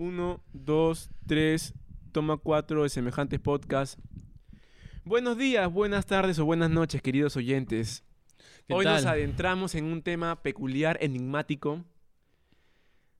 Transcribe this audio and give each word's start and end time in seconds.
Uno, 0.00 0.42
dos, 0.54 1.10
tres, 1.26 1.74
toma 2.10 2.38
cuatro 2.38 2.84
de 2.84 2.88
semejantes 2.88 3.38
podcasts. 3.38 4.00
Buenos 5.04 5.36
días, 5.36 5.70
buenas 5.70 6.06
tardes 6.06 6.38
o 6.38 6.46
buenas 6.46 6.70
noches, 6.70 7.02
queridos 7.02 7.36
oyentes. 7.36 8.02
¿Qué 8.66 8.72
Hoy 8.72 8.86
nos 8.86 9.04
adentramos 9.04 9.74
en 9.74 9.84
un 9.84 10.00
tema 10.00 10.40
peculiar, 10.40 10.96
enigmático. 11.02 11.84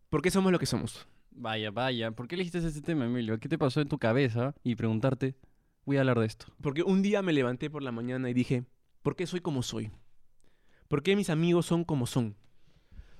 ¿Por 0.08 0.22
qué 0.22 0.30
somos 0.30 0.52
lo 0.52 0.58
que 0.58 0.64
somos? 0.64 1.06
Vaya, 1.32 1.70
vaya. 1.70 2.12
¿Por 2.12 2.26
qué 2.26 2.36
elegiste 2.36 2.66
este 2.66 2.80
tema, 2.80 3.04
Emilio? 3.04 3.38
¿Qué 3.38 3.50
te 3.50 3.58
pasó 3.58 3.82
en 3.82 3.88
tu 3.88 3.98
cabeza? 3.98 4.54
Y 4.64 4.74
preguntarte, 4.74 5.34
voy 5.84 5.98
a 5.98 6.00
hablar 6.00 6.18
de 6.18 6.24
esto. 6.24 6.46
Porque 6.62 6.82
un 6.82 7.02
día 7.02 7.20
me 7.20 7.34
levanté 7.34 7.68
por 7.68 7.82
la 7.82 7.92
mañana 7.92 8.30
y 8.30 8.32
dije, 8.32 8.64
¿por 9.02 9.16
qué 9.16 9.26
soy 9.26 9.42
como 9.42 9.62
soy? 9.62 9.90
¿Por 10.88 11.02
qué 11.02 11.14
mis 11.14 11.28
amigos 11.28 11.66
son 11.66 11.84
como 11.84 12.06
son? 12.06 12.36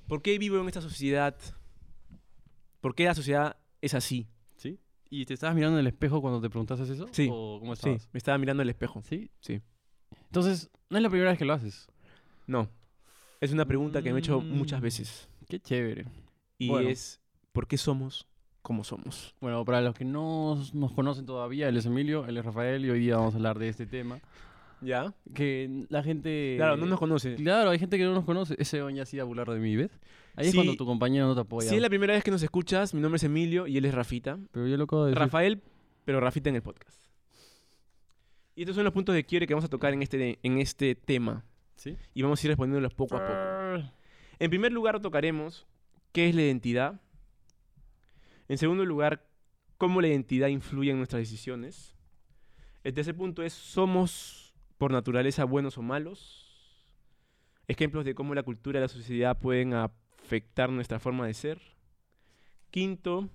¿Por 0.09 0.23
qué 0.23 0.39
vivo 0.39 0.59
en 0.59 0.67
esta 0.67 0.81
sociedad? 0.81 1.37
¿Por 2.81 2.95
qué 2.95 3.05
la 3.05 3.15
sociedad 3.15 3.57
es 3.81 3.95
así? 3.95 4.27
¿Sí? 4.57 4.79
¿Y 5.11 5.25
te 5.27 5.35
estabas 5.35 5.55
mirando 5.57 5.79
en 5.79 5.81
el 5.81 5.87
espejo 5.93 6.21
cuando 6.21 6.41
te 6.41 6.49
preguntaste 6.49 6.85
eso? 6.93 7.07
Sí. 7.13 7.29
¿O 7.31 7.59
cómo 7.61 7.75
Sí, 7.77 7.81
estabas? 7.91 8.09
me 8.13 8.19
estaba 8.19 8.39
mirando 8.39 8.63
al 8.63 8.71
espejo. 8.71 9.03
¿Sí? 9.03 9.31
Sí. 9.41 9.61
Entonces, 10.27 10.71
no 10.89 10.97
es 10.97 11.03
la 11.03 11.11
primera 11.11 11.31
vez 11.31 11.39
que 11.39 11.45
lo 11.45 11.53
haces. 11.53 11.87
No. 12.47 12.69
Es 13.41 13.53
una 13.53 13.65
pregunta 13.65 14.03
que 14.03 14.11
me 14.13 14.19
he 14.19 14.21
hecho 14.21 14.41
muchas 14.41 14.81
Mm. 14.81 14.83
veces. 14.83 15.29
Qué 15.49 15.59
chévere. 15.61 16.07
Y 16.59 16.69
Bueno. 16.69 16.89
es, 16.89 17.21
¿por 17.53 17.67
qué 17.67 17.77
somos 17.79 18.27
como 18.63 18.85
somos? 18.85 19.35
Bueno, 19.41 19.65
para 19.65 19.81
los 19.81 19.95
que 19.95 20.05
no 20.05 20.63
nos 20.75 20.93
conocen 20.93 21.25
todavía, 21.27 21.69
él 21.69 21.77
es 21.77 21.87
Emilio, 21.87 22.27
él 22.27 22.37
es 22.37 22.45
Rafael 22.45 22.85
y 22.85 22.91
hoy 22.91 23.01
día 23.01 23.17
vamos 23.17 23.35
a 23.35 23.39
hablar 23.39 23.59
de 23.59 23.69
este 23.69 23.87
tema. 23.87 24.21
¿Ya? 24.83 25.13
Que 25.35 25.87
la 25.91 26.03
gente... 26.03 26.55
Claro, 26.57 26.77
no 26.77 26.87
nos 26.87 26.99
conoce. 26.99 27.35
Claro, 27.37 27.71
hay 27.71 27.79
gente 27.79 27.99
que 27.99 28.05
no 28.05 28.15
nos 28.15 28.25
conoce. 28.25 28.55
Ese 28.59 28.81
ya 28.95 29.05
sí 29.07 29.19
a 29.19 29.25
burlar 29.25 29.51
de 29.51 29.59
mí, 29.59 29.77
¿ves? 29.77 29.91
Ahí 30.37 30.47
es 30.47 30.53
Sí. 30.53 30.57
cuando 30.57 30.75
tu 30.77 30.87
compañero 30.87 31.27
no 31.27 31.35
te 31.35 31.41
apoya. 31.43 31.69
Si 31.69 31.75
es 31.77 31.83
la 31.83 31.89
primera 31.89 32.15
vez 32.15 32.23
que 32.25 32.31
nos 32.31 32.43
escuchas, 32.43 32.95
mi 32.95 33.01
nombre 33.01 33.17
es 33.17 33.25
Emilio 33.25 33.67
y 33.67 33.77
él 33.77 33.85
es 33.85 33.95
Rafita. 33.95 34.39
Pero 34.53 34.67
yo 34.67 34.77
lo 34.77 34.85
acabo 34.85 35.05
de 35.05 35.11
decir. 35.11 35.19
Rafael, 35.21 35.63
pero 36.05 36.21
Rafita 36.21 36.49
en 36.51 36.57
el 36.57 36.63
podcast. 36.63 36.99
Y 38.55 38.63
estos 38.63 38.75
son 38.77 38.85
los 38.85 38.93
puntos 38.93 39.15
de 39.15 39.25
quiebre 39.25 39.47
que 39.47 39.55
vamos 39.55 39.65
a 39.65 39.69
tocar 39.69 39.93
en 39.93 40.03
este, 40.03 40.39
en 40.43 40.59
este 40.59 40.95
tema. 40.95 41.45
¿Sí? 41.77 41.97
Y 42.15 42.23
vamos 42.23 42.43
a 42.43 42.47
ir 42.47 42.51
respondiéndolos 42.51 42.93
poco 42.95 43.17
a 43.17 43.21
poco. 43.27 43.91
En 44.39 44.51
primer 44.51 44.73
lugar 44.73 45.01
tocaremos 45.01 45.67
qué 46.13 46.29
es 46.29 46.35
la 46.35 46.43
identidad. 46.43 47.01
En 48.49 48.59
segundo 48.59 48.85
lugar, 48.85 49.27
cómo 49.79 50.01
la 50.01 50.09
identidad 50.09 50.49
influye 50.49 50.91
en 50.91 50.99
nuestras 50.99 51.21
decisiones. 51.21 51.95
El 52.85 52.93
tercer 52.95 53.15
punto 53.15 53.43
es, 53.43 53.53
¿somos 53.53 54.53
por 54.79 54.91
naturaleza 54.91 55.45
buenos 55.45 55.79
o 55.79 55.83
malos? 55.83 56.47
Ejemplos 57.69 58.05
de 58.05 58.15
cómo 58.15 58.35
la 58.35 58.43
cultura 58.43 58.79
y 58.79 58.83
la 58.83 58.89
sociedad 58.89 59.39
pueden 59.39 59.73
afectar 60.31 60.71
nuestra 60.71 61.01
forma 61.01 61.27
de 61.27 61.35
ser. 61.35 61.61
Quinto, 62.71 63.29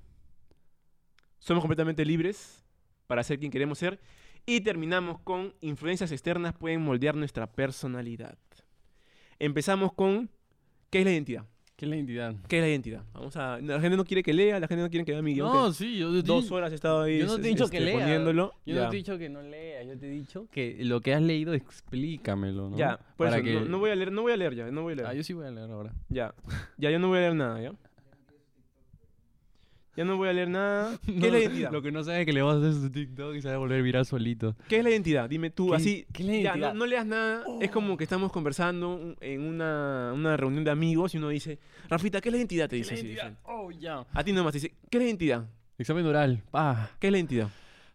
somos 1.40 1.62
completamente 1.62 2.06
libres 2.06 2.64
para 3.06 3.22
ser 3.22 3.38
quien 3.38 3.52
queremos 3.52 3.80
ser. 3.80 4.00
Y 4.46 4.62
terminamos 4.62 5.20
con 5.20 5.54
influencias 5.60 6.14
externas 6.14 6.54
pueden 6.54 6.82
moldear 6.82 7.16
nuestra 7.16 7.52
personalidad. 7.52 8.38
Empezamos 9.40 9.92
con 9.92 10.30
¿qué 10.90 11.00
es 11.00 11.06
la 11.06 11.12
identidad? 11.12 11.46
¿Qué 11.76 11.86
es 11.86 11.90
la 11.90 11.98
identidad? 11.98 12.36
¿Qué 12.48 12.58
es 12.58 12.64
la 12.64 12.70
identidad? 12.70 13.04
Vamos 13.14 13.36
a 13.36 13.60
la 13.60 13.82
gente 13.82 13.98
no 13.98 14.06
quiere 14.06 14.24
que 14.24 14.34
lea, 14.34 14.62
la 14.62 14.68
gente 14.68 14.82
no 14.82 14.90
quiere 14.90 15.04
que 15.04 15.12
vea 15.12 15.22
mi 15.22 15.34
guion. 15.34 15.52
No, 15.52 15.68
que 15.68 15.74
sí, 15.74 15.98
yo 15.98 16.10
te 16.10 16.22
dos 16.22 16.50
horas 16.52 16.72
he 16.72 16.76
estado 16.76 17.02
ahí 17.02 17.20
yo 17.20 17.26
no 17.26 17.36
te 17.36 17.42
he 17.42 17.50
dicho 17.50 17.68
que 17.68 17.80
este, 17.80 17.92
lea. 17.92 18.00
poniéndolo. 18.00 18.54
Yo 18.66 18.76
ya. 18.76 18.84
no 18.84 18.90
te 18.90 18.96
he 18.96 19.00
dicho 19.00 19.18
que 19.18 19.28
no 19.28 19.42
leas, 19.42 19.86
yo 19.86 19.98
te 19.98 20.08
he 20.08 20.10
dicho 20.10 20.48
que 20.52 20.78
lo 20.86 21.02
que 21.02 21.14
has 21.14 21.22
leído 21.22 21.54
explícamelo, 21.54 22.70
¿no? 22.70 22.78
Ya, 22.78 22.98
por 23.18 23.28
Para 23.28 23.40
eso, 23.40 23.60
no, 23.60 23.64
que- 23.66 23.70
no 23.70 23.80
voy 23.80 23.90
a 23.92 23.96
leer, 23.96 24.12
no 24.14 24.22
voy 24.22 24.32
a 24.32 24.38
leer 24.38 24.56
ya, 24.56 24.72
no 24.72 24.84
voy 24.84 24.94
a 24.94 24.96
leer. 24.96 25.08
Ah, 25.10 25.14
yo 25.14 25.24
sí 25.24 25.34
voy 25.34 25.48
a 25.48 25.52
leer 25.52 25.70
ahora. 25.70 25.94
Ya, 26.08 26.34
ya 26.78 26.92
yo 26.92 27.00
no 27.00 27.10
voy 27.10 27.18
a 27.18 27.22
leer 27.22 27.36
nada, 27.36 27.62
¿ya? 27.62 27.74
Ya 29.98 30.04
no 30.04 30.18
voy 30.18 30.28
a 30.30 30.34
leer 30.34 30.50
nada. 30.50 30.98
¿Qué 31.06 31.12
No, 31.14 31.26
es 31.28 31.32
la 31.32 31.40
identidad? 31.40 31.72
Lo 31.72 31.82
que 31.82 31.92
no 31.92 32.04
sabe 32.04 32.22
es 32.22 32.26
que 32.26 32.34
le 32.34 32.42
vas 32.42 32.56
a 32.56 32.58
hacer 32.60 32.74
su 32.74 32.90
TikTok 32.92 33.36
y 33.36 33.42
se 33.42 33.48
va 33.48 33.56
a 33.56 33.58
volver 33.58 33.82
viral 33.82 34.06
solito. 34.06 34.56
¿Qué 34.68 34.78
es 34.78 34.84
la 34.84 34.90
identidad? 34.90 35.30
Dime 35.30 35.50
tú, 35.52 35.70
¿Qué- 35.70 35.76
así. 35.76 36.06
qué 36.12 36.24
es 36.24 36.28
la 36.28 36.34
ya, 36.36 36.40
identidad? 36.42 36.74
no, 36.74 36.80
no 36.80 36.86
leas 36.86 37.06
nada. 37.06 37.44
Es 37.62 37.72
como 37.72 37.96
que 37.96 38.04
estamos 38.04 38.32
conversando 38.32 39.16
en 39.22 39.42
una, 39.42 40.12
una 40.14 40.36
reunión 40.38 40.64
de 40.66 40.72
amigos 40.72 41.14
y 41.16 41.18
uno 41.18 41.30
dice, 41.30 41.60
Rafita, 41.88 42.20
¿qué 42.22 42.30
es 42.30 42.34
la 42.34 42.38
identidad? 42.40 42.70
Te 42.70 42.76
dice 42.76 42.96
así. 42.96 43.16
Oh, 43.44 43.72
ya. 43.72 44.06
A 44.14 44.24
ti 44.24 44.34
nomás 44.34 44.52
te 44.52 44.58
dice, 44.60 44.74
¿qué 44.90 44.98
es 44.98 45.02
la 45.04 45.08
identidad? 45.08 45.46
Examen 45.78 46.06
oral. 46.06 46.44
Pa. 46.52 46.92
¿Qué 47.00 47.08
es 47.08 47.12
la 47.12 47.18
identidad? 47.20 47.50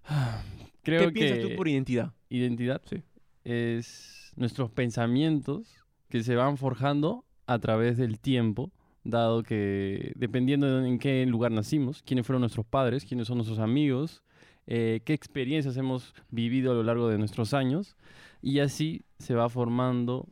Creo 0.83 1.07
¿Qué 1.09 1.13
piensas 1.13 1.39
que 1.39 1.49
tú 1.49 1.57
por 1.57 1.69
identidad? 1.69 2.13
identidad 2.31 2.81
Sí. 2.89 3.03
es 3.45 4.33
nuestros 4.37 4.71
pensamientos 4.71 5.69
que 6.09 6.23
se 6.23 6.35
van 6.37 6.57
forjando 6.57 7.25
a 7.47 7.59
través 7.59 7.97
del 7.99 8.19
tiempo, 8.19 8.73
dado 9.05 9.43
que 9.43 10.13
dependiendo 10.17 10.81
de 10.81 10.89
en 10.89 10.99
qué 10.99 11.25
lugar 11.27 11.53
nacimos, 11.53 12.03
quiénes 12.03 12.27
fueron 12.27 12.41
nuestros 12.41 12.67
padres, 12.67 13.05
quiénes 13.05 13.27
son 13.27 13.39
nuestros 13.39 13.59
amigos, 13.59 14.23
eh, 14.67 15.01
qué 15.05 15.15
experiencias 15.15 15.77
hemos 15.77 16.15
vivido 16.31 16.73
a 16.73 16.75
lo 16.75 16.83
largo 16.83 17.09
de 17.09 17.19
nuestros 17.19 17.55
años, 17.55 17.97
y 18.43 18.61
así 18.61 19.03
se 19.19 19.35
va 19.35 19.49
formando 19.49 20.29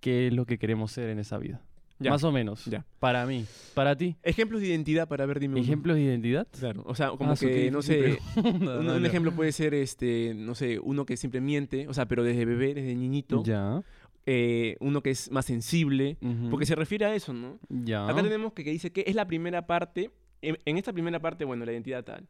qué 0.00 0.26
es 0.28 0.32
lo 0.32 0.46
que 0.46 0.58
queremos 0.58 0.92
ser 0.92 1.10
en 1.10 1.18
esa 1.18 1.38
vida. 1.38 1.62
Ya. 2.00 2.10
Más 2.10 2.24
o 2.24 2.32
menos. 2.32 2.64
Ya. 2.64 2.84
Para 2.98 3.24
mí. 3.24 3.46
Para 3.72 3.96
ti. 3.96 4.16
Ejemplos 4.24 4.60
de 4.60 4.66
identidad 4.66 5.06
para 5.06 5.26
ver, 5.26 5.38
dime. 5.38 5.60
¿Ejemplos 5.60 5.96
de 5.96 6.02
identidad? 6.02 6.46
Claro, 6.58 6.82
o 6.86 6.94
sea, 6.94 7.10
como 7.10 7.30
Ah, 7.32 7.36
que, 7.38 7.70
no 7.70 7.82
sé, 7.82 8.18
un, 8.36 8.68
un 8.68 9.06
ejemplo 9.06 9.32
puede 9.32 9.52
ser, 9.52 9.74
este, 9.74 10.34
no 10.34 10.54
sé, 10.56 10.80
uno 10.80 11.06
que 11.06 11.16
siempre 11.16 11.40
miente, 11.40 11.86
o 11.88 11.94
sea, 11.94 12.06
pero 12.06 12.24
desde 12.24 12.44
bebé, 12.44 12.74
desde 12.74 12.94
niñito. 12.96 13.44
Ya. 13.44 13.80
Eh, 14.26 14.76
uno 14.80 15.02
que 15.02 15.10
es 15.10 15.30
más 15.30 15.44
sensible, 15.44 16.16
porque 16.50 16.64
se 16.64 16.74
refiere 16.74 17.04
a 17.04 17.14
eso, 17.14 17.34
¿no? 17.34 17.58
Ya. 17.68 18.08
Acá 18.08 18.22
tenemos 18.22 18.54
que, 18.54 18.64
que 18.64 18.70
dice 18.70 18.90
que 18.90 19.04
es 19.06 19.14
la 19.14 19.26
primera 19.26 19.66
parte, 19.66 20.10
en, 20.40 20.58
en 20.64 20.78
esta 20.78 20.92
primera 20.92 21.20
parte, 21.20 21.44
bueno, 21.44 21.64
la 21.64 21.72
identidad 21.72 22.04
tal. 22.04 22.26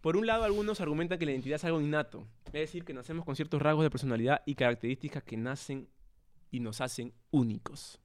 Por 0.00 0.16
un 0.16 0.26
lado, 0.26 0.44
algunos 0.44 0.80
argumentan 0.80 1.18
que 1.18 1.24
la 1.24 1.32
identidad 1.32 1.56
es 1.56 1.64
algo 1.64 1.80
innato, 1.80 2.26
es 2.46 2.52
decir, 2.52 2.84
que 2.84 2.94
nacemos 2.94 3.24
con 3.24 3.34
ciertos 3.34 3.60
rasgos 3.60 3.84
de 3.84 3.90
personalidad 3.90 4.42
y 4.46 4.54
características 4.54 5.22
que 5.24 5.36
nacen 5.36 5.88
y 6.50 6.60
nos 6.60 6.80
hacen 6.80 7.12
únicos. 7.30 8.00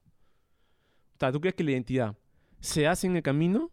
O 1.14 1.18
sea, 1.20 1.30
¿tú 1.30 1.40
crees 1.40 1.54
que 1.54 1.64
la 1.64 1.72
identidad 1.72 2.16
se 2.60 2.86
hace 2.86 3.06
en 3.06 3.16
el 3.16 3.22
camino 3.22 3.70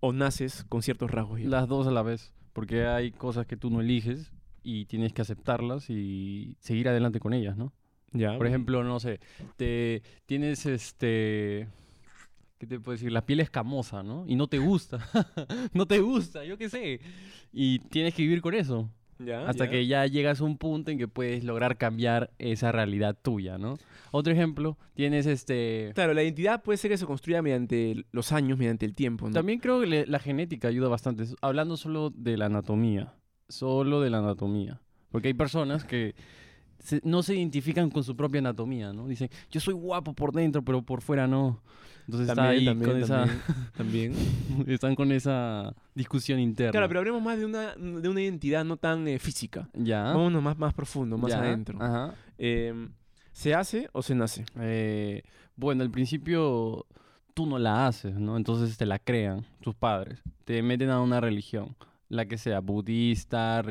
o 0.00 0.12
naces 0.12 0.64
con 0.68 0.82
ciertos 0.82 1.10
rasgos? 1.10 1.40
ya? 1.40 1.48
Las 1.48 1.68
dos 1.68 1.86
a 1.86 1.90
la 1.90 2.02
vez, 2.02 2.32
porque 2.52 2.86
hay 2.86 3.12
cosas 3.12 3.46
que 3.46 3.56
tú 3.56 3.70
no 3.70 3.80
eliges 3.80 4.32
y 4.62 4.84
tienes 4.86 5.12
que 5.12 5.22
aceptarlas 5.22 5.90
y 5.90 6.56
seguir 6.60 6.88
adelante 6.88 7.18
con 7.18 7.32
ellas, 7.32 7.56
¿no? 7.56 7.72
Ya, 8.12 8.36
Por 8.36 8.46
ejemplo, 8.46 8.82
no 8.82 8.98
sé, 8.98 9.20
te 9.56 10.02
tienes 10.26 10.66
este 10.66 11.68
¿qué 12.60 12.66
te 12.66 12.78
puedo 12.78 12.94
decir? 12.94 13.10
La 13.10 13.24
piel 13.24 13.40
escamosa, 13.40 14.02
¿no? 14.02 14.24
Y 14.28 14.36
no 14.36 14.46
te 14.46 14.58
gusta. 14.58 14.98
no 15.72 15.86
te 15.86 16.00
gusta, 16.00 16.44
yo 16.44 16.58
qué 16.58 16.68
sé. 16.68 17.00
Y 17.52 17.78
tienes 17.78 18.14
que 18.14 18.22
vivir 18.22 18.42
con 18.42 18.52
eso. 18.52 18.90
ya, 19.18 19.48
Hasta 19.48 19.64
ya. 19.64 19.70
que 19.70 19.86
ya 19.86 20.06
llegas 20.06 20.42
a 20.42 20.44
un 20.44 20.58
punto 20.58 20.90
en 20.90 20.98
que 20.98 21.08
puedes 21.08 21.42
lograr 21.42 21.78
cambiar 21.78 22.30
esa 22.38 22.70
realidad 22.70 23.16
tuya, 23.20 23.56
¿no? 23.56 23.78
Otro 24.10 24.32
ejemplo, 24.32 24.76
tienes 24.94 25.24
este 25.24 25.92
Claro, 25.94 26.12
la 26.12 26.22
identidad 26.22 26.62
puede 26.62 26.76
ser 26.76 26.90
que 26.90 26.98
se 26.98 27.06
construya 27.06 27.40
mediante 27.40 28.04
los 28.12 28.30
años, 28.30 28.58
mediante 28.58 28.84
el 28.84 28.94
tiempo, 28.94 29.26
¿no? 29.26 29.32
También 29.32 29.58
creo 29.58 29.80
que 29.80 30.04
la 30.06 30.18
genética 30.18 30.68
ayuda 30.68 30.88
bastante. 30.88 31.24
Hablando 31.40 31.78
solo 31.78 32.10
de 32.10 32.36
la 32.36 32.46
anatomía. 32.46 33.14
Solo 33.48 34.02
de 34.02 34.10
la 34.10 34.18
anatomía. 34.18 34.82
Porque 35.10 35.28
hay 35.28 35.34
personas 35.34 35.84
que 35.84 36.14
se- 36.80 37.00
no 37.04 37.22
se 37.22 37.34
identifican 37.36 37.90
con 37.90 38.02
su 38.04 38.16
propia 38.16 38.38
anatomía, 38.40 38.92
¿no? 38.92 39.06
Dicen, 39.08 39.28
yo 39.50 39.60
soy 39.60 39.74
guapo 39.74 40.12
por 40.14 40.32
dentro, 40.32 40.62
pero 40.62 40.82
por 40.82 41.00
fuera 41.02 41.26
no. 41.26 41.60
Entonces 42.06 42.28
está 42.28 42.48
ahí 42.48 42.64
con 42.66 42.96
esa, 42.96 43.24
también. 43.76 44.14
están 44.66 44.96
con 44.96 45.12
esa 45.12 45.72
discusión 45.94 46.40
interna. 46.40 46.72
Claro, 46.72 46.88
pero 46.88 47.00
hablemos 47.00 47.22
más 47.22 47.38
de 47.38 47.44
una, 47.44 47.74
de 47.76 48.08
una 48.08 48.20
identidad 48.20 48.64
no 48.64 48.76
tan 48.76 49.06
eh, 49.06 49.18
física. 49.20 49.68
Ya. 49.74 50.02
Vámonos 50.04 50.42
más, 50.42 50.58
más 50.58 50.74
profundo, 50.74 51.16
más 51.16 51.30
ya, 51.30 51.38
adentro. 51.38 51.78
Ajá. 51.80 52.14
Em, 52.38 52.90
¿Se 53.32 53.54
hace 53.54 53.88
o 53.92 54.02
se 54.02 54.14
nace? 54.16 54.44
Eh, 54.58 55.22
bueno, 55.54 55.82
al 55.84 55.90
principio 55.90 56.84
tú 57.32 57.46
no 57.46 57.58
la 57.58 57.86
haces, 57.86 58.16
¿no? 58.18 58.36
Entonces 58.36 58.76
te 58.76 58.86
la 58.86 58.98
crean 58.98 59.46
tus 59.60 59.74
padres. 59.76 60.20
Te 60.44 60.62
meten 60.62 60.90
a 60.90 61.00
una 61.00 61.20
religión, 61.20 61.76
la 62.10 62.26
que 62.26 62.36
sea, 62.38 62.58
budista, 62.58 63.62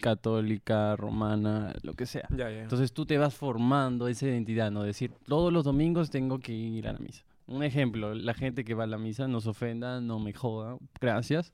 católica, 0.00 0.96
romana, 0.96 1.72
lo 1.82 1.94
que 1.94 2.06
sea. 2.06 2.26
Ya, 2.30 2.50
ya. 2.50 2.62
Entonces 2.62 2.92
tú 2.92 3.06
te 3.06 3.16
vas 3.16 3.34
formando 3.34 4.08
esa 4.08 4.26
identidad, 4.26 4.70
¿no? 4.72 4.82
Decir, 4.82 5.12
todos 5.26 5.52
los 5.52 5.64
domingos 5.64 6.10
tengo 6.10 6.40
que 6.40 6.52
ir 6.52 6.88
a 6.88 6.92
la 6.92 6.98
misa. 6.98 7.24
Un 7.46 7.62
ejemplo, 7.62 8.12
la 8.12 8.34
gente 8.34 8.64
que 8.64 8.74
va 8.74 8.84
a 8.84 8.88
la 8.88 8.98
misa 8.98 9.28
no 9.28 9.40
se 9.40 9.48
ofenda, 9.48 10.00
no 10.00 10.18
me 10.18 10.32
joda, 10.32 10.76
gracias. 11.00 11.52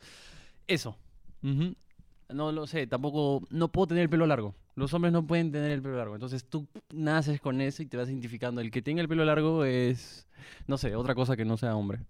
Eso. 0.67 0.97
No 1.43 2.53
lo 2.53 2.67
sé, 2.67 2.87
tampoco, 2.87 3.47
no 3.51 3.69
puedo 3.69 3.89
tener 3.89 4.05
el 4.05 4.11
pelo 4.11 4.27
largo. 4.27 4.55
Los 4.77 4.95
hombres 4.95 5.13
no 5.13 5.27
pueden 5.27 5.53
tener 5.53 5.71
el 5.73 5.83
pelo 5.83 5.99
largo. 5.99 6.15
Entonces 6.15 6.47
tú 6.47 6.67
naces 6.91 7.39
con 7.39 7.61
eso 7.61 7.83
y 7.83 7.87
te 7.87 7.99
vas 7.99 8.09
identificando. 8.09 8.63
El 8.63 8.71
que 8.71 8.81
tenga 8.81 9.03
el 9.03 9.09
pelo 9.09 9.27
largo 9.27 9.67
es, 9.67 10.27
no 10.67 10.79
sé, 10.79 10.97
otra 10.97 11.15
cosa 11.15 11.37
que 11.37 11.45
no 11.45 11.59
sea 11.59 11.77
hombre. 11.77 12.01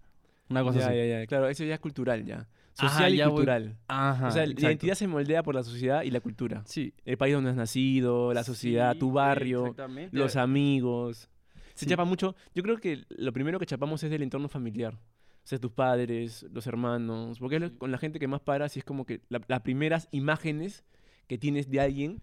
Una 0.49 0.63
cosa 0.63 0.79
ya, 0.79 0.87
así. 0.87 0.95
ya, 0.95 1.05
ya. 1.19 1.27
Claro, 1.27 1.49
eso 1.49 1.65
ya 1.65 1.73
es 1.73 1.79
cultural, 1.81 2.23
ya. 2.23 2.47
Ajá, 2.77 2.89
Social 2.89 3.13
y 3.13 3.17
ya 3.17 3.27
voy- 3.27 3.35
cultural. 3.35 3.77
Ajá. 3.87 4.27
o 4.27 4.31
sea, 4.31 4.45
la 4.45 4.51
exacto. 4.51 4.65
identidad 4.67 4.95
se 4.95 5.07
moldea 5.07 5.43
por 5.43 5.55
la 5.55 5.63
sociedad 5.63 6.03
y 6.03 6.11
la 6.11 6.19
cultura. 6.21 6.63
Sí. 6.65 6.93
El 7.05 7.17
país 7.17 7.33
donde 7.35 7.49
has 7.51 7.55
nacido, 7.55 8.33
la 8.33 8.43
sociedad, 8.43 8.93
Sí, 8.93 8.99
tu 8.99 9.11
barrio, 9.11 9.75
los 10.11 10.35
amigos. 10.35 11.29
Se 11.73 11.85
Sí. 11.85 11.89
chapa 11.89 12.05
mucho. 12.05 12.35
Yo 12.55 12.63
creo 12.63 12.77
que 12.77 13.03
lo 13.09 13.31
primero 13.33 13.59
que 13.59 13.65
chapamos 13.65 14.03
es 14.03 14.09
del 14.09 14.23
entorno 14.23 14.47
familiar. 14.47 14.93
O 14.95 15.47
sea, 15.47 15.57
tus 15.59 15.71
padres, 15.71 16.45
los 16.51 16.67
hermanos. 16.67 17.39
Porque 17.39 17.55
es 17.55 17.61
lo- 17.61 17.77
con 17.77 17.91
la 17.91 17.97
gente 17.97 18.19
que 18.19 18.27
más 18.27 18.41
paras 18.41 18.75
y 18.75 18.79
es 18.79 18.85
como 18.85 19.05
que 19.05 19.21
la- 19.29 19.41
las 19.47 19.61
primeras 19.61 20.07
imágenes 20.11 20.83
que 21.27 21.37
tienes 21.37 21.69
de 21.69 21.79
alguien 21.81 22.21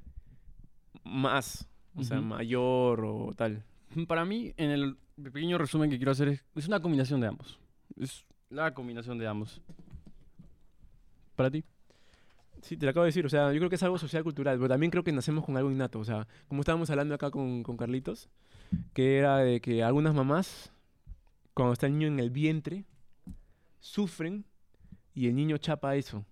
más, 1.05 1.69
o 1.95 2.03
sea, 2.05 2.19
Ujú. 2.19 2.27
mayor 2.27 3.05
o 3.05 3.33
tal. 3.37 3.65
Para 4.07 4.25
mí, 4.25 4.53
en 4.57 4.71
el 4.71 4.97
pequeño 5.23 5.59
resumen 5.59 5.91
que 5.91 5.97
quiero 5.97 6.13
hacer 6.13 6.29
es, 6.29 6.45
es 6.55 6.69
una 6.69 6.81
combinación 6.81 7.21
de 7.21 7.27
ambos. 7.27 7.59
Es 7.97 8.25
la 8.51 8.73
combinación 8.75 9.19
de 9.19 9.27
ambos. 9.27 9.61
¿Para 11.39 11.53
ti? 11.53 11.63
Sí, 12.63 12.77
te 12.77 12.85
lo 12.85 12.91
acabo 12.91 13.05
de 13.05 13.11
decir, 13.11 13.25
o 13.25 13.29
sea, 13.29 13.53
yo 13.53 13.59
creo 13.61 13.71
que 13.71 13.77
es 13.77 13.83
algo 13.85 13.97
social 13.97 14.25
cultural, 14.25 14.57
pero 14.57 14.69
también 14.69 14.91
creo 14.91 15.05
que 15.05 15.13
nacemos 15.13 15.45
con 15.45 15.57
algo 15.57 15.71
innato, 15.71 16.01
o 16.01 16.05
sea, 16.05 16.27
como 16.49 16.63
estábamos 16.63 16.91
hablando 16.91 17.15
acá 17.15 17.31
con, 17.31 17.63
con 17.63 17.77
Carlitos, 17.77 18.29
que 18.93 19.19
era 19.19 19.37
de 19.37 19.61
que 19.61 19.85
algunas 19.85 20.15
mamás, 20.15 20.73
cuando 21.55 21.75
está 21.75 21.87
el 21.87 21.93
niño 21.93 22.09
en 22.09 22.19
el 22.19 22.31
vientre, 22.31 22.87
sufren 23.79 24.45
y 25.15 25.29
el 25.29 25.37
niño 25.37 25.59
chapa 25.59 25.95
eso. 25.95 26.27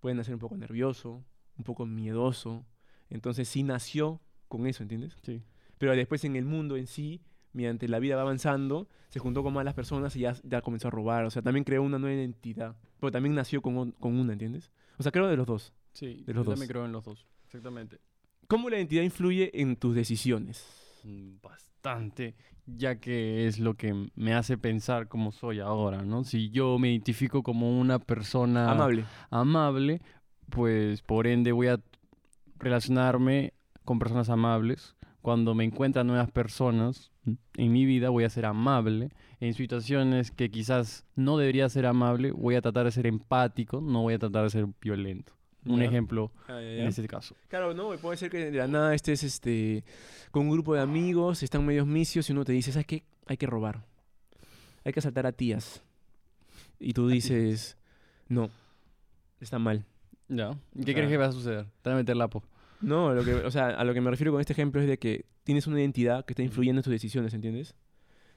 Pueden 0.00 0.18
nacer 0.18 0.34
un 0.34 0.40
poco 0.40 0.54
nervioso, 0.58 1.24
un 1.56 1.64
poco 1.64 1.86
miedoso, 1.86 2.66
entonces 3.08 3.48
sí 3.48 3.62
nació 3.62 4.20
con 4.48 4.66
eso, 4.66 4.82
¿entiendes? 4.82 5.16
Sí. 5.22 5.40
Pero 5.78 5.96
después 5.96 6.26
en 6.26 6.36
el 6.36 6.44
mundo 6.44 6.76
en 6.76 6.86
sí, 6.86 7.22
mediante 7.52 7.88
la 7.88 7.98
vida 7.98 8.16
va 8.16 8.22
avanzando, 8.22 8.88
se 9.08 9.18
juntó 9.18 9.42
con 9.42 9.52
malas 9.54 9.74
personas 9.74 10.14
y 10.16 10.20
ya, 10.20 10.34
ya 10.42 10.62
comenzó 10.62 10.88
a 10.88 10.90
robar, 10.90 11.24
o 11.24 11.30
sea, 11.30 11.42
también 11.42 11.64
creó 11.64 11.82
una 11.82 11.98
nueva 11.98 12.16
identidad, 12.16 12.76
pero 12.98 13.10
también 13.10 13.34
nació 13.34 13.60
con, 13.62 13.92
con 13.92 14.18
una, 14.18 14.32
¿entiendes? 14.32 14.70
O 14.98 15.02
sea, 15.02 15.12
creo 15.12 15.26
de 15.28 15.36
los 15.36 15.46
dos. 15.46 15.72
Sí, 15.92 16.22
De 16.26 16.32
los 16.34 16.44
yo 16.44 16.50
dos. 16.50 16.54
también 16.54 16.68
creo 16.68 16.84
en 16.86 16.92
los 16.92 17.04
dos. 17.04 17.26
Exactamente. 17.46 17.98
¿Cómo 18.48 18.70
la 18.70 18.76
identidad 18.76 19.02
influye 19.02 19.50
en 19.60 19.76
tus 19.76 19.94
decisiones? 19.94 20.66
Mm, 21.04 21.36
Bastante, 21.42 22.34
ya 22.66 23.00
que 23.00 23.46
es 23.48 23.58
lo 23.58 23.74
que 23.74 24.08
me 24.14 24.34
hace 24.34 24.56
pensar 24.56 25.08
como 25.08 25.32
soy 25.32 25.58
ahora, 25.60 26.02
¿no? 26.02 26.22
Si 26.24 26.50
yo 26.50 26.78
me 26.78 26.90
identifico 26.92 27.42
como 27.42 27.78
una 27.80 27.98
persona 27.98 28.70
Amable. 28.70 29.04
amable, 29.30 30.00
pues 30.48 31.02
por 31.02 31.26
ende 31.26 31.50
voy 31.52 31.66
a 31.68 31.80
relacionarme 32.58 33.52
con 33.84 33.98
personas 33.98 34.28
amables. 34.30 34.94
Cuando 35.22 35.54
me 35.54 35.64
encuentran 35.64 36.06
nuevas 36.08 36.30
personas 36.30 37.10
en 37.56 37.72
mi 37.72 37.86
vida, 37.86 38.10
voy 38.10 38.24
a 38.24 38.30
ser 38.30 38.44
amable. 38.44 39.10
En 39.40 39.54
situaciones 39.54 40.30
que 40.32 40.50
quizás 40.50 41.04
no 41.14 41.36
debería 41.38 41.68
ser 41.68 41.86
amable, 41.86 42.32
voy 42.32 42.56
a 42.56 42.60
tratar 42.62 42.84
de 42.86 42.90
ser 42.92 43.06
empático, 43.06 43.80
no 43.80 44.02
voy 44.02 44.14
a 44.14 44.18
tratar 44.18 44.44
de 44.44 44.50
ser 44.50 44.66
violento. 44.80 45.32
Un 45.64 45.78
Ya. 45.78 45.84
ejemplo 45.86 46.32
en 46.48 46.88
este 46.88 47.06
caso. 47.06 47.36
Claro, 47.48 47.72
no, 47.72 47.90
puede 47.98 48.16
ser 48.16 48.30
que 48.30 48.50
de 48.50 48.58
la 48.58 48.66
nada 48.66 48.94
estés 48.96 49.22
este, 49.22 49.84
con 50.32 50.46
un 50.46 50.50
grupo 50.52 50.74
de 50.74 50.80
amigos, 50.80 51.44
están 51.44 51.64
medios 51.64 51.86
misios 51.86 52.28
y 52.28 52.32
uno 52.32 52.44
te 52.44 52.50
dice, 52.52 52.72
¿sabes 52.72 52.86
qué? 52.86 53.04
Hay 53.26 53.36
que 53.36 53.46
robar. 53.46 53.84
Hay 54.84 54.92
que 54.92 54.98
asaltar 54.98 55.24
a 55.26 55.30
tías. 55.32 55.84
Y 56.80 56.94
tú 56.94 57.06
dices, 57.06 57.76
no, 58.28 58.50
está 59.40 59.60
mal. 59.60 59.84
¿Ya? 60.28 60.50
¿Y 60.74 60.80
¿Qué 60.80 60.84
sea- 60.86 60.94
crees 60.94 61.08
que 61.10 61.16
va 61.16 61.26
a 61.26 61.32
suceder? 61.32 61.66
Te 61.82 61.90
van 61.90 61.94
a 61.98 62.00
meter 62.00 62.16
lapo. 62.16 62.42
No, 62.82 63.14
lo 63.14 63.24
que, 63.24 63.34
o 63.34 63.50
sea, 63.50 63.68
a 63.68 63.84
lo 63.84 63.94
que 63.94 64.00
me 64.00 64.10
refiero 64.10 64.32
con 64.32 64.40
este 64.40 64.52
ejemplo 64.52 64.80
es 64.80 64.88
de 64.88 64.98
que 64.98 65.24
tienes 65.44 65.66
una 65.66 65.80
identidad 65.80 66.24
que 66.24 66.32
está 66.32 66.42
influyendo 66.42 66.80
en 66.80 66.84
tus 66.84 66.90
decisiones, 66.90 67.32
¿entiendes? 67.34 67.74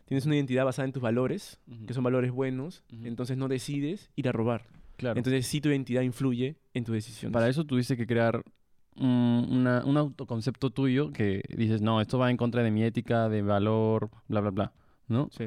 Tienes 0.05 0.25
una 0.25 0.35
identidad 0.35 0.65
basada 0.65 0.85
en 0.85 0.91
tus 0.93 1.01
valores, 1.01 1.59
que 1.87 1.93
son 1.93 2.03
valores 2.03 2.31
buenos, 2.31 2.83
entonces 3.03 3.37
no 3.37 3.47
decides 3.47 4.11
ir 4.15 4.29
a 4.29 4.31
robar. 4.31 4.67
Claro. 4.97 5.17
Entonces 5.17 5.47
sí 5.47 5.61
tu 5.61 5.69
identidad 5.69 6.03
influye 6.03 6.57
en 6.73 6.83
tus 6.83 6.93
decisiones. 6.93 7.33
Para 7.33 7.49
eso 7.49 7.65
tuviste 7.65 7.97
que 7.97 8.05
crear 8.05 8.43
un, 8.95 9.47
una- 9.49 9.83
un 9.83 9.97
autoconcepto 9.97 10.69
tuyo 10.69 11.11
que 11.11 11.41
dices, 11.49 11.81
no, 11.81 11.99
esto 12.01 12.17
va 12.19 12.29
en 12.29 12.37
contra 12.37 12.61
de 12.63 12.71
mi 12.71 12.83
ética, 12.83 13.27
de 13.29 13.41
valor, 13.41 14.09
bla, 14.27 14.41
bla, 14.41 14.51
bla, 14.51 14.73
¿no? 15.07 15.29
Sí. 15.35 15.45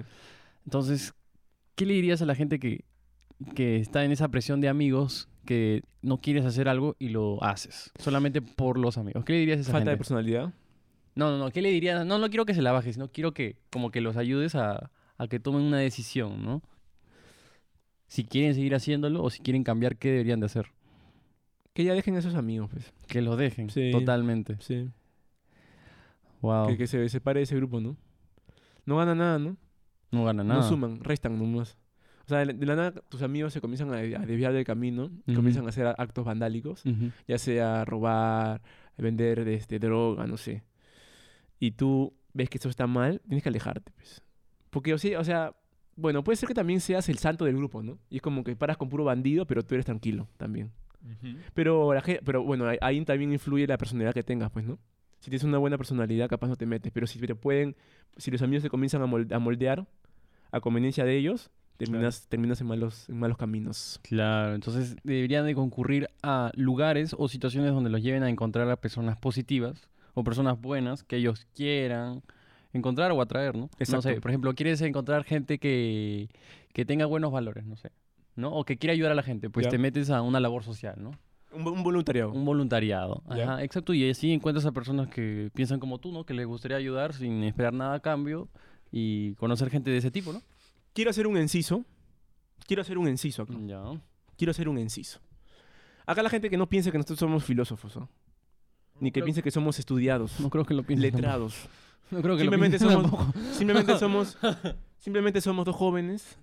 Entonces, 0.65 1.15
¿qué 1.77 1.87
le 1.87 1.95
dirías 1.95 2.21
a 2.21 2.27
la 2.27 2.35
gente 2.35 2.59
que, 2.59 2.85
que 3.55 3.77
está 3.79 4.05
en 4.05 4.13
esa 4.13 4.29
presión 4.29 4.61
de 4.61 4.69
amigos 4.69 5.29
que 5.45 5.83
no 6.03 6.21
quieres 6.21 6.45
hacer 6.45 6.69
algo 6.69 6.95
y 6.99 7.09
lo 7.11 7.43
haces 7.43 7.91
solamente 7.99 8.43
por 8.43 8.79
los 8.79 8.99
amigos? 8.99 9.25
¿Qué 9.25 9.33
le 9.35 9.39
dirías 9.41 9.59
a 9.59 9.61
esa 9.63 9.73
Falta 9.73 9.91
de 9.91 9.97
personalidad. 9.97 10.53
No, 11.15 11.31
no, 11.31 11.39
no, 11.39 11.51
¿qué 11.51 11.63
le 11.63 11.71
dirías? 11.71 12.05
No, 12.07 12.19
no 12.19 12.29
quiero 12.29 12.45
que 12.47 12.55
se 12.55 12.63
la 12.63 12.73
bajes, 12.73 12.97
no 12.99 13.11
quiero 13.11 13.33
que 13.35 13.57
como 13.71 13.91
que 13.91 14.01
los 14.01 14.17
ayudes 14.17 14.55
a, 14.55 14.91
a 15.17 15.27
que 15.29 15.41
tomen 15.41 15.63
una 15.63 15.79
decisión, 15.79 16.45
¿no? 16.45 16.63
Si 18.07 18.25
quieren 18.25 18.55
seguir 18.55 18.75
haciéndolo 18.75 19.23
o 19.23 19.31
si 19.31 19.41
quieren 19.41 19.65
cambiar, 19.65 19.97
¿qué 19.97 20.11
deberían 20.11 20.41
de 20.41 20.47
hacer? 20.47 20.67
Que 21.75 21.85
ya 21.85 21.93
dejen 21.95 22.15
a 22.17 22.21
esos 22.21 22.35
amigos, 22.37 22.71
pues. 22.71 22.93
Que 23.07 23.21
lo 23.21 23.37
dejen, 23.37 23.69
Sí. 23.71 23.91
totalmente. 23.93 24.57
Sí. 24.61 24.89
Wow. 26.41 26.69
Que, 26.69 26.77
que 26.79 26.87
se 26.87 27.09
separe 27.09 27.41
de 27.41 27.45
ese 27.45 27.57
grupo, 27.57 27.81
¿no? 27.81 27.97
No 28.87 28.97
gana 28.97 29.15
nada, 29.15 29.39
¿no? 29.39 29.57
No 30.11 30.25
gana 30.25 30.45
nada. 30.45 30.61
No 30.61 30.69
suman, 30.69 31.01
restan 31.01 31.39
nomás. 31.39 31.77
O 32.29 32.31
sea, 32.31 32.45
de 32.45 32.67
la 32.67 32.77
nada 32.77 32.93
tus 33.09 33.23
amigos 33.23 33.55
se 33.55 33.63
comienzan 33.63 33.91
a, 33.95 33.97
a 33.97 34.27
desviar 34.27 34.53
del 34.53 34.65
camino 34.65 35.11
y 35.27 35.31
Ujú. 35.31 35.37
comienzan 35.39 35.65
a 35.65 35.71
hacer 35.71 35.87
actos 35.87 36.27
vandálicos, 36.27 36.85
Ujú. 36.85 37.11
ya 37.27 37.39
sea 37.39 37.87
robar, 37.87 38.61
vender 38.99 39.49
este, 39.49 39.79
droga, 39.79 40.27
no 40.27 40.37
sé. 40.37 40.63
Y 41.59 41.71
tú 41.71 42.13
ves 42.35 42.51
que 42.51 42.59
eso 42.59 42.69
está 42.69 42.87
mal, 42.87 43.23
tienes 43.27 43.43
que 43.43 43.49
alejarte, 43.49 43.93
pues. 43.93 44.23
Porque, 44.69 44.93
o 44.93 44.99
sea, 44.99 45.19
o 45.21 45.25
sea, 45.25 45.55
bueno, 45.97 46.23
puede 46.23 46.37
ser 46.37 46.47
que 46.47 46.55
también 46.55 46.81
seas 46.81 47.09
el 47.09 47.17
santo 47.17 47.47
del 47.47 47.57
grupo, 47.57 47.83
¿no? 47.83 47.99
Y 48.11 48.17
es 48.17 48.23
como 48.23 48.45
que 48.45 48.55
paras 48.57 48.77
con 48.77 48.91
puro 48.91 49.05
bandido, 49.05 49.47
pero 49.47 49.63
tú 49.63 49.75
eres 49.75 49.87
tranquilo 49.87 50.29
también. 50.37 50.71
Pero, 51.55 51.95
la 51.95 52.03
pero 52.23 52.43
bueno, 52.45 52.67
ahí- 52.81 53.05
también 53.07 53.33
influye 53.33 53.67
la 53.67 53.79
personalidad 53.79 54.13
que 54.13 54.23
tengas, 54.23 54.51
pues, 54.51 54.67
¿no? 54.67 54.79
Si 55.21 55.31
tienes 55.31 55.45
una 55.45 55.57
buena 55.57 55.79
personalidad, 55.79 56.29
capaz 56.29 56.49
no 56.49 56.57
te 56.57 56.67
metes. 56.67 56.93
Pero 56.93 57.07
si 57.07 57.19
te 57.19 57.35
pueden, 57.35 57.75
si 58.19 58.31
los 58.31 58.43
amigos 58.43 58.63
se 58.63 58.69
comienzan 58.69 59.01
a, 59.01 59.07
mol- 59.07 59.33
a 59.33 59.39
moldear 59.39 59.87
a 60.53 60.61
conveniencia 60.61 61.05
de 61.05 61.17
ellos, 61.17 61.51
terminas, 61.79 62.27
terminas 62.29 62.61
en 62.61 62.67
malos, 62.67 63.09
en 63.09 63.19
malos 63.19 63.39
caminos. 63.39 63.99
Claro, 64.03 64.55
entonces 64.55 64.97
deberían 65.05 65.47
de 65.47 65.55
concurrir 65.55 66.09
a 66.23 66.51
lugares 66.55 67.15
o 67.19 67.29
situaciones 67.29 67.73
donde 67.73 67.89
los 67.91 68.03
lleven 68.03 68.23
a 68.23 68.29
encontrar 68.29 68.71
a 68.71 68.77
personas 68.77 69.17
positivas 69.17 69.89
o 70.15 70.23
personas 70.25 70.61
buenas 70.61 71.03
que 71.05 71.17
ellos 71.17 71.47
quieran 71.55 72.23
encontrar 72.73 73.13
o 73.13 73.23
atraer, 73.23 73.55
¿no? 73.57 73.63
No 73.63 73.71
sé, 73.79 73.85
Exacto. 73.95 74.21
por 74.21 74.31
ejemplo, 74.31 74.55
quieres 74.55 74.81
encontrar 74.83 75.25
gente 75.25 75.59
que, 75.59 76.29
que 76.75 76.85
tenga 76.85 77.07
buenos 77.07 77.33
valores, 77.33 77.65
no 77.65 77.77
sé, 77.77 77.91
¿no? 78.37 78.53
O 78.53 78.65
que 78.65 78.77
quiera 78.77 78.93
ayudar 78.93 79.13
a 79.13 79.15
la 79.15 79.23
gente, 79.23 79.49
pues 79.49 79.69
te 79.69 79.79
metes 79.79 80.11
a 80.11 80.21
una 80.23 80.41
labor 80.41 80.65
social, 80.65 80.97
¿no? 80.99 81.13
Un, 81.51 81.65
vo- 81.65 81.73
un 81.73 81.83
voluntariado. 81.83 82.31
Un 82.33 82.45
voluntariado. 82.45 83.23
Ya. 83.35 83.45
Ajá, 83.55 83.65
exacto. 83.65 83.95
Y 83.95 84.11
así 84.11 84.33
encuentras 84.33 84.67
a 84.67 84.73
personas 84.73 85.09
que 85.09 85.51
piensan 85.55 85.81
como 85.81 85.99
tú, 85.99 86.13
¿no? 86.13 86.25
Que 86.25 86.35
les 86.35 86.47
gustaría 86.47 86.77
ayudar 86.77 87.15
sin 87.15 87.43
esperar 87.43 87.73
nada 87.73 87.95
a 87.95 88.01
cambio 88.01 88.49
y 88.93 89.33
conocer 89.37 89.71
gente 89.71 89.91
de 89.91 89.97
ese 89.97 90.11
tipo, 90.11 90.33
¿no? 90.35 90.43
Quiero 90.99 91.13
hacer 91.13 91.29
un 91.29 91.37
inciso. 91.37 91.85
Quiero 92.67 92.83
hacer 92.83 92.99
un 92.99 93.07
inciso 93.07 93.43
acá. 93.43 93.55
Ya. 93.65 93.85
Quiero 94.37 94.51
hacer 94.51 94.69
un 94.69 94.79
inciso. 94.81 95.21
Acá 96.05 96.25
la 96.25 96.29
gente 96.29 96.51
que 96.51 96.57
no 96.57 96.69
piense 96.69 96.91
que 96.91 96.99
nosotros 96.99 97.21
somos 97.21 97.45
filósofos, 97.45 97.95
¿no? 97.95 98.09
Ni 98.99 99.11
que 99.13 99.21
creo- 99.21 99.27
piense 99.27 99.41
que 99.45 99.53
somos 99.53 99.79
estudiados, 99.79 100.41
No 100.41 100.51
creo 100.51 100.65
que 100.65 100.75
lo 100.75 100.83
piensen. 100.83 101.13
tampoco. 101.13 101.23
letrados. 101.23 101.69
No 102.11 102.21
creo 102.21 102.37
que 102.37 102.43
lo 102.43 102.51
Simplemente 102.51 102.81
somos, 102.81 103.03
tampoco. 103.03 103.33
simplemente 103.53 103.97
somos, 104.01 104.37
simplemente 104.99 105.41
somos 105.41 105.65
dos 105.67 105.77
jóvenes 105.77 106.37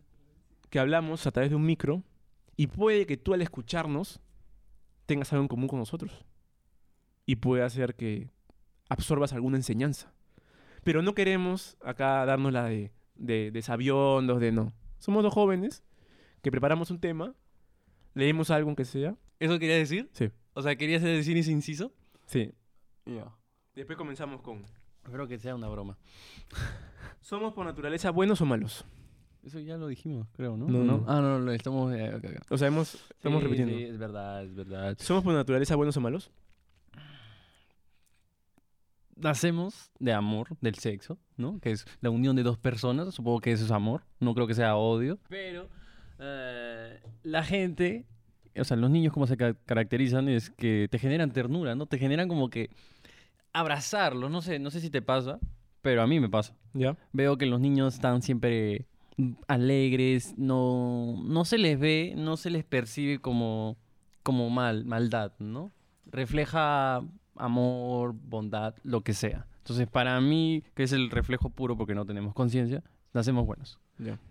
que 0.70 0.80
hablamos 0.80 1.27
a 1.27 1.32
través 1.32 1.50
de 1.50 1.58
un 1.58 1.65
micro 1.65 2.01
y 2.56 2.68
puede 2.68 3.06
que 3.06 3.18
tú 3.18 3.34
al 3.34 3.41
escucharnos 3.41 4.22
tengas 5.06 5.34
algo 5.34 5.41
en 5.44 5.50
común 5.50 5.68
con 5.68 5.80
nosotros 5.80 6.24
y 7.25 7.36
puede 7.36 7.62
hacer 7.63 7.96
que 7.96 8.30
absorbas 8.88 9.34
alguna 9.34 9.58
enseñanza. 9.58 10.13
Pero 10.86 11.01
no 11.01 11.13
queremos 11.13 11.75
acá 11.84 12.25
darnos 12.25 12.53
la 12.53 12.63
de, 12.70 12.94
de, 13.15 13.51
de 13.51 13.62
sabiondos, 13.62 14.39
de 14.39 14.51
no. 14.51 14.74
Somos 15.00 15.24
dos 15.24 15.34
jóvenes 15.34 15.84
que 16.41 16.51
preparamos 16.51 16.91
un 16.91 17.00
tema, 17.00 17.34
leemos 18.13 18.50
algo 18.51 18.69
aunque 18.69 18.86
sea. 18.86 19.15
¿Eso 19.39 19.60
querías 19.60 19.79
decir? 19.79 20.10
Sí. 20.13 20.29
O 20.53 20.62
sea, 20.62 20.75
¿querías 20.75 21.01
decir 21.01 21.36
ese 21.38 21.51
inciso? 21.51 21.91
Sí. 22.27 22.53
Ya. 23.05 23.34
Después 23.75 23.98
comenzamos 23.98 24.41
con... 24.41 24.63
Espero 25.03 25.27
que 25.27 25.38
sea 25.38 25.53
una 25.55 25.67
broma. 25.67 25.98
¿Somos 27.22 27.53
por 27.53 27.65
naturaleza 27.65 28.10
buenos 28.12 28.41
o 28.41 28.45
malos? 28.45 28.86
Eso 29.43 29.60
ya 29.60 29.77
lo 29.77 29.88
dijimos, 29.88 30.27
creo, 30.34 30.57
¿no? 30.57 30.67
No, 30.67 30.84
no. 30.84 31.05
Ah, 31.07 31.22
no, 31.22 31.38
lo 31.39 31.51
estamos... 31.51 31.93
eh, 31.93 32.15
ok, 32.15 32.24
ok. 32.41 32.51
O 32.51 32.57
sea, 32.57 32.67
hemos, 32.69 32.95
estamos 33.12 33.39
Sí, 33.41 33.43
repitiendo. 33.43 33.75
Sí, 33.77 33.84
es 33.84 33.98
verdad, 33.98 34.43
es 34.43 34.55
verdad. 34.55 34.98
¿Somos 35.00 35.24
por 35.24 35.34
naturaleza 35.34 35.75
buenos 35.75 35.95
o 35.98 36.01
malos? 36.01 36.31
Nacemos 39.15 39.91
de 40.00 40.12
amor, 40.13 40.50
del 40.62 40.75
sexo, 40.75 41.17
¿no? 41.38 41.60
Que 41.60 41.72
es 41.72 41.86
la 42.01 42.10
unión 42.10 42.36
de 42.36 42.43
dos 42.43 42.57
personas. 42.57 43.13
Supongo 43.15 43.39
que 43.41 43.51
eso 43.51 43.63
es 43.65 43.72
amor. 43.72 44.03
No 44.19 44.34
creo 44.34 44.45
que 44.48 44.53
sea 44.53 44.75
odio. 44.75 45.19
Pero 45.29 45.69
eh, 46.19 47.00
la 47.24 47.43
gente, 47.43 48.05
o 48.57 48.63
sea, 48.63 48.75
los 48.77 48.89
niños 48.89 49.13
como 49.13 49.25
se 49.27 49.38
ca- 49.38 49.53
caracterizan 49.65 50.27
es 50.27 50.50
que 50.50 50.88
te 50.91 51.00
generan 51.00 51.31
ternura, 51.31 51.75
¿no? 51.75 51.86
Te 51.86 51.98
generan 51.98 52.27
como 52.27 52.50
que 52.50 52.69
abrazarlos. 53.53 54.29
No 54.29 54.41
sé, 54.41 54.60
no 54.60 54.69
sé 54.69 54.81
si 54.81 54.89
te 54.89 55.01
pasa, 55.01 55.39
pero 55.81 56.01
a 56.01 56.07
mí 56.07 56.19
me 56.19 56.29
pasa. 56.29 56.53
¿Ya? 56.74 56.98
Veo 57.13 57.38
que 57.38 57.45
los 57.45 57.60
niños 57.62 57.93
están 57.95 58.22
siempre 58.22 58.86
alegres, 59.48 60.34
no, 60.38 61.15
no 61.24 61.45
se 61.45 61.57
les 61.57 61.79
ve, 61.79 62.13
no 62.17 62.36
se 62.36 62.50
les 62.50 62.65
percibe 62.65 63.19
como, 63.19 63.77
como 64.24 64.50
mal, 64.50 64.84
maldad, 64.86 65.31
¿no? 65.39 65.72
Refleja 66.05 67.01
amor, 67.36 68.13
bondad, 68.13 68.75
lo 68.84 69.01
que 69.01 69.13
sea. 69.13 69.48
Entonces, 69.60 69.88
para 69.88 70.20
mí, 70.22 70.63
que 70.75 70.84
es 70.84 70.92
el 70.92 71.10
reflejo 71.10 71.50
puro 71.50 71.75
porque 71.75 71.96
no 71.96 72.06
tenemos 72.06 72.34
conciencia, 72.34 72.84
nacemos 73.13 73.46
buenos. 73.46 73.80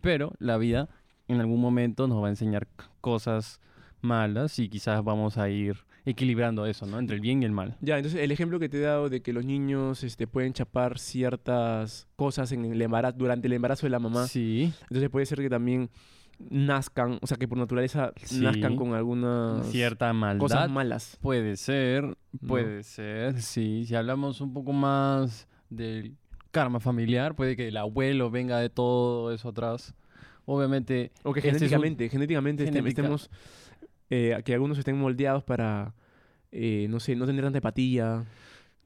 Pero 0.00 0.32
la 0.38 0.56
vida 0.58 0.88
en 1.26 1.40
algún 1.40 1.60
momento 1.60 2.06
nos 2.06 2.22
va 2.22 2.26
a 2.26 2.30
enseñar 2.30 2.68
cosas 3.00 3.60
malas 4.00 4.58
y 4.58 4.68
quizás 4.68 5.02
vamos 5.02 5.38
a 5.38 5.48
ir 5.48 5.76
equilibrando 6.04 6.66
eso, 6.66 6.86
¿no? 6.86 6.98
Entre 6.98 7.16
el 7.16 7.22
bien 7.22 7.42
y 7.42 7.46
el 7.46 7.52
mal. 7.52 7.76
Ya, 7.80 7.96
entonces 7.96 8.20
el 8.20 8.30
ejemplo 8.30 8.58
que 8.58 8.68
te 8.68 8.76
he 8.76 8.80
dado 8.80 9.08
de 9.08 9.22
que 9.22 9.32
los 9.32 9.44
niños 9.44 10.04
este, 10.04 10.26
pueden 10.26 10.52
chapar 10.52 10.98
ciertas 10.98 12.06
cosas 12.14 12.52
en 12.52 12.66
el 12.66 12.82
embarazo, 12.82 13.16
durante 13.18 13.46
el 13.46 13.54
embarazo 13.54 13.86
de 13.86 13.90
la 13.90 13.98
mamá, 13.98 14.26
Sí, 14.26 14.72
entonces 14.82 15.08
puede 15.08 15.26
ser 15.26 15.38
que 15.38 15.48
también 15.48 15.88
nazcan, 16.50 17.18
o 17.22 17.26
sea, 17.26 17.36
que 17.36 17.46
por 17.48 17.58
naturaleza 17.58 18.12
nazcan 18.40 18.76
con 18.76 18.94
algunas 18.94 19.66
cierta 19.68 20.12
maldad. 20.12 20.40
cosas 20.40 20.70
malas. 20.70 21.18
Puede 21.20 21.56
ser, 21.56 22.16
puede 22.46 22.82
ser, 22.82 23.40
sí. 23.40 23.84
Si 23.86 23.94
hablamos 23.94 24.40
un 24.40 24.52
poco 24.52 24.72
más 24.72 25.46
del 25.70 26.16
karma 26.50 26.80
familiar, 26.80 27.34
puede 27.34 27.56
que 27.56 27.68
el 27.68 27.76
abuelo 27.76 28.30
venga 28.30 28.58
de 28.58 28.70
todo 28.70 29.32
eso 29.32 29.48
atrás. 29.48 29.94
Obviamente, 30.46 31.10
O 31.22 31.32
que 31.32 31.40
este 31.40 31.48
es 31.50 31.54
un- 31.54 31.58
genéticamente, 31.60 32.08
genéticamente 32.08 32.64
este- 32.64 32.76
Genética. 32.76 33.02
estemos, 33.02 33.30
eh, 34.10 34.40
que 34.44 34.52
algunos 34.54 34.76
estén 34.78 34.98
moldeados 34.98 35.42
para, 35.42 35.94
eh, 36.52 36.86
no 36.90 37.00
sé, 37.00 37.16
no 37.16 37.26
tener 37.26 37.42
tanta 37.44 37.58
empatía. 37.58 38.24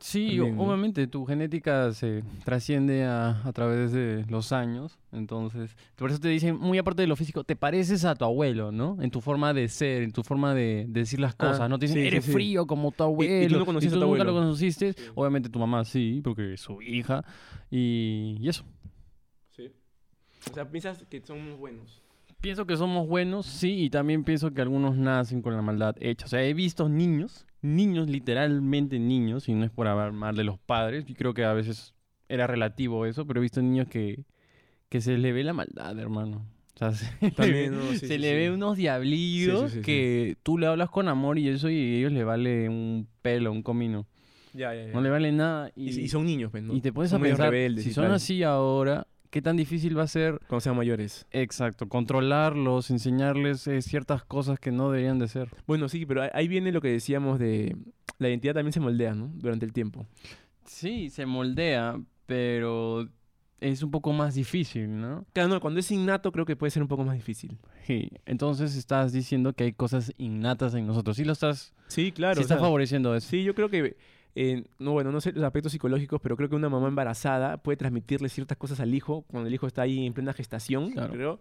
Sí, 0.00 0.36
También, 0.36 0.56
¿no? 0.56 0.62
obviamente 0.62 1.06
tu 1.06 1.24
genética 1.26 1.92
se 1.92 2.22
trasciende 2.44 3.04
a, 3.04 3.42
a 3.44 3.52
través 3.52 3.92
de 3.92 4.24
los 4.28 4.52
años. 4.52 4.98
Entonces, 5.12 5.76
por 5.96 6.10
eso 6.10 6.18
te 6.20 6.28
dicen, 6.28 6.56
muy 6.58 6.78
aparte 6.78 7.02
de 7.02 7.08
lo 7.08 7.16
físico, 7.16 7.44
te 7.44 7.56
pareces 7.56 8.04
a 8.04 8.14
tu 8.14 8.24
abuelo, 8.24 8.70
¿no? 8.72 8.96
En 9.00 9.10
tu 9.10 9.20
forma 9.20 9.52
de 9.54 9.68
ser, 9.68 10.02
en 10.02 10.12
tu 10.12 10.22
forma 10.22 10.54
de, 10.54 10.84
de 10.88 11.00
decir 11.00 11.18
las 11.20 11.34
Ah, 11.38 11.48
cosas, 11.48 11.68
¿no? 11.70 11.78
Te 11.78 11.86
dicen, 11.86 12.02
sí, 12.02 12.06
eres 12.06 12.24
sí. 12.24 12.32
frío 12.32 12.66
como 12.66 12.90
tu 12.92 13.02
y 13.02 13.06
abuelo. 13.06 13.48
tú 13.54 13.58
no 13.60 13.66
conociste 13.66 13.96
a 13.96 14.00
tu 14.00 14.06
nunca 14.06 14.24
lo 14.24 14.30
abuelo. 14.30 14.46
conociste. 14.46 14.92
Sí. 14.92 15.02
Obviamente 15.14 15.48
tu 15.48 15.58
mamá 15.58 15.84
sí, 15.84 16.20
porque 16.22 16.54
es 16.54 16.60
su 16.60 16.80
hija. 16.82 17.24
Y, 17.70 18.36
y 18.40 18.48
eso. 18.48 18.64
Sí. 19.56 19.70
O 20.50 20.54
sea, 20.54 20.68
piensas 20.70 21.04
que 21.08 21.20
somos 21.20 21.58
buenos. 21.58 22.02
Pienso 22.40 22.66
que 22.66 22.76
somos 22.76 23.08
buenos, 23.08 23.46
sí, 23.46 23.82
y 23.82 23.90
también 23.90 24.22
pienso 24.22 24.52
que 24.52 24.60
algunos 24.62 24.96
nacen 24.96 25.42
con 25.42 25.56
la 25.56 25.62
maldad 25.62 25.96
hecha. 25.98 26.26
O 26.26 26.28
sea, 26.28 26.40
he 26.44 26.54
visto 26.54 26.88
niños, 26.88 27.47
niños, 27.62 28.08
literalmente 28.08 28.98
niños, 28.98 29.48
y 29.48 29.54
no 29.54 29.64
es 29.64 29.70
por 29.70 29.86
hablar 29.88 30.12
mal 30.12 30.36
de 30.36 30.44
los 30.44 30.58
padres, 30.58 31.04
y 31.08 31.14
creo 31.14 31.34
que 31.34 31.44
a 31.44 31.52
veces 31.52 31.94
era 32.28 32.46
relativo 32.46 33.06
eso, 33.06 33.26
pero 33.26 33.40
he 33.40 33.42
visto 33.42 33.60
niños 33.62 33.88
que, 33.88 34.24
que 34.88 35.00
se 35.00 35.18
le 35.18 35.32
ve 35.32 35.44
la 35.44 35.52
maldad, 35.52 35.98
hermano. 35.98 36.46
O 36.74 36.78
sea, 36.78 36.92
se, 36.92 37.30
También, 37.32 37.72
le, 37.72 37.76
¿no? 37.76 37.92
Sí, 37.92 37.98
se 38.00 38.06
sí, 38.08 38.18
le 38.18 38.28
sí. 38.30 38.34
ve 38.36 38.50
unos 38.52 38.76
diablillos 38.76 39.72
que 39.82 40.36
tú 40.44 40.58
le 40.58 40.66
hablas 40.68 40.90
con 40.90 41.08
amor 41.08 41.38
y 41.38 41.48
eso, 41.48 41.68
y 41.68 41.76
a 41.76 41.98
ellos 41.98 42.12
le 42.12 42.22
vale 42.24 42.68
un 42.68 43.08
pelo, 43.22 43.50
un 43.50 43.62
comino. 43.62 44.06
Ya, 44.54 44.72
ya, 44.74 44.86
ya. 44.86 44.92
No 44.92 45.00
le 45.00 45.10
vale 45.10 45.32
nada. 45.32 45.72
y, 45.74 45.90
Y, 45.90 46.00
y 46.02 46.08
son 46.08 46.24
niños, 46.24 46.50
pues, 46.52 46.62
¿no? 46.62 46.74
y 46.74 46.80
te 46.80 46.92
pones 46.92 47.10
Son 47.10 47.20
a 47.20 47.24
pensar, 47.24 47.50
rebeldes 47.50 47.84
si 47.84 47.92
son 47.92 48.04
tal. 48.04 48.14
así 48.14 48.42
ahora, 48.44 49.07
¿qué 49.30 49.42
tan 49.42 49.56
difícil 49.56 49.96
va 49.98 50.02
a 50.04 50.08
ser 50.08 50.38
Cuando 50.48 50.60
sean 50.60 50.76
mayores. 50.76 51.26
Exacto, 51.30 51.88
controlarlos, 51.88 52.90
enseñarles 52.90 53.66
eh, 53.66 53.82
ciertas 53.82 54.24
cosas 54.24 54.58
que 54.58 54.72
no 54.72 54.90
deberían 54.90 55.18
de 55.18 55.28
ser. 55.28 55.48
Bueno, 55.66 55.88
sí, 55.88 56.06
pero 56.06 56.22
ahí- 56.32 56.48
viene 56.48 56.72
lo 56.72 56.80
que 56.80 56.88
decíamos 56.88 57.38
de 57.38 57.76
la 58.18 58.28
identidad 58.28 58.54
también 58.54 58.72
se 58.72 58.80
moldea, 58.80 59.14
¿no? 59.14 59.30
Durante 59.34 59.64
el 59.66 59.72
tiempo. 59.72 60.06
Sí, 60.64 61.10
se 61.10 61.24
moldea, 61.26 62.00
pero 62.26 63.08
es 63.60 63.82
un 63.82 63.90
poco 63.90 64.12
más 64.12 64.34
difícil, 64.34 65.00
¿no? 65.00 65.24
Claro, 65.32 65.48
no, 65.48 65.60
cuando 65.60 65.80
es 65.80 65.90
innato 65.90 66.30
creo 66.32 66.44
que 66.46 66.56
puede 66.56 66.70
ser 66.70 66.82
un 66.82 66.88
poco 66.88 67.04
más 67.04 67.14
difícil. 67.16 67.58
Sí, 67.86 68.10
entonces 68.26 68.76
estás 68.76 69.12
diciendo 69.12 69.52
que 69.54 69.64
hay 69.64 69.72
cosas 69.72 70.12
innatas 70.18 70.74
en 70.74 70.86
nosotros. 70.86 71.16
Sí 71.16 71.24
lo 71.24 71.32
estás, 71.32 71.72
Sí, 71.88 72.12
claro. 72.12 72.34
sí 72.34 72.40
o 72.40 72.42
está 72.42 72.54
sea, 72.56 72.60
favoreciendo 72.62 73.14
eso. 73.16 73.28
Sí, 73.28 73.42
yo 73.44 73.54
creo 73.54 73.68
que, 73.70 73.96
eh, 74.40 74.64
no, 74.78 74.92
bueno, 74.92 75.10
no 75.10 75.20
sé 75.20 75.32
los 75.32 75.42
aspectos 75.44 75.72
psicológicos, 75.72 76.20
pero 76.20 76.36
creo 76.36 76.48
que 76.48 76.54
una 76.54 76.68
mamá 76.68 76.86
embarazada 76.86 77.56
puede 77.56 77.76
transmitirle 77.76 78.28
ciertas 78.28 78.56
cosas 78.56 78.78
al 78.78 78.94
hijo 78.94 79.22
cuando 79.22 79.48
el 79.48 79.54
hijo 79.54 79.66
está 79.66 79.82
ahí 79.82 80.06
en 80.06 80.12
plena 80.12 80.32
gestación, 80.32 80.92
Claro. 80.92 81.12
creo, 81.12 81.40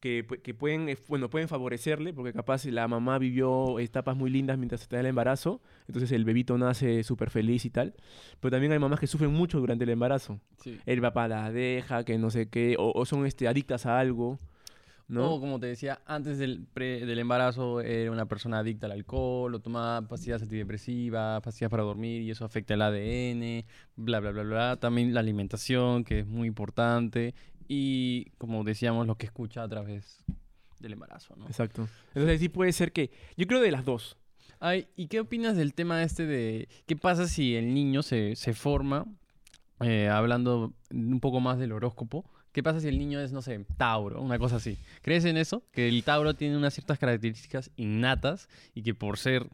que, 0.00 0.26
que 0.42 0.52
pueden, 0.52 0.90
eh, 0.90 0.98
bueno, 1.08 1.30
pueden 1.30 1.48
favorecerle, 1.48 2.12
porque 2.12 2.34
capaz 2.34 2.66
la 2.66 2.86
mamá 2.86 3.18
vivió 3.18 3.78
etapas 3.80 4.14
muy 4.14 4.28
lindas 4.30 4.58
mientras 4.58 4.82
está 4.82 4.96
en 4.96 5.00
el 5.00 5.06
embarazo, 5.06 5.62
entonces 5.88 6.12
el 6.12 6.26
bebito 6.26 6.58
nace 6.58 7.02
súper 7.04 7.30
feliz 7.30 7.64
y 7.64 7.70
tal, 7.70 7.94
pero 8.38 8.50
también 8.52 8.72
hay 8.72 8.78
mamás 8.78 9.00
que 9.00 9.06
sufren 9.06 9.32
mucho 9.32 9.58
durante 9.58 9.84
el 9.84 9.90
embarazo. 9.90 10.38
Sí. 10.62 10.78
El 10.84 11.00
papá 11.00 11.28
la 11.28 11.50
deja, 11.50 12.04
que 12.04 12.18
no 12.18 12.28
sé 12.28 12.50
qué, 12.50 12.76
o, 12.78 12.92
o 12.94 13.06
son 13.06 13.24
este, 13.24 13.48
adictas 13.48 13.86
a 13.86 13.98
algo, 13.98 14.38
¿no? 15.08 15.34
O 15.34 15.40
como 15.40 15.60
te 15.60 15.66
decía, 15.66 16.00
antes 16.06 16.38
del, 16.38 16.66
pre- 16.72 17.06
del 17.06 17.18
embarazo 17.18 17.80
era 17.80 18.10
una 18.10 18.26
persona 18.26 18.58
adicta 18.58 18.86
al 18.86 18.92
alcohol, 18.92 19.54
o 19.54 19.60
tomaba 19.60 20.06
pastillas 20.08 20.42
antidepresivas, 20.42 21.40
pastillas 21.42 21.70
para 21.70 21.82
dormir 21.84 22.22
y 22.22 22.30
eso 22.30 22.44
afecta 22.44 22.74
el 22.74 22.82
ADN, 22.82 23.64
bla, 23.96 24.20
bla, 24.20 24.32
bla, 24.32 24.42
bla. 24.42 24.76
También 24.76 25.14
la 25.14 25.20
alimentación, 25.20 26.04
que 26.04 26.20
es 26.20 26.26
muy 26.26 26.48
importante. 26.48 27.34
Y 27.68 28.30
como 28.38 28.64
decíamos, 28.64 29.06
lo 29.06 29.16
que 29.16 29.26
escucha 29.26 29.62
a 29.62 29.68
través 29.68 30.24
del 30.80 30.92
embarazo, 30.92 31.34
¿no? 31.36 31.46
Exacto. 31.46 31.88
Entonces 32.14 32.40
sí 32.40 32.48
puede 32.48 32.72
ser 32.72 32.92
que, 32.92 33.10
yo 33.36 33.46
creo 33.46 33.60
de 33.60 33.70
las 33.70 33.84
dos. 33.84 34.16
Ay, 34.60 34.88
¿y 34.96 35.08
qué 35.08 35.20
opinas 35.20 35.56
del 35.56 35.74
tema 35.74 36.02
este 36.02 36.26
de 36.26 36.68
qué 36.86 36.96
pasa 36.96 37.26
si 37.28 37.56
el 37.56 37.74
niño 37.74 38.02
se, 38.02 38.36
se 38.36 38.54
forma, 38.54 39.06
eh, 39.80 40.08
hablando 40.08 40.72
un 40.90 41.20
poco 41.20 41.40
más 41.40 41.58
del 41.58 41.72
horóscopo? 41.72 42.24
¿Qué 42.56 42.62
pasa 42.62 42.80
si 42.80 42.88
el 42.88 42.96
niño 42.98 43.20
es, 43.20 43.32
no 43.32 43.42
sé, 43.42 43.66
Tauro, 43.76 44.22
una 44.22 44.38
cosa 44.38 44.56
así? 44.56 44.78
¿Crees 45.02 45.26
en 45.26 45.36
eso? 45.36 45.62
Que 45.72 45.88
el 45.88 46.02
Tauro 46.04 46.32
tiene 46.32 46.56
unas 46.56 46.72
ciertas 46.72 46.98
características 46.98 47.70
innatas 47.76 48.48
y 48.74 48.80
que 48.82 48.94
por 48.94 49.18
ser 49.18 49.46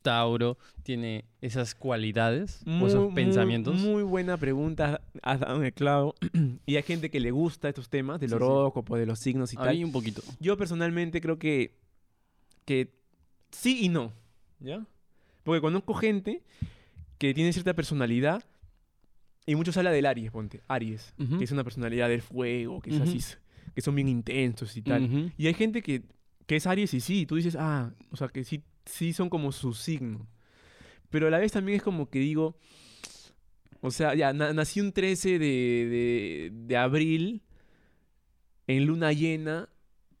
Tauro 0.00 0.56
tiene 0.82 1.26
esas 1.42 1.74
cualidades 1.74 2.62
o 2.66 2.86
esos 2.86 3.12
pensamientos. 3.12 3.74
Muy, 3.74 3.96
muy 3.96 4.02
buena 4.02 4.38
pregunta, 4.38 5.02
has 5.20 5.40
dado 5.40 5.58
en 5.58 5.64
el 5.66 5.74
clavo. 5.74 6.14
y 6.64 6.76
hay 6.76 6.82
gente 6.84 7.10
que 7.10 7.20
le 7.20 7.32
gusta 7.32 7.68
estos 7.68 7.90
temas 7.90 8.18
del 8.18 8.30
Sí, 8.30 8.36
sí. 8.38 8.42
horóscopo, 8.42 8.96
de 8.96 9.04
los 9.04 9.18
signos 9.18 9.52
y 9.52 9.56
A 9.58 9.64
tal. 9.64 9.76
mí 9.76 9.84
un 9.84 9.92
poquito. 9.92 10.22
Yo 10.40 10.56
personalmente 10.56 11.20
creo 11.20 11.38
que, 11.38 11.76
que 12.64 12.94
sí 13.50 13.80
y 13.84 13.88
no, 13.90 14.14
¿ya? 14.58 14.86
Porque 15.44 15.60
conozco 15.60 15.92
gente 15.92 16.42
que 17.18 17.34
tiene 17.34 17.52
cierta 17.52 17.74
personalidad 17.74 18.42
y 19.50 19.56
muchos 19.56 19.76
habla 19.76 19.90
del 19.90 20.06
Aries, 20.06 20.30
ponte, 20.30 20.62
Aries, 20.68 21.14
que 21.38 21.44
es 21.44 21.50
una 21.52 21.64
personalidad 21.64 22.08
del 22.08 22.22
fuego, 22.22 22.80
que 22.80 22.90
es 22.90 23.00
así, 23.00 23.20
que 23.74 23.80
son 23.80 23.94
bien 23.94 24.08
intensos 24.08 24.76
y 24.76 24.82
tal. 24.82 25.32
Y 25.38 25.46
hay 25.46 25.54
gente 25.54 25.82
que, 25.82 26.02
que 26.46 26.56
es 26.56 26.66
Aries 26.66 26.92
y 26.94 27.00
sí, 27.00 27.26
tú 27.26 27.36
dices, 27.36 27.56
ah, 27.58 27.90
o 28.10 28.16
sea, 28.16 28.28
que 28.28 28.44
sí, 28.44 28.62
sí 28.84 29.12
son 29.12 29.28
como 29.30 29.50
su 29.52 29.72
signo. 29.74 30.26
Pero 31.10 31.26
a 31.26 31.30
la 31.30 31.38
vez 31.38 31.52
también 31.52 31.76
es 31.76 31.82
como 31.82 32.10
que 32.10 32.18
digo, 32.18 32.56
o 33.80 33.90
sea, 33.90 34.14
ya, 34.14 34.32
na- 34.32 34.52
nací 34.52 34.80
un 34.80 34.92
13 34.92 35.38
de, 35.38 35.46
de, 35.46 36.52
de 36.52 36.76
abril 36.76 37.42
en 38.66 38.84
luna 38.84 39.12
llena, 39.12 39.68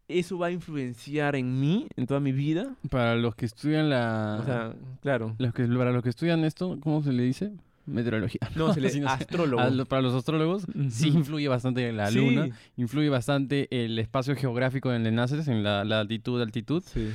¿eso 0.08 0.38
va 0.38 0.46
a 0.46 0.50
influenciar 0.50 1.36
en 1.36 1.60
mí, 1.60 1.86
en 1.96 2.06
toda 2.06 2.20
mi 2.20 2.32
vida? 2.32 2.76
Para 2.88 3.14
los 3.16 3.34
que 3.34 3.44
estudian 3.46 3.90
la... 3.90 4.38
O 4.40 4.44
sea, 4.46 4.76
claro. 5.02 5.34
los 5.38 5.52
que, 5.52 5.66
para 5.66 5.92
los 5.92 6.02
que 6.02 6.08
estudian 6.08 6.44
esto, 6.44 6.78
¿cómo 6.80 7.02
se 7.02 7.12
le 7.12 7.24
dice? 7.24 7.52
Meteorología. 7.88 8.40
No, 8.54 8.72
se 8.74 8.80
le, 8.80 8.90
Sí, 8.90 9.00
no 9.00 9.08
sé. 9.08 9.14
astrólogo. 9.14 9.62
A 9.62 9.84
para 9.86 10.02
los 10.02 10.14
astrólogos, 10.14 10.66
sí 10.90 11.08
influye 11.08 11.48
bastante 11.48 11.90
la 11.92 12.10
Sí, 12.10 12.18
luna, 12.18 12.48
influye 12.76 13.08
bastante 13.08 13.68
el 13.84 13.98
espacio 13.98 14.36
geográfico 14.36 14.92
en 14.92 15.06
el 15.06 15.10
que 15.10 15.16
naces, 15.16 15.48
en 15.48 15.62
la, 15.62 15.84
la 15.84 16.00
altitud, 16.00 16.40
altitud, 16.42 16.82
sí. 16.84 17.10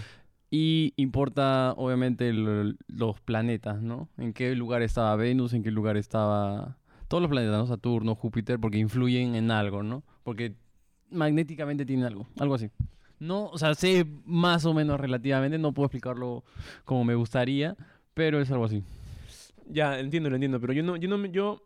y 0.51 0.93
importa 0.97 1.73
obviamente 1.77 2.29
el- 2.29 2.77
los 2.87 3.19
planetas, 3.21 3.81
¿no? 3.81 4.09
En 4.17 4.33
qué 4.33 4.55
lugar 4.55 4.81
estaba 4.81 5.15
Venus, 5.15 5.53
en 5.53 5.63
qué 5.63 5.71
lugar 5.71 5.97
estaba 5.97 6.77
todos 7.07 7.21
los 7.21 7.29
planetas, 7.29 7.57
¿no? 7.57 7.67
Saturno, 7.67 8.15
Júpiter, 8.15 8.59
porque 8.59 8.77
influyen 8.79 9.35
en 9.35 9.51
algo, 9.51 9.83
¿no? 9.83 10.03
Porque 10.23 10.55
magnéticamente 11.11 11.85
tienen 11.85 12.05
algo, 12.05 12.27
algo 12.39 12.55
así. 12.55 12.69
No, 13.19 13.45
o 13.45 13.57
sea, 13.57 13.73
sé 13.75 14.05
más 14.25 14.65
o 14.65 14.73
menos 14.73 14.99
relativamente, 14.99 15.57
no 15.57 15.71
puedo 15.73 15.85
explicarlo 15.87 16.43
como 16.83 17.03
me 17.05 17.15
gustaría, 17.15 17.75
pero 18.13 18.41
es 18.41 18.51
algo 18.51 18.65
así. 18.65 18.83
Ya, 19.73 19.99
entiendo, 19.99 20.29
lo 20.29 20.35
entiendo, 20.35 20.59
pero 20.59 20.73
yo 20.73 20.83
no, 20.83 20.95
yo 20.97 21.09
no, 21.09 21.25
yo 21.25 21.61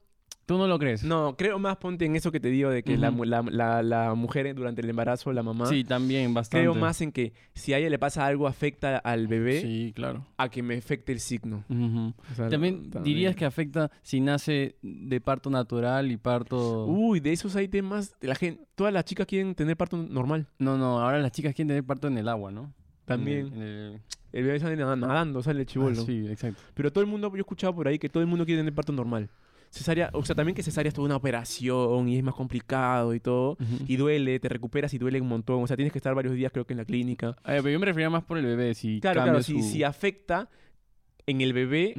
¿Tú 0.45 0.57
no 0.57 0.65
lo 0.65 0.79
crees? 0.79 1.03
No, 1.03 1.35
creo 1.35 1.59
más 1.59 1.75
ponte 1.75 2.05
en 2.05 2.15
eso 2.15 2.31
que 2.31 2.39
te 2.39 2.47
digo 2.47 2.69
de 2.69 2.81
que 2.81 2.97
la, 2.97 3.11
la, 3.11 3.41
la- 3.41 3.83
la 3.83 4.13
mujer 4.13 4.55
durante 4.55 4.79
el 4.79 4.89
embarazo, 4.89 5.33
la 5.33 5.43
mamá, 5.43 5.65
Sí, 5.65 5.83
también 5.83 6.33
bastante. 6.33 6.61
creo 6.63 6.73
más 6.73 7.01
en 7.01 7.11
que 7.11 7.33
si 7.53 7.73
a 7.73 7.79
ella 7.79 7.89
le 7.89 7.99
pasa 7.99 8.25
algo 8.25 8.47
afecta 8.47 8.97
al 8.99 9.27
bebé 9.27 9.59
Sí, 9.59 9.91
claro. 9.93 10.25
a 10.37 10.47
que 10.47 10.63
me 10.63 10.77
afecte 10.77 11.11
el 11.11 11.19
signo. 11.19 11.65
O 11.69 12.33
sea, 12.33 12.47
También 12.47 12.89
dirías 13.03 13.35
que 13.35 13.43
afecta 13.43 13.91
si 14.03 14.21
nace 14.21 14.77
de 14.81 15.19
parto 15.19 15.49
natural 15.49 16.09
y 16.13 16.15
parto... 16.15 16.85
Uy, 16.85 17.19
de 17.19 17.33
esos 17.33 17.53
hay 17.57 17.67
temas, 17.67 18.15
la 18.21 18.35
gente, 18.35 18.63
todas 18.75 18.93
las 18.93 19.03
chicas 19.03 19.27
quieren 19.27 19.53
tener 19.53 19.75
parto 19.75 19.97
normal. 19.97 20.47
No, 20.59 20.77
no, 20.77 21.01
ahora 21.01 21.19
las 21.19 21.33
chicas 21.33 21.53
quieren 21.55 21.67
tener 21.67 21.83
parto 21.83 22.07
en 22.07 22.17
el 22.19 22.29
agua, 22.29 22.51
¿no? 22.53 22.73
También. 23.07 23.47
En 23.47 23.53
el- 23.53 23.61
en 23.61 23.93
el- 23.93 24.01
El 24.33 24.43
bebé 24.43 24.59
sale 24.59 24.75
nada- 24.75 24.95
nadando, 24.95 25.41
sale 25.41 25.61
el 25.61 25.65
chivolo. 25.65 25.99
Ah, 26.01 26.05
sí, 26.05 26.27
exacto. 26.29 26.61
Pero 26.75 26.91
todo 26.91 27.01
el 27.03 27.09
mundo, 27.09 27.29
yo 27.29 27.37
he 27.37 27.39
escuchado 27.39 27.73
por 27.73 27.87
ahí 27.87 27.97
que 27.97 28.09
todo 28.09 28.21
el 28.21 28.27
mundo 28.27 28.45
quiere 28.45 28.59
tener 28.59 28.73
parto 28.73 28.91
normal. 28.91 29.29
Cesárea, 29.71 30.09
o 30.13 30.23
sea, 30.23 30.35
también 30.35 30.53
que 30.55 30.63
cesárea 30.63 30.87
es 30.89 30.93
toda 30.93 31.05
una 31.05 31.15
operación 31.15 32.07
y 32.07 32.17
es 32.17 32.23
más 32.23 32.35
complicado 32.35 33.13
y 33.13 33.19
todo. 33.19 33.57
Y 33.87 33.95
duele, 33.95 34.39
te 34.39 34.49
recuperas 34.49 34.93
y 34.93 34.97
duele 34.97 35.19
un 35.21 35.27
montón. 35.27 35.63
O 35.63 35.67
sea, 35.67 35.75
tienes 35.75 35.91
que 35.91 35.97
estar 35.99 36.13
varios 36.13 36.35
días 36.35 36.51
creo 36.51 36.65
que 36.65 36.73
en 36.73 36.77
la 36.77 36.85
clínica. 36.85 37.35
A 37.43 37.53
ver, 37.53 37.61
pero 37.63 37.71
yo 37.73 37.79
me 37.79 37.85
refería 37.85 38.09
más 38.09 38.23
por 38.23 38.37
el 38.37 38.45
bebé, 38.45 38.73
si 38.75 38.99
Claro, 39.01 39.23
claro, 39.23 39.41
si, 39.43 39.61
su- 39.61 39.67
si 39.69 39.83
afecta 39.83 40.49
en 41.25 41.41
el 41.41 41.53
bebé 41.53 41.93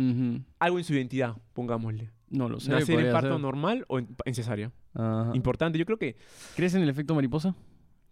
algo 0.59 0.79
en 0.79 0.85
su 0.85 0.95
identidad, 0.95 1.35
pongámosle. 1.55 2.11
No 2.31 2.49
lo 2.49 2.61
sé. 2.61 2.71
Nacer 2.71 3.01
en 3.01 3.13
parto 3.13 3.33
ser. 3.33 3.41
normal 3.41 3.85
o 3.89 3.99
en, 3.99 4.09
en 4.27 4.35
cesárea. 4.35 4.71
Ajá. 4.95 5.31
Importante, 5.35 5.79
yo 5.79 5.87
creo 5.87 5.99
que 5.99 6.17
¿Crees 6.57 6.75
en 6.75 6.83
el 6.83 6.89
efecto 6.91 7.15
mariposa? 7.15 7.55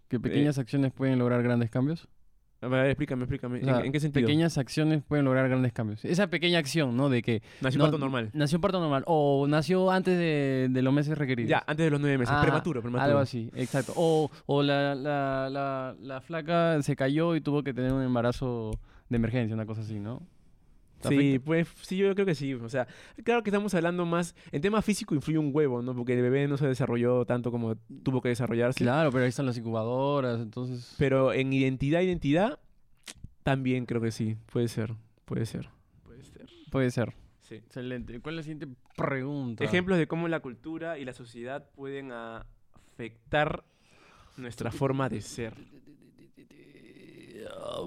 Que 0.08 0.18
pequeñas 0.20 0.58
acciones 0.58 0.92
pueden 0.92 1.18
lograr 1.18 1.42
grandes 1.42 1.70
cambios. 1.70 2.08
A 2.62 2.68
ver, 2.68 2.86
explícame, 2.86 3.24
explícame. 3.24 3.60
O 3.60 3.64
sea, 3.64 3.80
¿En, 3.80 3.86
en 3.86 3.92
qué 3.92 4.00
sentido? 4.00 4.26
Pequeñas 4.26 4.56
acciones 4.58 5.02
pueden 5.06 5.24
lograr 5.26 5.48
grandes 5.48 5.72
cambios. 5.72 6.04
Esa 6.04 6.28
pequeña 6.28 6.58
acción, 6.58 6.96
¿no? 6.96 7.08
De 7.08 7.22
que 7.22 7.42
Nació 7.60 7.78
no- 7.78 7.84
parto 7.84 7.98
normal. 7.98 8.30
nació 8.32 8.60
parto 8.60 8.80
normal 8.80 9.04
o 9.06 9.46
nació 9.48 9.90
antes 9.90 10.18
de, 10.18 10.68
de 10.70 10.82
los 10.82 10.92
meses 10.94 11.16
requeridos. 11.18 11.50
Ya, 11.50 11.62
antes 11.66 11.84
de 11.84 11.90
los 11.90 12.00
nueve 12.00 12.18
meses. 12.18 12.34
Ah, 12.36 12.40
prematuro, 12.42 12.80
prematuro. 12.80 13.04
Algo 13.08 13.18
así, 13.20 13.50
exacto. 13.54 13.92
O, 13.96 14.30
o 14.46 14.62
la, 14.62 14.94
la, 14.94 15.48
la, 15.50 15.94
la 16.00 16.20
flaca 16.22 16.80
se 16.82 16.96
cayó 16.96 17.36
y 17.36 17.40
tuvo 17.40 17.62
que 17.62 17.74
tener 17.74 17.92
un 17.92 18.02
embarazo 18.02 18.70
de 19.08 19.16
emergencia, 19.16 19.54
una 19.54 19.66
cosa 19.66 19.82
así, 19.82 20.00
¿no? 20.00 20.22
¿Te 21.00 21.08
Sí, 21.08 21.14
afecta? 21.16 21.44
pues 21.44 21.68
sí, 21.82 21.96
yo 21.98 22.14
creo 22.14 22.26
que 22.26 22.34
sí. 22.34 22.54
O 22.54 22.68
sea, 22.68 22.86
claro 23.24 23.42
que 23.42 23.50
estamos 23.50 23.74
hablando 23.74 24.06
más. 24.06 24.34
En 24.52 24.62
tema 24.62 24.80
físico 24.82 25.14
influye 25.14 25.38
un 25.38 25.50
huevo, 25.52 25.82
¿no? 25.82 25.94
Porque 25.94 26.14
el 26.14 26.22
bebé 26.22 26.48
no 26.48 26.56
se 26.56 26.66
desarrolló 26.66 27.24
tanto 27.26 27.50
como 27.50 27.76
tuvo 28.02 28.20
que 28.22 28.30
desarrollarse. 28.30 28.82
Claro, 28.82 29.10
pero 29.12 29.24
ahí 29.24 29.28
están 29.28 29.46
las 29.46 29.58
incubadoras, 29.58 30.40
entonces... 30.40 30.94
Pero 30.98 31.32
en 31.32 31.52
identidad, 31.52 32.00
identidad, 32.00 32.58
también 33.42 33.86
creo 33.86 34.00
que 34.00 34.10
sí. 34.10 34.36
Puede 34.52 34.68
ser. 34.68 34.94
Puede 35.24 35.46
ser. 35.46 35.68
Puede 36.04 36.24
ser. 36.24 36.46
Puede 36.70 36.90
ser. 36.90 37.14
Sí. 37.40 37.56
Excelente. 37.56 38.18
¿Cuál 38.20 38.34
es 38.34 38.36
la 38.38 38.42
siguiente 38.42 38.68
pregunta? 38.96 39.62
Ejemplos 39.64 39.98
de 39.98 40.06
cómo 40.08 40.26
la 40.28 40.40
cultura 40.40 40.98
y 40.98 41.04
la 41.04 41.12
sociedad 41.12 41.68
pueden 41.76 42.10
afectar 42.10 43.64
nuestra 44.36 44.72
forma 44.72 45.08
de 45.08 45.20
ser. 45.20 45.54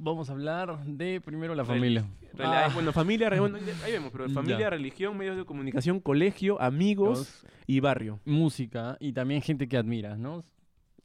Vamos 0.02 0.30
a 0.30 0.34
hablar 0.34 0.84
de 0.86 1.22
primero 1.22 1.56
la 1.56 1.66
familia. 1.66 2.06
Ah, 2.40 2.70
Bueno, 2.74 2.92
familia, 2.94 3.30
re- 3.30 3.40
bueno, 3.40 3.58
ahí 3.84 3.92
vemos, 3.92 4.12
pero 4.12 4.30
familia, 4.30 4.60
Ya. 4.60 4.70
religión, 4.70 5.18
medios 5.18 5.38
de 5.38 5.46
comunicación, 5.46 6.00
colegio, 6.00 6.62
amigos 6.62 7.44
y 7.68 7.80
barrio. 7.80 8.20
música 8.26 8.98
y 9.00 9.14
también 9.14 9.42
gente 9.42 9.68
que 9.68 9.78
admiras, 9.78 10.18
¿no? 10.18 10.44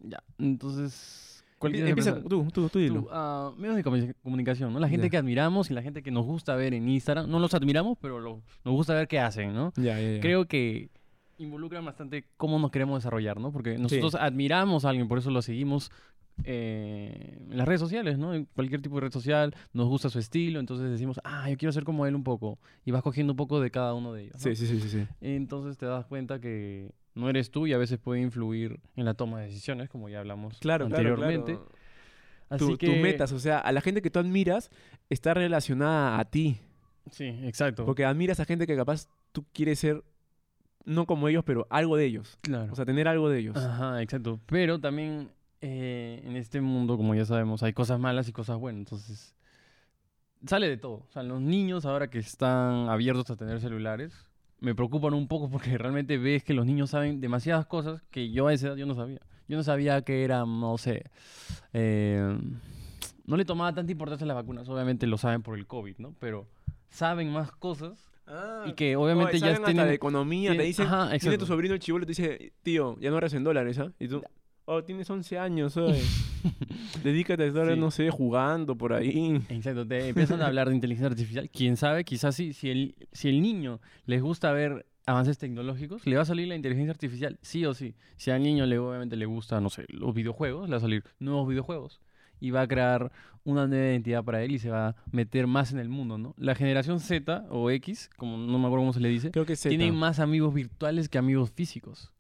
Ya, 0.01 0.23
entonces... 0.39 1.45
¿cuál 1.59 1.73
quieres 1.73 1.89
Empieza 1.91 2.11
empezar? 2.11 2.29
tú, 2.29 2.47
tú, 2.53 2.69
tú 2.69 2.79
dilo. 2.79 3.03
Tú, 3.03 3.09
ah, 3.11 3.53
medios 3.57 3.77
de 3.77 3.85
comu- 3.85 4.15
comunicación, 4.23 4.73
¿no? 4.73 4.79
La 4.81 4.89
gente 4.89 5.07
Ya. 5.07 5.11
que 5.13 5.17
admiramos 5.17 5.71
y 5.71 5.75
la 5.75 5.83
gente 5.83 6.03
que 6.03 6.11
nos 6.11 6.27
gusta 6.27 6.55
ver 6.57 6.75
en 6.75 6.89
Instagram. 6.89 7.31
No 7.31 7.39
los 7.39 7.55
admiramos, 7.55 7.97
pero 8.01 8.21
lo- 8.21 8.43
nos 8.65 8.75
gusta 8.75 8.93
ver 8.95 9.09
qué 9.09 9.19
hacen, 9.19 9.55
¿no? 9.55 9.73
Ya, 9.77 9.99
ya, 9.99 10.13
ya. 10.17 10.21
Creo 10.21 10.47
que 10.47 10.91
involucran 11.39 11.85
bastante 11.85 12.27
cómo 12.37 12.59
nos 12.59 12.71
queremos 12.71 12.99
desarrollar, 13.01 13.41
¿no? 13.41 13.51
Porque 13.51 13.79
nosotros 13.79 14.15
admiramos 14.15 14.85
a 14.85 14.91
alguien, 14.91 15.09
por 15.09 15.19
eso 15.19 15.31
lo 15.31 15.41
seguimos 15.43 15.91
eh, 16.43 17.39
en 17.51 17.57
las 17.57 17.67
redes 17.69 17.81
sociales, 17.81 18.19
¿no? 18.19 18.35
En 18.35 18.47
cualquier 18.47 18.83
tipo 18.83 18.97
de 18.97 19.03
red 19.03 19.13
social, 19.13 19.55
nos 19.73 19.89
gusta 19.89 20.11
su 20.11 20.19
estilo, 20.19 20.59
entonces 20.61 20.91
decimos, 20.91 21.21
ah, 21.25 21.49
yo 21.49 21.57
quiero 21.57 21.73
ser 21.73 21.85
como 21.85 22.07
él 22.07 22.15
un 22.15 22.25
poco. 22.25 22.59
Y 22.85 22.91
vas 22.91 23.03
cogiendo 23.03 23.33
un 23.33 23.37
poco 23.37 23.61
de 23.61 23.71
cada 23.71 23.95
uno 23.95 24.13
de 24.13 24.23
ellos. 24.25 24.35
¿no? 24.35 24.41
Sí, 24.41 24.57
sí, 24.57 24.67
sí, 24.67 24.81
sí, 24.81 24.89
sí. 24.89 25.07
Entonces 25.21 25.79
te 25.79 25.87
das 25.87 26.07
cuenta 26.07 26.41
que 26.41 26.91
no 27.15 27.29
eres 27.31 27.51
tú 27.51 27.67
y 27.67 27.73
a 27.73 27.79
veces 27.79 27.99
puede 27.99 28.21
influir 28.21 28.81
en 28.97 29.05
la 29.05 29.15
toma 29.15 29.41
de 29.41 29.47
decisiones, 29.47 29.89
como 29.89 30.09
ya 30.09 30.19
hablamos 30.21 30.59
Claro, 30.59 30.89
claro, 30.89 30.97
anteriormente. 31.15 31.53
claro. 31.55 31.69
Así 32.51 32.67
Tu- 32.73 32.79
que... 32.79 32.87
Tus 32.89 32.97
metas, 32.99 33.33
o 33.33 33.39
sea, 33.39 33.59
a 33.59 33.73
la 33.73 33.81
gente 33.81 34.03
que 34.03 34.11
tú 34.11 34.19
admiras 34.19 34.71
está 35.09 35.33
relacionada 35.35 36.19
a 36.19 36.25
ti. 36.25 36.59
Sí, 37.11 37.25
exacto. 37.43 37.85
Porque 37.85 38.05
admiras 38.05 38.41
a 38.41 38.45
gente 38.45 38.67
que 38.67 38.77
capaz 38.77 39.09
tú 39.33 39.45
quieres 39.53 39.79
ser, 39.79 40.03
no 40.85 41.07
como 41.07 41.29
ellos, 41.29 41.45
pero 41.45 41.67
algo 41.71 41.97
de 41.97 42.05
ellos. 42.07 42.39
claro. 42.43 42.73
O 42.73 42.77
sea, 42.77 42.85
tener 42.85 43.09
algo 43.09 43.29
de 43.31 43.39
ellos. 43.39 43.57
Ajá, 43.57 44.03
exacto. 44.03 44.41
Pero 44.47 44.79
también 44.81 45.31
eh, 45.67 46.21
en 46.23 46.37
este 46.37 46.61
mundo, 46.61 46.99
como 46.99 47.15
ya 47.15 47.25
sabemos, 47.25 47.63
hay 47.63 47.73
cosas 47.73 47.99
malas 47.99 48.29
y 48.29 48.33
cosas 48.33 48.59
buenas. 48.59 48.81
Entonces, 48.81 49.35
sale 50.47 50.69
de 50.69 50.77
todo. 50.77 51.07
O 51.09 51.11
sea, 51.11 51.23
los 51.23 51.41
niños 51.41 51.87
ahora 51.87 52.11
que 52.11 52.19
están 52.19 52.91
abiertos 52.91 53.31
a 53.31 53.37
tener 53.37 53.63
celulares, 53.63 54.13
me 54.61 54.75
preocupan 54.75 55.15
un 55.15 55.27
poco 55.27 55.49
porque 55.49 55.79
realmente 55.79 56.19
ves 56.19 56.45
que 56.45 56.53
los 56.53 56.67
niños 56.67 56.91
saben 56.91 57.19
demasiadas 57.19 57.65
cosas 57.65 58.03
que 58.11 58.31
yo 58.31 58.49
a 58.49 58.53
esa 58.53 58.69
edad 58.69 58.77
yo 58.77 58.85
no 58.85 58.95
sabía. 58.95 59.21
Yo 59.49 59.57
no 59.57 59.63
sabía 59.63 60.03
que 60.03 60.23
era, 60.23 60.45
no 60.45 60.77
sé, 60.77 61.05
eh, 61.73 62.39
no 63.25 63.37
le 63.39 63.47
tomaba 63.47 63.73
tanta 63.73 63.91
importancia 63.91 64.27
a 64.27 64.29
las 64.29 64.37
vacunas. 64.37 64.69
Obviamente 64.69 65.07
lo 65.07 65.17
saben 65.17 65.43
por 65.43 65.57
el 65.57 65.67
COVID, 65.67 65.97
¿no? 65.97 66.15
Pero 66.19 66.47
saben 66.91 67.33
más 67.33 67.51
cosas 67.53 68.11
y 68.67 68.75
que 68.75 68.97
obviamente 68.97 69.37
Oye, 69.37 69.41
ya 69.41 69.65
tienen... 69.65 69.87
de 69.87 69.95
economía, 69.95 70.55
te 70.55 70.63
dicen, 70.63 70.87
Ajá, 70.89 71.17
viene 71.19 71.39
tu 71.39 71.47
sobrino 71.47 71.73
el 71.73 71.81
chivolo 71.81 72.05
te 72.05 72.11
dice, 72.11 72.53
tío, 72.63 72.99
ya 73.01 73.11
no 73.11 73.17
eres 73.17 73.33
en 73.33 73.45
dólares, 73.45 73.79
¿ah? 73.79 73.93
Y 73.99 74.09
tú, 74.09 74.23
oh, 74.67 74.83
tienes 74.85 75.09
11 75.11 75.39
años, 75.39 75.77
oye. 75.77 76.01
Dedícate 77.03 77.45
a 77.45 77.47
estar, 77.47 77.73
Sí. 77.73 77.79
no 77.79 77.91
sé, 77.91 78.11
jugando 78.11 78.77
por 78.77 78.93
ahí. 78.93 79.41
Exacto, 79.49 79.87
te 79.87 80.09
empiezan 80.09 80.43
a 80.43 80.47
hablar 80.47 80.69
de 80.69 80.75
inteligencia 80.75 81.09
artificial. 81.09 81.49
Quién 81.51 81.77
sabe, 81.77 82.05
quizás 82.05 82.35
sí, 82.35 82.53
si 82.53 82.71
el, 82.71 82.95
si 83.13 83.29
el 83.29 83.41
niño 83.41 83.81
les 84.07 84.23
gusta 84.23 84.53
ver 84.53 84.87
avances 85.07 85.39
tecnológicos, 85.39 86.07
le 86.07 86.17
va 86.17 86.23
a 86.23 86.27
salir 86.27 86.49
la 86.49 86.55
inteligencia 86.55 86.91
artificial, 86.93 87.39
sí 87.43 87.65
o 87.67 87.75
sí. 87.75 87.95
Si 88.17 88.31
al 88.31 88.43
niño 88.43 88.67
le, 88.67 88.79
obviamente 88.79 89.17
le 89.17 89.27
gusta, 89.27 89.61
no 89.61 89.71
sé, 89.71 89.85
los 89.89 90.15
videojuegos, 90.15 90.69
le 90.69 90.73
va 90.73 90.79
a 90.79 90.81
salir 90.81 91.05
nuevos 91.19 91.49
videojuegos. 91.49 92.01
Y 92.41 92.51
va 92.51 92.63
a 92.63 92.69
crear 92.69 93.11
una 93.45 93.67
nueva 93.67 93.87
identidad 93.87 94.25
para 94.25 94.43
él 94.43 94.53
y 94.53 94.59
se 94.59 94.69
va 94.71 94.89
a 94.89 94.97
meter 95.13 95.47
más 95.47 95.73
en 95.73 95.79
el 95.79 95.89
mundo, 95.89 96.19
¿no? 96.19 96.35
La 96.37 96.55
generación 96.55 97.01
Z 97.01 97.47
o 97.51 97.71
X, 97.71 98.11
como 98.17 98.37
no 98.37 98.59
me 98.59 98.67
acuerdo 98.67 98.83
cómo 98.83 98.93
se 98.93 99.01
le 99.01 99.09
dice, 99.09 99.31
Creo 99.31 99.47
que 99.47 99.57
tienen 99.57 99.95
más 99.95 100.19
amigos 100.19 100.53
virtuales 100.53 101.09
que 101.09 101.17
amigos 101.19 101.51
físicos. 101.53 102.11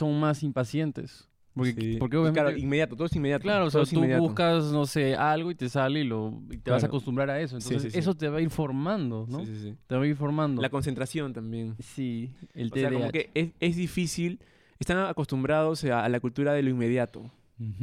Son 0.00 0.18
más 0.18 0.42
impacientes. 0.42 1.28
Porque, 1.52 1.96
porque 1.98 2.16
obviamente... 2.16 2.40
Claro, 2.40 2.56
inmediato, 2.56 2.96
todo 2.96 3.06
es 3.06 3.14
inmediato. 3.16 3.42
Claro, 3.42 3.66
o 3.66 3.70
sea, 3.70 3.84
tú 3.84 3.96
inmediato. 3.96 4.22
buscas, 4.22 4.72
no 4.72 4.86
sé, 4.86 5.14
algo 5.14 5.50
y 5.50 5.54
te 5.54 5.68
sale 5.68 6.00
y, 6.00 6.04
lo, 6.04 6.40
y 6.50 6.56
te 6.58 6.70
vas 6.70 6.84
a 6.84 6.86
acostumbrar 6.86 7.28
a 7.28 7.40
eso. 7.40 7.56
Entonces, 7.56 7.82
sí, 7.82 7.90
sí. 7.90 7.98
eso 7.98 8.14
te 8.14 8.28
va 8.28 8.38
a 8.38 8.40
ir 8.40 8.50
formando, 8.50 9.26
¿no? 9.28 9.40
Sí, 9.40 9.46
sí, 9.46 9.60
sí. 9.60 9.76
Te 9.86 9.96
va 9.96 10.04
a 10.04 10.06
ir 10.06 10.16
formando. 10.16 10.62
La 10.62 10.70
concentración 10.70 11.32
también. 11.32 11.74
Sí, 11.80 12.30
el 12.54 12.70
O 12.72 12.76
sea, 12.76 12.88
como 12.88 13.00
TDAH. 13.00 13.12
que 13.12 13.30
es, 13.34 13.50
es 13.60 13.76
difícil. 13.76 14.40
Están 14.78 14.98
acostumbrados 14.98 15.84
a, 15.84 16.04
a 16.04 16.08
la 16.08 16.20
cultura 16.20 16.54
de 16.54 16.62
lo 16.62 16.70
inmediato. 16.70 17.30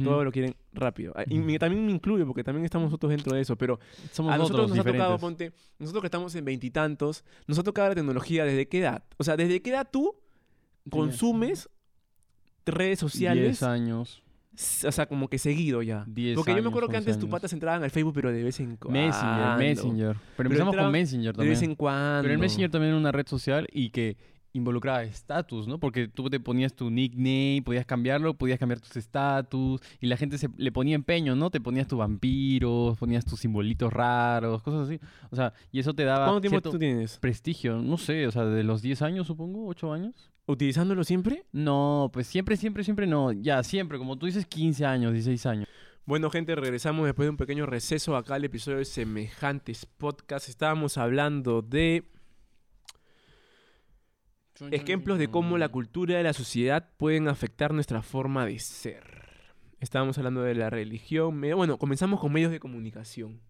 Todo 0.02 0.24
lo 0.24 0.32
quieren 0.32 0.56
rápido. 0.72 1.12
Ah, 1.14 1.22
Y 1.28 1.56
también 1.58 1.86
me 1.86 1.92
incluyo, 1.92 2.26
porque 2.26 2.42
también 2.42 2.64
estamos 2.64 2.86
nosotros 2.86 3.10
dentro 3.10 3.36
de 3.36 3.42
eso. 3.42 3.54
Pero 3.54 3.78
Somos 4.10 4.32
a 4.32 4.36
nosotros 4.36 4.72
otros 4.72 4.76
nos 4.76 4.84
ha 4.84 4.90
tocado, 4.90 5.18
ponte, 5.18 5.52
nosotros 5.78 6.00
que 6.02 6.08
estamos 6.08 6.34
en 6.34 6.44
veintitantos, 6.44 7.24
nos 7.46 7.60
ha 7.60 7.62
tocado 7.62 7.90
la 7.90 7.94
tecnología 7.94 8.44
desde 8.44 8.66
qué 8.66 8.80
edad. 8.80 9.04
O 9.18 9.22
sea, 9.22 9.36
desde 9.36 9.62
qué 9.62 9.70
edad 9.70 9.88
tú 9.88 10.16
consumes 10.90 11.68
redes 12.70 12.98
sociales, 12.98 13.60
10 13.60 13.62
años. 13.64 14.22
o 14.86 14.92
sea, 14.92 15.06
como 15.06 15.28
que 15.28 15.38
seguido 15.38 15.82
ya. 15.82 16.04
10 16.06 16.36
Porque 16.36 16.54
yo 16.54 16.62
me 16.62 16.68
acuerdo 16.68 16.88
que 16.88 16.96
11 16.96 17.10
antes 17.10 17.20
tus 17.20 17.30
patas 17.30 17.52
entraban 17.52 17.82
al 17.82 17.90
Facebook, 17.90 18.14
pero 18.14 18.32
de 18.32 18.42
vez 18.42 18.58
en 18.60 18.76
cuando. 18.76 19.00
Messenger, 19.00 19.58
Messenger. 19.58 20.16
Pero 20.36 20.46
empezamos 20.48 20.72
entraban 20.72 20.92
con 20.92 20.92
Messenger 20.92 21.36
De 21.36 21.44
vez 21.44 21.58
también. 21.58 21.70
en 21.70 21.76
cuando. 21.76 22.22
Pero 22.22 22.34
el 22.34 22.40
Messenger 22.40 22.70
también 22.70 22.90
era 22.90 22.98
una 22.98 23.12
red 23.12 23.26
social 23.26 23.66
y 23.72 23.90
que 23.90 24.16
involucraba 24.52 25.02
estatus, 25.02 25.66
¿no? 25.68 25.78
Porque 25.78 26.08
tú 26.08 26.28
te 26.30 26.40
ponías 26.40 26.74
tu 26.74 26.90
nickname, 26.90 27.62
podías 27.64 27.86
cambiarlo, 27.86 28.34
podías 28.34 28.58
cambiar 28.58 28.80
tus 28.80 28.96
estatus 28.96 29.80
y 30.00 30.06
la 30.06 30.16
gente 30.16 30.38
se 30.38 30.48
le 30.56 30.72
ponía 30.72 30.94
empeño, 30.94 31.34
¿no? 31.34 31.50
Te 31.50 31.60
ponías 31.60 31.86
tus 31.86 31.98
vampiros, 31.98 32.96
ponías 32.98 33.24
tus 33.24 33.40
simbolitos 33.40 33.92
raros, 33.92 34.62
cosas 34.62 34.88
así. 34.88 35.00
O 35.30 35.36
sea, 35.36 35.52
y 35.70 35.80
eso 35.80 35.94
te 35.94 36.04
daba 36.04 36.26
¿Cuánto 36.26 36.40
tiempo 36.40 36.60
tú 36.60 36.78
tienes? 36.78 37.18
prestigio, 37.18 37.80
no 37.80 37.98
sé, 37.98 38.26
o 38.26 38.30
sea, 38.32 38.44
de 38.44 38.64
los 38.64 38.82
10 38.82 39.02
años, 39.02 39.26
supongo, 39.26 39.66
8 39.66 39.92
años. 39.92 40.30
¿Utilizándolo 40.46 41.04
siempre? 41.04 41.44
No, 41.52 42.10
pues 42.12 42.26
siempre, 42.26 42.56
siempre, 42.56 42.82
siempre 42.82 43.06
no. 43.06 43.32
Ya, 43.32 43.62
siempre, 43.62 43.98
como 43.98 44.16
tú 44.16 44.26
dices, 44.26 44.46
15 44.46 44.86
años, 44.86 45.12
16 45.12 45.46
años. 45.46 45.68
Bueno, 46.06 46.30
gente, 46.30 46.54
regresamos 46.54 47.04
después 47.04 47.26
de 47.26 47.30
un 47.30 47.36
pequeño 47.36 47.66
receso 47.66 48.16
acá 48.16 48.36
al 48.36 48.44
episodio 48.46 48.78
de 48.78 48.86
Semejantes 48.86 49.84
Podcast. 49.84 50.48
Estábamos 50.48 50.96
hablando 50.96 51.60
de 51.60 52.04
ejemplos 54.70 55.18
de 55.18 55.28
cómo 55.28 55.58
la 55.58 55.68
cultura 55.68 56.20
y 56.20 56.22
la 56.22 56.32
sociedad 56.32 56.88
pueden 56.96 57.28
afectar 57.28 57.72
nuestra 57.72 58.02
forma 58.02 58.46
de 58.46 58.58
ser. 58.58 59.04
Estábamos 59.80 60.18
hablando 60.18 60.42
de 60.42 60.54
la 60.54 60.70
religión. 60.70 61.40
Bueno, 61.40 61.78
comenzamos 61.78 62.20
con 62.20 62.32
medios 62.32 62.50
de 62.50 62.58
comunicación. 62.60 63.40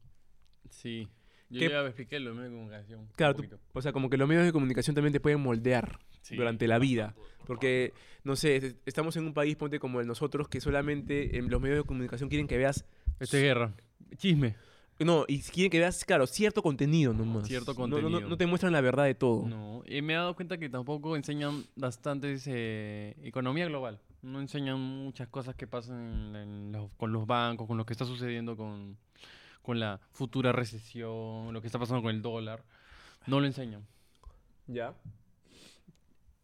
Sí. 0.70 1.08
Yo 1.50 1.60
¿Qué- 1.60 1.70
ya 1.70 1.80
expliqué 1.86 2.20
lo 2.20 2.30
de 2.30 2.36
medio 2.36 2.50
de 2.50 2.56
comunicación. 2.56 3.00
un 3.00 3.06
Claro, 3.16 3.34
tú- 3.34 3.44
o 3.72 3.80
sea, 3.82 3.92
como 3.92 4.10
que 4.10 4.18
los 4.18 4.28
medios 4.28 4.44
de 4.44 4.52
comunicación 4.52 4.94
también 4.94 5.12
te 5.14 5.20
pueden 5.20 5.40
moldear 5.40 5.98
Sí. 6.20 6.36
durante 6.36 6.68
la 6.68 6.78
vida. 6.78 7.14
Porque, 7.46 7.94
no 8.24 8.36
sé, 8.36 8.56
es- 8.56 8.76
estamos 8.84 9.16
en 9.16 9.24
un 9.24 9.32
país, 9.32 9.56
ponte 9.56 9.78
como 9.78 10.00
el 10.02 10.06
nosotros, 10.06 10.48
que 10.48 10.60
solamente 10.60 11.38
en 11.38 11.48
los 11.48 11.58
medios 11.60 11.78
de 11.78 11.84
comunicación 11.84 12.28
quieren 12.28 12.46
que 12.46 12.58
veas... 12.58 12.84
Este 13.18 13.40
guerra. 13.40 13.72
Chisme. 14.16 14.56
No, 15.00 15.24
y 15.28 15.40
quieren 15.42 15.70
que 15.70 15.78
veas, 15.78 16.04
claro, 16.04 16.26
cierto 16.26 16.60
contenido 16.62 17.12
nomás. 17.12 17.46
Cierto 17.46 17.72
No- 17.74 17.86
no- 17.86 17.96
No, 17.96 18.02
contenido. 18.02 18.28
no 18.30 18.36
te 18.36 18.46
muestran 18.46 18.72
la 18.72 18.80
verdad 18.80 19.04
de 19.04 19.14
todo. 19.14 19.46
No, 19.46 19.82
y 19.86 20.02
me 20.02 20.14
he 20.14 20.16
dado 20.16 20.34
cuenta 20.34 20.58
que 20.58 20.68
tampoco 20.68 21.14
enseñan 21.14 21.64
bastantes 21.76 22.44
eh, 22.48 23.14
economía 23.22 23.66
global. 23.66 24.00
No 24.22 24.40
enseñan 24.40 24.80
muchas 24.80 25.28
cosas 25.28 25.54
que 25.54 25.68
pasan 25.68 26.34
en- 26.34 26.36
en 26.36 26.72
los- 26.72 26.90
con 26.96 27.12
los 27.12 27.26
bancos, 27.26 27.68
con 27.68 27.76
lo 27.76 27.86
que 27.86 27.92
está 27.92 28.04
sucediendo 28.04 28.56
con, 28.56 28.96
con 29.62 29.78
la 29.78 30.00
futura 30.10 30.50
recesión, 30.50 31.52
lo 31.52 31.60
que 31.60 31.68
está 31.68 31.78
pasando 31.78 32.02
con 32.02 32.10
el 32.14 32.20
dólar. 32.20 32.64
No 33.28 33.38
lo 33.38 33.46
enseñan. 33.46 33.86
¿Ya? 34.66 34.94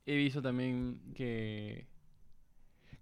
He 0.07 0.15
visto 0.17 0.41
también 0.43 1.01
que 1.15 1.87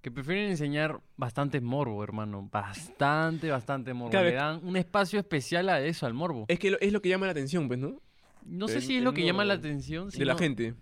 que 0.03 0.11
prefieren 0.11 0.51
enseñar 0.51 1.01
bastante 1.17 1.61
morbo, 1.61 2.03
hermano. 2.05 2.49
Bastante, 2.53 3.51
bastante 3.51 3.95
morbo. 3.95 4.11
Claro, 4.11 4.29
Le 4.29 4.35
dan 4.35 4.61
un 4.65 4.77
espacio 4.77 5.19
especial 5.19 5.69
a 5.69 5.81
eso, 5.81 6.07
al 6.07 6.13
morbo. 6.15 6.45
Es 6.49 6.59
que 6.59 6.73
lo- 6.73 6.81
es 6.81 6.93
lo 6.93 7.01
que 7.01 7.09
llama 7.09 7.27
la 7.27 7.33
atención, 7.33 7.69
pues, 7.69 7.79
¿no? 7.79 8.01
No 8.45 8.67
sé 8.69 8.77
el- 8.77 8.83
si 8.83 8.97
es 8.97 9.03
lo 9.03 9.15
que 9.15 9.25
llama 9.25 9.45
la 9.45 9.55
atención. 9.55 10.09
De 10.11 10.25
la 10.25 10.33
sino- 10.35 10.39
gente. 10.39 10.75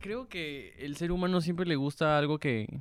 Creo 0.00 0.28
que 0.28 0.74
el 0.78 0.96
ser 0.96 1.12
humano 1.12 1.40
siempre 1.40 1.66
le 1.66 1.76
gusta 1.76 2.16
algo 2.18 2.38
que, 2.38 2.80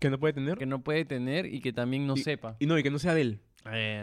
Que 0.00 0.08
no 0.10 0.18
puede 0.20 0.32
tener. 0.34 0.56
que 0.58 0.66
no 0.66 0.82
puede 0.82 1.04
tener 1.04 1.46
y 1.52 1.60
que 1.60 1.72
también 1.72 2.06
no 2.06 2.14
Y- 2.14 2.20
sepa. 2.22 2.56
Y 2.60 2.66
no, 2.66 2.78
y 2.78 2.82
que 2.84 2.90
no 2.90 2.98
sea 3.00 3.14
de 3.14 3.20
él. 3.22 3.40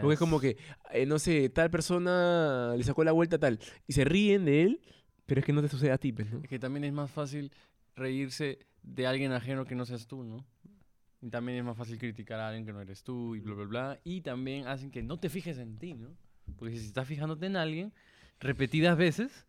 Porque 0.00 0.12
es 0.14 0.18
como 0.18 0.38
que, 0.38 0.56
eh, 0.92 1.06
no 1.06 1.18
sé, 1.18 1.48
tal 1.48 1.70
persona 1.70 2.74
le 2.76 2.84
sacó 2.84 3.02
la 3.04 3.12
vuelta 3.12 3.38
tal. 3.38 3.58
Y 3.88 3.94
se 3.94 4.04
ríen 4.04 4.44
de 4.44 4.62
él, 4.62 4.80
pero 5.24 5.40
es 5.40 5.44
que 5.46 5.52
no 5.52 5.60
te 5.62 5.68
sucede 5.68 5.90
a 5.90 5.98
ti, 5.98 6.12
pues, 6.12 6.30
¿no? 6.30 6.40
Es 6.42 6.48
que 6.48 6.58
también 6.58 6.84
es 6.84 6.92
más 6.92 7.10
fácil 7.10 7.50
reírse 7.96 8.58
de 8.82 9.06
alguien 9.06 9.32
ajeno 9.32 9.64
que 9.64 9.74
no 9.74 9.84
seas 9.86 10.06
tú, 10.06 10.22
¿no? 10.22 10.44
Y 11.26 11.28
también 11.28 11.58
es 11.58 11.64
más 11.64 11.76
fácil 11.76 11.98
criticar 11.98 12.38
a 12.38 12.46
alguien 12.46 12.64
que 12.64 12.72
no 12.72 12.80
eres 12.80 13.02
tú 13.02 13.34
y 13.34 13.40
bla, 13.40 13.54
bla, 13.54 13.64
bla. 13.64 14.00
Y 14.04 14.20
también 14.20 14.68
hacen 14.68 14.92
que 14.92 15.02
no 15.02 15.18
te 15.18 15.28
fijes 15.28 15.58
en 15.58 15.76
ti, 15.76 15.92
¿no? 15.94 16.10
Porque 16.56 16.76
si 16.78 16.86
estás 16.86 17.08
fijándote 17.08 17.46
en 17.46 17.56
alguien 17.56 17.92
repetidas 18.38 18.96
veces, 18.96 19.44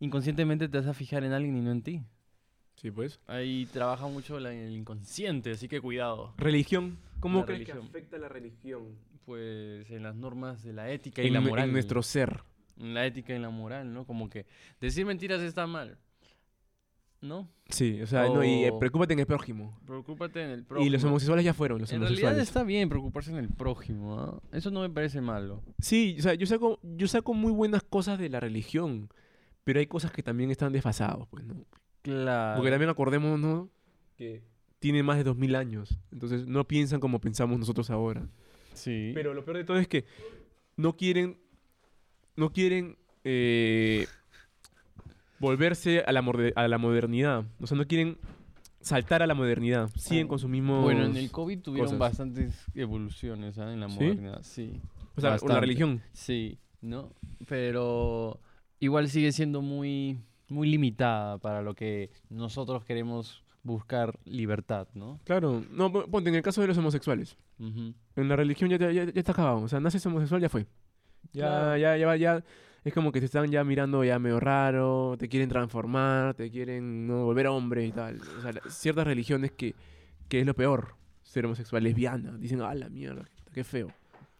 inconscientemente 0.00 0.68
te 0.68 0.78
vas 0.78 0.88
a 0.88 0.94
fijar 0.94 1.22
en 1.22 1.32
alguien 1.32 1.56
y 1.56 1.60
no 1.60 1.70
en 1.70 1.82
ti. 1.82 2.02
Sí, 2.74 2.90
pues. 2.90 3.20
Ahí 3.28 3.66
trabaja 3.72 4.08
mucho 4.08 4.40
la- 4.40 4.52
el 4.52 4.72
inconsciente, 4.74 5.52
así 5.52 5.68
que 5.68 5.80
cuidado. 5.80 6.34
Religión. 6.38 6.98
¿Cómo 7.20 7.40
La 7.40 7.46
crees 7.46 7.60
que 7.60 7.72
religión. 7.72 7.88
afecta 7.90 8.18
la 8.18 8.28
religión? 8.28 8.96
Pues 9.26 9.88
en 9.90 10.02
las 10.02 10.16
normas 10.16 10.64
de 10.64 10.72
la 10.72 10.90
ética 10.90 11.22
y 11.22 11.28
En, 11.28 11.34
la 11.34 11.40
moral. 11.40 11.66
en 11.66 11.72
nuestro 11.72 12.02
ser. 12.02 12.42
En 12.78 12.94
la 12.94 13.06
ética 13.06 13.32
y 13.32 13.38
la 13.38 13.50
moral, 13.50 13.92
¿no? 13.92 14.06
Como 14.06 14.28
que 14.28 14.46
decir 14.80 15.04
mentiras 15.06 15.40
está 15.42 15.66
mal, 15.68 15.98
¿no? 17.22 17.48
Sí, 17.68 18.00
o 18.02 18.06
sea, 18.06 18.26
no, 18.28 18.42
y 18.44 18.64
eh, 18.64 18.72
preocúpate 18.78 19.12
en 19.12 19.20
el 19.20 19.26
prójimo. 19.26 19.78
Preocúpate 19.86 20.42
en 20.42 20.50
el 20.50 20.60
Y 20.60 20.62
prójimo. 20.64 20.90
los 20.90 21.04
homosexuales 21.04 21.44
ya 21.44 21.54
fueron, 21.54 21.80
los 21.80 21.92
En 21.92 22.00
realidad 22.00 22.30
homosexuales. 22.30 22.48
está 22.48 22.64
bien 22.64 22.88
preocuparse 22.88 23.30
en 23.30 23.36
el 23.36 23.48
prójimo, 23.48 24.18
¿ah? 24.20 24.40
Eso 24.52 24.70
no 24.70 24.80
me 24.80 24.90
parece 24.90 25.20
malo. 25.20 25.62
Sí, 25.78 26.16
o 26.18 26.22
sea, 26.22 26.34
yo 26.34 26.46
saco, 26.46 26.80
yo 26.82 27.06
saco 27.08 27.32
muy 27.34 27.52
buenas 27.52 27.82
cosas 27.82 28.18
de 28.18 28.28
la 28.28 28.40
religión, 28.40 29.08
pero 29.64 29.78
hay 29.78 29.86
cosas 29.86 30.10
que 30.12 30.22
también 30.22 30.50
están 30.50 30.72
desfasados, 30.72 31.28
pues, 31.28 31.44
¿no? 31.44 31.64
Claro. 32.02 32.56
Porque 32.56 32.70
también 32.70 32.90
acordémonos, 32.90 33.38
¿no? 33.38 33.70
Que 34.16 34.42
tiene 34.78 35.02
más 35.02 35.18
de 35.18 35.24
2000 35.24 35.54
años. 35.54 35.98
Entonces 36.10 36.46
no 36.46 36.66
piensan 36.66 36.98
como 37.00 37.20
pensamos 37.20 37.58
nosotros 37.58 37.90
ahora. 37.90 38.26
Sí. 38.72 39.12
Pero 39.14 39.34
lo 39.34 39.44
peor 39.44 39.58
de 39.58 39.64
todo 39.64 39.78
es 39.78 39.86
que 39.86 40.06
no 40.76 40.96
quieren. 40.96 41.38
No 42.36 42.50
quieren. 42.52 42.96
eh, 43.24 44.06
volverse 45.40 46.00
a 46.06 46.12
la, 46.12 46.22
a 46.54 46.68
la 46.68 46.78
modernidad. 46.78 47.44
O 47.60 47.66
sea, 47.66 47.76
no 47.76 47.86
quieren 47.86 48.18
saltar 48.80 49.22
a 49.22 49.26
la 49.26 49.34
modernidad. 49.34 49.90
Siguen 49.96 50.28
con 50.28 50.38
sus 50.38 50.48
mismos. 50.48 50.82
bueno, 50.84 51.04
en 51.04 51.16
el 51.16 51.30
COVID 51.30 51.58
tuvieron 51.60 51.86
cosas. 51.86 51.98
bastantes 51.98 52.64
evoluciones, 52.74 53.58
¿ah? 53.58 53.72
En 53.72 53.80
la 53.80 53.88
modernidad. 53.88 54.42
Sí. 54.42 54.80
O 55.16 55.20
sea, 55.20 55.36
con 55.38 55.48
la 55.48 55.60
religión. 55.60 56.00
Sí, 56.12 56.58
¿no? 56.80 57.12
Pero 57.48 58.40
igual 58.78 59.08
sigue 59.08 59.32
siendo 59.32 59.60
muy, 59.60 60.18
muy 60.48 60.68
limitada 60.70 61.38
para 61.38 61.62
lo 61.62 61.74
que 61.74 62.10
nosotros 62.30 62.84
queremos 62.84 63.42
buscar 63.62 64.18
libertad, 64.24 64.88
¿no? 64.94 65.20
Claro. 65.24 65.62
No, 65.70 65.92
po- 65.92 66.06
ponte 66.06 66.30
en 66.30 66.36
el 66.36 66.42
caso 66.42 66.60
de 66.62 66.68
los 66.68 66.78
homosexuales. 66.78 67.36
En 67.58 68.28
la 68.28 68.36
religión 68.36 68.70
ya, 68.70 68.78
te- 68.78 68.94
ya, 68.94 69.04
ya 69.04 69.12
está 69.14 69.32
acabado. 69.32 69.58
O 69.58 69.68
sea, 69.68 69.80
naces 69.80 70.04
homosexual, 70.06 70.40
ya 70.40 70.48
fue. 70.48 70.66
Ya, 71.32 71.46
Claro. 71.46 71.76
ya, 71.76 71.96
ya, 71.98 72.16
ya. 72.16 72.44
Es 72.84 72.94
como 72.94 73.12
que 73.12 73.20
te 73.20 73.26
están 73.26 73.50
ya 73.50 73.62
mirando 73.62 74.02
ya 74.04 74.18
medio 74.18 74.40
raro, 74.40 75.16
te 75.18 75.28
quieren 75.28 75.48
transformar, 75.50 76.34
te 76.34 76.50
quieren 76.50 77.06
¿no? 77.06 77.24
volver 77.26 77.46
hombre 77.48 77.84
y 77.86 77.92
tal. 77.92 78.20
O 78.38 78.40
sea, 78.40 78.52
ciertas 78.70 79.06
religiones 79.06 79.52
que, 79.52 79.74
que 80.28 80.40
es 80.40 80.46
lo 80.46 80.54
peor, 80.54 80.94
ser 81.22 81.44
homosexual, 81.44 81.82
lesbiana. 81.84 82.36
Dicen, 82.38 82.62
ah, 82.62 82.74
la 82.74 82.88
mierda, 82.88 83.28
qué 83.52 83.64
feo. 83.64 83.92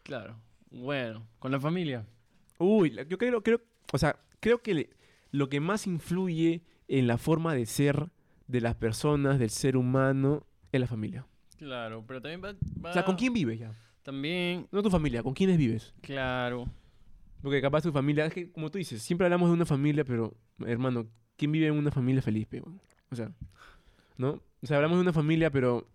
Claro. 0.02 0.36
Bueno, 0.70 1.26
con 1.38 1.52
la 1.52 1.60
familia. 1.60 2.06
Uy, 2.58 2.96
yo 3.08 3.18
creo, 3.18 3.42
creo, 3.42 3.60
o 3.92 3.98
sea, 3.98 4.16
creo 4.40 4.62
que 4.62 4.72
le- 4.74 4.90
lo 5.32 5.48
que 5.48 5.60
más 5.60 5.86
influye 5.86 6.62
en 6.88 7.06
la 7.06 7.18
forma 7.18 7.54
de 7.54 7.66
ser 7.66 8.08
de 8.46 8.60
las 8.60 8.74
personas, 8.74 9.38
del 9.38 9.50
ser 9.50 9.76
humano, 9.76 10.44
es 10.72 10.80
la 10.80 10.86
familia. 10.86 11.26
Claro, 11.58 12.02
pero 12.06 12.22
también 12.22 12.42
va... 12.42 12.90
O 12.90 12.92
sea, 12.94 13.04
¿con 13.04 13.14
va- 13.14 13.18
quién 13.18 13.32
vives 13.34 13.58
ya? 13.60 13.72
También, 14.02 14.66
No 14.72 14.82
tu 14.82 14.90
familia, 14.90 15.22
¿con 15.22 15.34
quiénes 15.34 15.58
vives? 15.58 15.92
claro. 16.00 16.66
Porque 17.42 17.60
capaz 17.62 17.82
tu 17.82 17.92
familia, 17.92 18.26
es 18.26 18.34
que 18.34 18.50
como 18.50 18.70
tú 18.70 18.78
dices, 18.78 19.02
siempre 19.02 19.26
hablamos 19.26 19.48
de 19.48 19.54
una 19.54 19.66
familia, 19.66 20.04
pero 20.04 20.36
hermano, 20.66 21.06
¿quién 21.36 21.52
vive 21.52 21.68
en 21.68 21.74
una 21.74 21.90
familia 21.90 22.22
feliz, 22.22 22.46
pe? 22.46 22.62
O 23.10 23.16
sea, 23.16 23.32
¿no? 24.16 24.42
O 24.62 24.66
sea, 24.66 24.76
hablamos 24.76 24.98
de 24.98 25.02
una 25.02 25.12
familia, 25.12 25.50
pero 25.50 25.88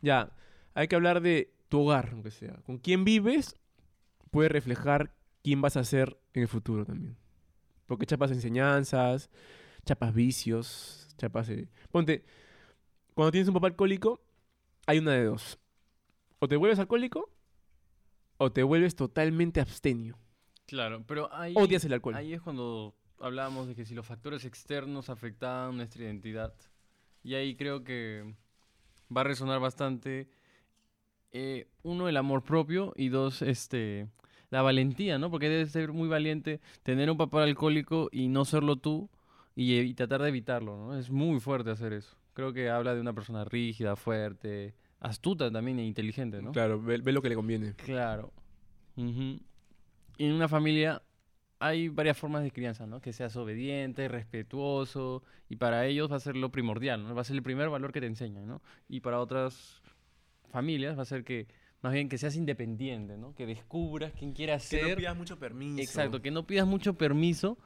ya, 0.00 0.32
hay 0.74 0.88
que 0.88 0.94
hablar 0.94 1.20
de 1.20 1.52
tu 1.68 1.80
hogar, 1.80 2.10
aunque 2.12 2.30
sea. 2.30 2.54
Con 2.64 2.78
quién 2.78 3.04
vives 3.04 3.56
puede 4.30 4.48
reflejar 4.48 5.12
quién 5.42 5.60
vas 5.60 5.76
a 5.76 5.84
ser 5.84 6.18
en 6.34 6.42
el 6.42 6.48
futuro 6.48 6.84
también. 6.84 7.16
Porque 7.86 8.06
chapas 8.06 8.30
enseñanzas, 8.30 9.30
chapas 9.84 10.14
vicios, 10.14 11.08
chapas... 11.16 11.48
eh, 11.48 11.68
Ponte, 11.90 12.24
cuando 13.14 13.32
tienes 13.32 13.48
un 13.48 13.54
papá 13.54 13.68
alcohólico, 13.68 14.20
hay 14.86 14.98
una 14.98 15.12
de 15.12 15.24
dos. 15.24 15.58
O 16.38 16.48
te 16.48 16.56
vuelves 16.56 16.78
alcohólico, 16.78 17.32
o 18.36 18.52
te 18.52 18.62
vuelves 18.62 18.94
totalmente 18.94 19.60
abstemio. 19.60 20.18
Claro, 20.66 21.04
pero 21.06 21.32
ahí, 21.32 21.54
Odias 21.56 21.84
el 21.84 21.92
alcohol. 21.92 22.14
ahí 22.14 22.32
es 22.34 22.40
cuando 22.42 22.94
hablábamos 23.20 23.68
de 23.68 23.74
que 23.74 23.84
si 23.86 23.94
los 23.94 24.04
factores 24.06 24.44
externos 24.44 25.08
afectaban 25.10 25.76
nuestra 25.76 26.02
identidad. 26.04 26.52
Y 27.22 27.34
ahí 27.34 27.54
creo 27.56 27.82
que 27.84 28.34
va 29.14 29.22
a 29.22 29.24
resonar 29.24 29.60
bastante, 29.60 30.28
eh, 31.32 31.66
uno, 31.82 32.08
el 32.08 32.16
amor 32.16 32.42
propio 32.42 32.92
y 32.96 33.08
dos, 33.08 33.42
este, 33.42 34.08
la 34.50 34.62
valentía, 34.62 35.18
¿no? 35.18 35.30
Porque 35.30 35.48
debes 35.48 35.72
ser 35.72 35.92
muy 35.92 36.08
valiente 36.08 36.60
tener 36.82 37.10
un 37.10 37.16
papá 37.16 37.42
alcohólico 37.42 38.08
y 38.12 38.28
no 38.28 38.44
serlo 38.44 38.76
tú 38.76 39.08
y, 39.54 39.74
e- 39.78 39.82
y 39.84 39.94
tratar 39.94 40.22
de 40.22 40.28
evitarlo, 40.28 40.76
¿no? 40.76 40.98
Es 40.98 41.10
muy 41.10 41.40
fuerte 41.40 41.70
hacer 41.70 41.92
eso. 41.92 42.16
Creo 42.32 42.52
que 42.52 42.68
habla 42.70 42.94
de 42.94 43.00
una 43.00 43.12
persona 43.14 43.44
rígida, 43.44 43.96
fuerte, 43.96 44.74
astuta 45.00 45.50
también 45.50 45.78
e 45.78 45.86
inteligente, 45.86 46.42
¿no? 46.42 46.52
Claro, 46.52 46.80
ve, 46.80 46.98
ve 46.98 47.12
lo 47.12 47.22
que 47.22 47.28
le 47.30 47.34
conviene. 47.34 47.74
Claro. 47.74 48.32
Y 48.96 49.40
en 50.18 50.32
una 50.32 50.48
familia 50.48 51.02
hay 51.58 51.88
varias 51.88 52.18
formas 52.18 52.42
de 52.42 52.50
crianza, 52.50 52.86
¿no? 52.86 53.00
Que 53.00 53.12
seas 53.12 53.36
obediente, 53.36 54.08
respetuoso, 54.08 55.22
y 55.48 55.56
para 55.56 55.86
ellos 55.86 56.10
va 56.10 56.16
a 56.16 56.20
ser 56.20 56.36
lo 56.36 56.50
primordial, 56.50 57.02
¿no? 57.02 57.14
Va 57.14 57.22
a 57.22 57.24
ser 57.24 57.36
el 57.36 57.42
primer 57.42 57.68
valor 57.68 57.92
que 57.92 58.00
te 58.00 58.06
enseñan, 58.06 58.46
¿no? 58.46 58.62
Y 58.88 59.00
para 59.00 59.20
otras 59.20 59.82
familias 60.50 60.98
va 60.98 61.02
a 61.02 61.06
ser 61.06 61.24
que, 61.24 61.46
más 61.82 61.92
bien, 61.92 62.08
que 62.08 62.18
seas 62.18 62.36
independiente, 62.36 63.16
¿no? 63.16 63.34
Que 63.34 63.46
descubras 63.46 64.12
quién 64.12 64.32
quieras 64.32 64.64
ser. 64.64 64.98
mucho 65.14 65.38
permiso. 65.38 65.80
Exacto, 65.80 66.20
que 66.20 66.30
no 66.30 66.46
pidas 66.46 66.66
mucho 66.66 66.94
permiso, 66.94 67.58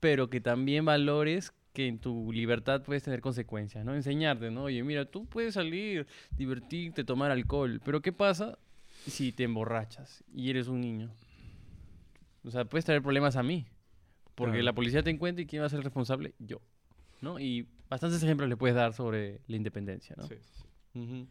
pero 0.00 0.30
que 0.30 0.40
también 0.40 0.84
valores 0.84 1.52
que 1.74 1.88
en 1.88 1.98
tu 1.98 2.32
libertad 2.32 2.82
puedes 2.82 3.02
tener 3.02 3.20
consecuencias, 3.20 3.84
¿no? 3.84 3.94
Enseñarte, 3.94 4.50
¿no? 4.50 4.64
Oye, 4.64 4.82
mira, 4.84 5.04
tú 5.04 5.26
puedes 5.26 5.54
salir, 5.54 6.06
divertirte, 6.36 7.04
tomar 7.04 7.30
alcohol, 7.30 7.80
pero 7.84 8.00
¿qué 8.00 8.12
pasa 8.12 8.58
si 9.06 9.32
te 9.32 9.42
emborrachas 9.42 10.22
y 10.32 10.50
eres 10.50 10.68
un 10.68 10.80
niño? 10.80 11.10
O 12.44 12.50
sea, 12.50 12.64
puedes 12.64 12.84
traer 12.84 13.02
problemas 13.02 13.36
a 13.36 13.42
mí, 13.42 13.66
porque 14.34 14.52
Claro. 14.54 14.64
la 14.64 14.72
policía 14.74 15.02
te 15.02 15.10
encuentra 15.10 15.42
y 15.42 15.46
¿quién 15.46 15.62
va 15.62 15.66
a 15.66 15.70
ser 15.70 15.78
el 15.78 15.84
responsable? 15.84 16.34
Yo, 16.38 16.60
¿no? 17.20 17.38
Y 17.38 17.66
bastantes 17.88 18.22
ejemplos 18.22 18.48
le 18.48 18.56
puedes 18.56 18.76
dar 18.76 18.92
sobre 18.92 19.40
la 19.46 19.56
independencia, 19.56 20.14
¿no? 20.16 20.24
Ujú. 21.00 21.26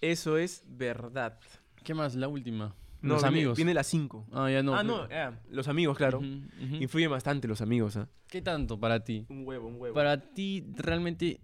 Eso 0.00 0.36
es 0.38 0.64
verdad. 0.66 1.38
¿Qué 1.84 1.94
más? 1.94 2.14
La 2.16 2.28
última. 2.28 2.74
No, 3.02 3.14
Los 3.14 3.22
viene- 3.22 3.36
amigos. 3.38 3.56
Viene 3.56 3.74
las 3.74 3.86
5. 3.86 4.26
Ah, 4.32 4.50
ya 4.50 4.62
no. 4.62 4.74
ah, 4.74 4.82
pero- 4.82 5.30
no, 5.30 5.38
los 5.50 5.68
amigos, 5.68 5.96
claro. 5.96 6.18
Ujú, 6.18 6.26
ujú. 6.64 6.74
Influyen 6.76 7.10
bastante 7.10 7.46
los 7.46 7.60
amigos, 7.60 7.96
¿ah? 7.96 8.08
¿Qué 8.26 8.42
tanto 8.42 8.80
para 8.80 9.04
ti? 9.04 9.24
Un 9.28 9.46
huevo, 9.46 9.68
un 9.68 9.76
huevo. 9.80 9.94
¿Para 9.94 10.20
ti 10.32 10.64
realmente 10.76 11.40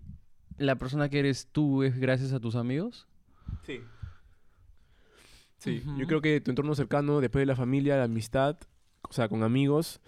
la 0.59 0.77
persona 0.77 1.09
que 1.09 1.21
eres 1.21 1.47
tú 1.53 1.83
es 1.85 1.97
gracias 1.99 2.33
a 2.33 2.41
tus 2.41 2.57
amigos? 2.57 3.07
Sí. 3.65 3.81
Sí, 5.59 5.81
yo 5.97 6.07
creo 6.09 6.21
que 6.21 6.41
tu 6.41 6.51
entorno 6.51 6.75
cercano, 6.75 7.21
después 7.21 7.43
de 7.43 7.47
la 7.47 7.55
familia, 7.55 7.97
la 7.97 8.05
amistad, 8.05 8.57
o 9.09 9.13
sea, 9.13 9.29
con 9.29 9.43
amigos, 9.43 10.01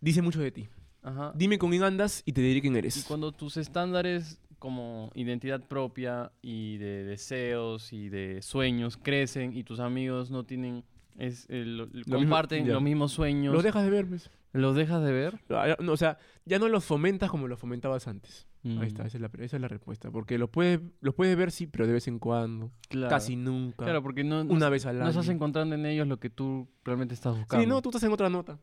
dice 0.00 0.22
mucho 0.22 0.40
de 0.40 0.50
ti. 0.50 0.68
Ajá. 1.02 1.32
Dime 1.34 1.58
con 1.58 1.70
quién 1.70 1.82
andas 1.82 2.22
y 2.24 2.32
te 2.32 2.40
diré 2.40 2.60
quién 2.60 2.74
Y 2.74 2.78
eres. 2.78 3.04
cuando 3.06 3.32
tus 3.32 3.56
estándares 3.56 4.40
como 4.58 5.10
identidad 5.14 5.60
propia 5.60 6.32
y 6.42 6.78
de 6.78 7.04
deseos 7.04 7.92
y 7.92 8.08
de 8.08 8.42
sueños 8.42 8.96
crecen 8.96 9.56
y 9.56 9.62
tus 9.62 9.78
amigos 9.80 10.30
no 10.30 10.44
tienen, 10.44 10.84
es, 11.18 11.46
eh, 11.48 11.64
lo- 11.64 11.88
comparten 12.10 12.66
los 12.68 12.82
mismos 12.82 13.12
sueños, 13.12 13.54
Los 13.54 13.62
dejas 13.64 13.84
de 13.84 13.90
ver, 13.90 14.06
pues. 14.08 14.30
¿los 14.52 14.74
dejas 14.74 15.02
de 15.04 15.12
ver? 15.12 15.40
Ah, 15.50 15.76
no, 15.80 15.92
o 15.92 15.96
sea, 15.96 16.18
ya 16.44 16.58
no 16.58 16.68
los 16.68 16.84
fomentas 16.84 17.30
como 17.30 17.46
los 17.48 17.58
fomentabas 17.58 18.08
antes. 18.08 18.46
Ahí 18.64 18.88
está, 18.88 19.04
Mm, 19.04 19.06
esa 19.06 19.16
es, 19.18 19.20
la, 19.20 19.30
esa 19.44 19.56
es 19.56 19.62
la 19.62 19.68
respuesta. 19.68 20.10
Porque 20.10 20.38
los 20.38 20.50
puedes, 20.50 20.80
los 21.00 21.14
puedes 21.14 21.36
ver, 21.36 21.52
sí, 21.52 21.68
pero 21.68 21.86
de 21.86 21.92
vez 21.92 22.08
en 22.08 22.18
cuando. 22.18 22.72
claro. 22.88 23.10
Casi 23.10 23.36
nunca. 23.36 23.84
Claro, 23.84 24.02
porque 24.02 24.24
no, 24.24 24.42
no, 24.42 24.52
una 24.52 24.68
vez 24.68 24.86
al 24.86 24.96
no 24.96 25.02
año. 25.02 25.10
estás 25.10 25.28
encontrando 25.28 25.76
en 25.76 25.86
ellos 25.86 26.08
lo 26.08 26.18
que 26.18 26.30
tú 26.30 26.66
realmente 26.84 27.14
estás 27.14 27.36
buscando. 27.36 27.62
Sí, 27.62 27.68
no, 27.68 27.80
tú 27.80 27.90
estás 27.90 28.02
en 28.02 28.10
otra 28.12 28.28
nota. 28.28 28.58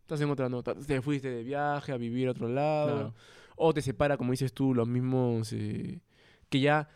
Estás 0.00 0.20
en 0.22 0.30
otra 0.30 0.48
nota. 0.48 0.74
Te 0.74 1.02
fuiste 1.02 1.28
de 1.28 1.42
viaje 1.42 1.92
a 1.92 1.98
vivir 1.98 2.28
a 2.28 2.30
otro 2.30 2.48
lado. 2.48 2.94
Claro. 2.94 3.14
O 3.56 3.74
te 3.74 3.82
separa, 3.82 4.16
como 4.16 4.30
dices 4.30 4.54
tú, 4.54 4.72
los 4.74 4.88
mismos. 4.88 5.52
eh, 5.52 6.00
que 6.48 6.60
ya 6.60 6.88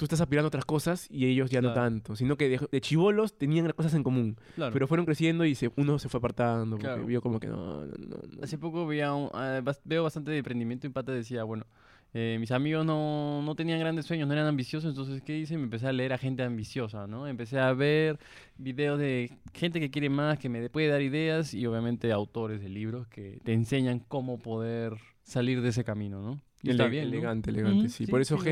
tú 0.00 0.06
estás 0.06 0.20
aspirando 0.22 0.46
a 0.46 0.48
otras 0.48 0.64
cosas 0.64 1.06
y 1.10 1.26
ellos 1.26 1.50
ya 1.50 1.60
no 1.60 1.74
tanto. 1.74 2.16
Sino 2.16 2.36
que 2.38 2.48
de, 2.48 2.58
de 2.72 2.80
chivolos 2.80 3.36
tenían 3.36 3.70
cosas 3.72 3.92
en 3.92 4.02
común. 4.02 4.36
Claro. 4.56 4.72
Pero 4.72 4.86
fueron 4.88 5.04
creciendo 5.04 5.44
y 5.44 5.54
se, 5.54 5.70
uno 5.76 5.98
se 5.98 6.08
fue 6.08 6.18
apartando. 6.18 6.76
Porque 6.76 6.86
Claro. 6.86 7.04
vio 7.06 7.20
como 7.20 7.38
que 7.38 7.48
no, 7.48 7.84
no, 7.84 7.86
no, 7.86 8.16
no. 8.16 8.42
Hace 8.42 8.56
poco 8.56 8.86
veía 8.86 9.12
un- 9.12 9.28
bas- 9.28 9.82
veo 9.84 10.02
bastante 10.02 10.30
de 10.30 10.38
emprendimiento 10.38 10.86
y 10.86 10.90
Pata 10.90 11.12
decía, 11.12 11.44
bueno, 11.44 11.66
Eh, 12.12 12.38
mis 12.40 12.50
amigos 12.50 12.84
no, 12.84 13.40
no 13.40 13.54
tenían 13.54 13.78
grandes 13.78 14.04
sueños, 14.04 14.26
no 14.26 14.34
eran 14.34 14.48
ambiciosos, 14.48 14.88
entonces, 14.90 15.22
¿qué 15.22 15.38
hice? 15.38 15.56
Me 15.56 15.62
empecé 15.62 15.86
a 15.86 15.92
leer 15.92 16.12
a 16.12 16.18
gente 16.18 16.42
ambiciosa, 16.42 17.06
¿no? 17.06 17.28
Empecé 17.28 17.60
a 17.60 17.72
ver 17.72 18.18
videos 18.58 18.98
de 18.98 19.30
gente 19.54 19.78
que 19.78 19.92
quiere 19.92 20.08
más, 20.10 20.36
que 20.40 20.48
me 20.48 20.68
puede 20.70 20.88
dar 20.88 21.02
ideas 21.02 21.54
y 21.54 21.64
obviamente 21.66 22.10
autores 22.10 22.60
de 22.62 22.68
libros 22.68 23.06
que 23.06 23.38
te 23.44 23.52
enseñan 23.52 24.00
cómo 24.00 24.38
poder 24.38 24.94
salir 25.22 25.62
de 25.62 25.68
ese 25.68 25.84
camino, 25.84 26.20
¿no? 26.20 26.40
Y 26.64 26.70
está 26.70 26.88
bien, 26.88 27.04
¿no? 27.04 27.12
Elegante, 27.12 27.50
elegante, 27.50 27.88
sí. 27.90 28.06
sí, 28.06 28.10
Por 28.10 28.20
eso, 28.20 28.34
sí, 28.38 28.40
¿no? 28.40 28.42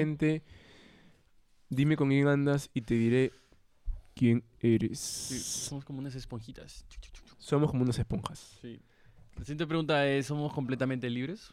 Dime 1.69 1.97
con 1.97 2.09
quién 2.09 2.27
andas 2.29 2.71
y 2.75 2.83
te 2.83 2.95
diré 2.95 3.33
quién 4.15 4.45
eres. 4.61 4.99
Sí, 4.99 5.39
somos 5.39 5.85
como 5.85 6.01
unas 6.01 6.15
esponjitas. 6.15 6.85
Somos 7.39 7.71
como 7.71 7.85
unas 7.85 7.99
esponjas. 7.99 8.59
Sí. 8.61 8.81
La 9.37 9.45
siguiente 9.45 9.67
pregunta 9.67 10.07
es, 10.07 10.27
¿somos 10.27 10.53
completamente 10.53 11.09
libres? 11.09 11.53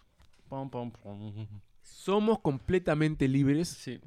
Pam, 0.50 0.70
pam, 0.70 0.92
pam. 0.92 1.48
Somos 1.82 2.40
completamente 2.40 3.28
libres. 3.28 3.70
Sí. 3.70 4.00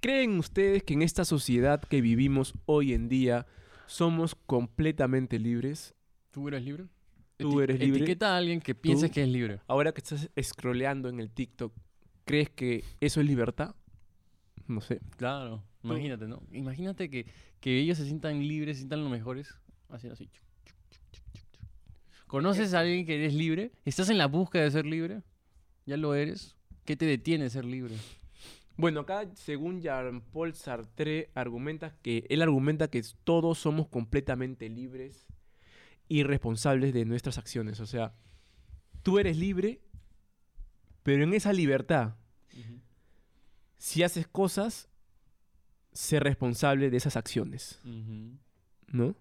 ¿Creen 0.00 0.38
ustedes 0.38 0.82
que 0.82 0.94
en 0.94 1.02
esta 1.02 1.24
sociedad 1.24 1.82
que 1.82 2.00
vivimos 2.00 2.54
hoy 2.66 2.94
en 2.94 3.08
día 3.08 3.46
somos 3.86 4.34
completamente 4.34 5.38
libres? 5.38 5.94
¿Tú 6.30 6.48
eres 6.48 6.62
libre? 6.62 6.86
¿Tú 7.36 7.60
eres 7.60 7.78
libre? 7.78 7.98
Etiqueta 8.00 8.34
a 8.34 8.38
alguien 8.38 8.60
que 8.60 8.74
pienses 8.74 9.10
¿Tú? 9.10 9.14
que 9.14 9.22
es 9.22 9.28
libre. 9.28 9.60
Ahora 9.66 9.92
que 9.92 10.00
estás 10.00 10.30
scrolleando 10.42 11.08
en 11.08 11.20
el 11.20 11.30
TikTok, 11.30 11.72
¿crees 12.24 12.50
que 12.50 12.84
eso 13.00 13.20
es 13.20 13.26
libertad? 13.26 13.74
No 14.68 14.80
sé. 14.80 15.00
Claro. 15.16 15.64
Imagínate, 15.82 16.28
¿no? 16.28 16.42
Imagínate 16.52 17.10
que, 17.10 17.26
que 17.60 17.78
ellos 17.78 17.98
se 17.98 18.04
sientan 18.04 18.38
libres, 18.46 18.76
se 18.76 18.82
sientan 18.82 19.02
los 19.02 19.10
mejores. 19.10 19.54
Hacer 19.88 20.12
así. 20.12 20.28
¿Conoces 22.26 22.74
a 22.74 22.80
alguien 22.80 23.06
que 23.06 23.14
eres 23.14 23.32
libre? 23.32 23.72
¿Estás 23.86 24.10
en 24.10 24.18
la 24.18 24.26
búsqueda 24.26 24.64
de 24.64 24.70
ser 24.70 24.84
libre? 24.84 25.22
¿Ya 25.86 25.96
lo 25.96 26.14
eres? 26.14 26.56
¿Qué 26.84 26.94
te 26.94 27.06
detiene 27.06 27.44
de 27.44 27.50
ser 27.50 27.64
libre? 27.64 27.96
Bueno, 28.76 29.00
acá 29.00 29.26
según 29.34 29.80
Jean-Paul 29.80 30.54
Sartre 30.54 31.30
argumenta 31.34 31.96
que 32.02 32.26
él 32.28 32.42
argumenta 32.42 32.88
que 32.88 33.02
todos 33.24 33.58
somos 33.58 33.88
completamente 33.88 34.68
libres 34.68 35.26
y 36.06 36.22
responsables 36.22 36.92
de 36.92 37.06
nuestras 37.06 37.38
acciones. 37.38 37.80
O 37.80 37.86
sea, 37.86 38.14
tú 39.02 39.18
eres 39.18 39.38
libre, 39.38 39.80
pero 41.02 41.24
en 41.24 41.32
esa 41.34 41.52
libertad, 41.52 42.14
si 43.78 44.02
haces 44.02 44.26
cosas, 44.26 44.88
sé 45.92 46.20
responsable 46.20 46.90
de 46.90 46.96
esas 46.96 47.16
acciones. 47.16 47.80
¿no? 48.88 49.14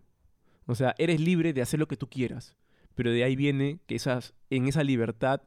O 0.65 0.75
sea, 0.75 0.95
eres 0.97 1.19
libre 1.21 1.53
de 1.53 1.61
hacer 1.61 1.79
lo 1.79 1.87
que 1.87 1.97
tú 1.97 2.09
quieras, 2.09 2.55
pero 2.95 3.11
de 3.11 3.23
ahí 3.23 3.35
viene 3.35 3.79
que 3.87 3.95
esas, 3.95 4.33
en 4.49 4.67
esa 4.67 4.83
libertad 4.83 5.41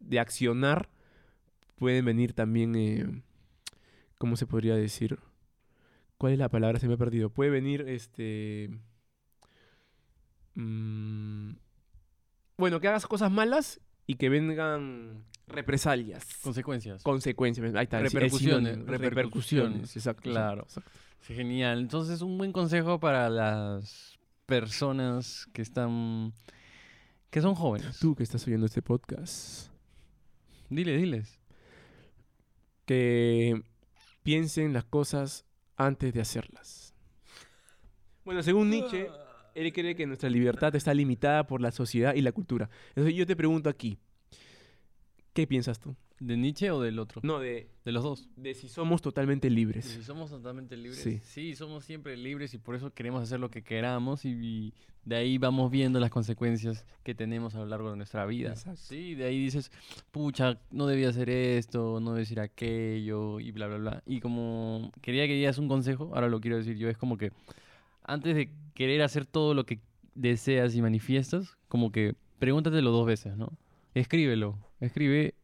de 0.00 0.20
accionar 0.20 0.90
pueden 1.76 2.04
venir 2.04 2.32
también, 2.32 2.74
eh, 2.74 3.22
¿cómo 4.18 4.36
se 4.36 4.46
podría 4.46 4.74
decir? 4.74 5.18
¿Cuál 6.18 6.32
es 6.32 6.38
la 6.38 6.48
palabra? 6.48 6.78
Se 6.78 6.88
me 6.88 6.94
ha 6.94 6.98
perdido. 6.98 7.30
Puede 7.30 7.50
venir, 7.50 7.82
este... 7.88 8.70
mm, 10.54 11.52
bueno, 12.56 12.80
que 12.80 12.88
hagas 12.88 13.06
cosas 13.06 13.30
malas 13.30 13.80
y 14.06 14.14
que 14.16 14.28
vengan 14.28 15.24
represalias. 15.48 16.24
Consecuencias. 16.42 17.02
consecuencias. 17.02 17.74
Ahí 17.74 17.84
está. 17.84 18.00
Repercusiones, 18.00 18.72
sinónimo, 18.74 18.90
repercusiones, 18.90 19.14
Repercusiones, 19.14 19.96
exacto. 19.96 20.22
claro. 20.22 20.62
exacto, 20.62 20.90
exacto. 20.90 21.00
Sí, 21.20 21.34
genial. 21.34 21.80
Entonces, 21.80 22.22
un 22.22 22.38
buen 22.38 22.52
consejo 22.52 23.00
para 23.00 23.28
las 23.28 24.18
personas 24.46 25.46
que 25.52 25.62
están... 25.62 26.32
que 27.30 27.40
son 27.40 27.54
jóvenes. 27.54 27.98
Tú 27.98 28.14
que 28.14 28.22
estás 28.22 28.46
oyendo 28.46 28.66
este 28.66 28.82
podcast, 28.82 29.70
Dile, 30.68 30.96
diles. 30.96 31.38
que 32.84 33.62
piensen 34.22 34.72
las 34.72 34.84
cosas 34.84 35.44
antes 35.76 36.12
de 36.12 36.20
hacerlas. 36.20 36.94
Bueno, 38.24 38.42
según 38.42 38.70
Nietzsche, 38.70 39.08
él 39.56 39.72
cree 39.72 39.94
que 39.96 40.06
nuestra 40.06 40.28
libertad 40.30 40.74
está 40.76 40.92
limitada 40.94 41.46
por 41.46 41.60
la 41.60 41.72
sociedad 41.72 42.14
y 42.14 42.20
la 42.20 42.32
cultura. 42.32 42.68
Entonces 42.90 43.14
yo 43.14 43.26
te 43.26 43.34
pregunto 43.34 43.68
aquí, 43.68 43.98
¿qué 45.32 45.46
piensas 45.46 45.80
tú? 45.80 45.96
¿De 46.18 46.34
Nietzsche 46.36 46.70
o 46.70 46.80
del 46.80 46.98
otro? 46.98 47.20
No, 47.24 47.38
de, 47.40 47.68
De 47.84 47.92
los 47.92 48.02
dos. 48.02 48.28
de 48.36 48.54
si 48.54 48.68
somos 48.68 49.02
totalmente 49.02 49.50
libres. 49.50 49.84
Si 49.84 50.02
somos 50.02 50.30
totalmente 50.30 50.74
libres. 50.74 51.00
Sí. 51.02 51.20
Sí. 51.22 51.54
somos 51.54 51.84
siempre 51.84 52.16
libres 52.16 52.54
y 52.54 52.58
por 52.58 52.74
eso 52.74 52.90
queremos 52.94 53.22
hacer 53.22 53.38
lo 53.38 53.50
que 53.50 53.62
queramos 53.62 54.24
y, 54.24 54.30
y 54.30 54.74
de 55.04 55.16
ahí 55.16 55.36
vamos 55.36 55.70
viendo 55.70 56.00
las 56.00 56.08
consecuencias 56.10 56.86
que 57.02 57.14
tenemos 57.14 57.54
a 57.54 57.58
lo 57.58 57.66
largo 57.66 57.90
de 57.90 57.96
nuestra 57.98 58.24
vida. 58.24 58.50
Exacto. 58.50 58.80
Sí, 58.82 59.14
de 59.14 59.24
ahí 59.24 59.38
dices, 59.38 59.70
pucha, 60.10 60.58
no 60.70 60.86
debía 60.86 61.10
hacer 61.10 61.28
esto, 61.28 62.00
no 62.00 62.12
debía 62.12 62.20
decir 62.20 62.40
aquello 62.40 63.38
y 63.38 63.50
bla, 63.52 63.66
bla, 63.66 63.76
bla. 63.76 64.02
Y 64.06 64.20
como 64.20 64.90
quería 65.02 65.26
que 65.26 65.34
dieras 65.34 65.58
un 65.58 65.68
consejo, 65.68 66.12
ahora 66.14 66.28
lo 66.28 66.40
quiero 66.40 66.56
decir 66.56 66.78
yo, 66.78 66.88
es 66.88 66.96
como 66.96 67.18
que 67.18 67.30
antes 68.06 68.34
de 68.34 68.50
querer 68.74 69.02
hacer 69.02 69.26
todo 69.26 69.54
lo 69.54 69.64
que 69.66 69.80
deseas 70.14 70.74
y 70.74 70.82
manifiestas, 70.82 71.56
como 71.68 71.92
que 71.92 72.14
pregúntatelo 72.38 72.90
dos 72.90 73.06
veces, 73.06 73.36
¿no? 73.36 73.52
Escríbelo, 73.94 74.58
escribe, 74.80 75.34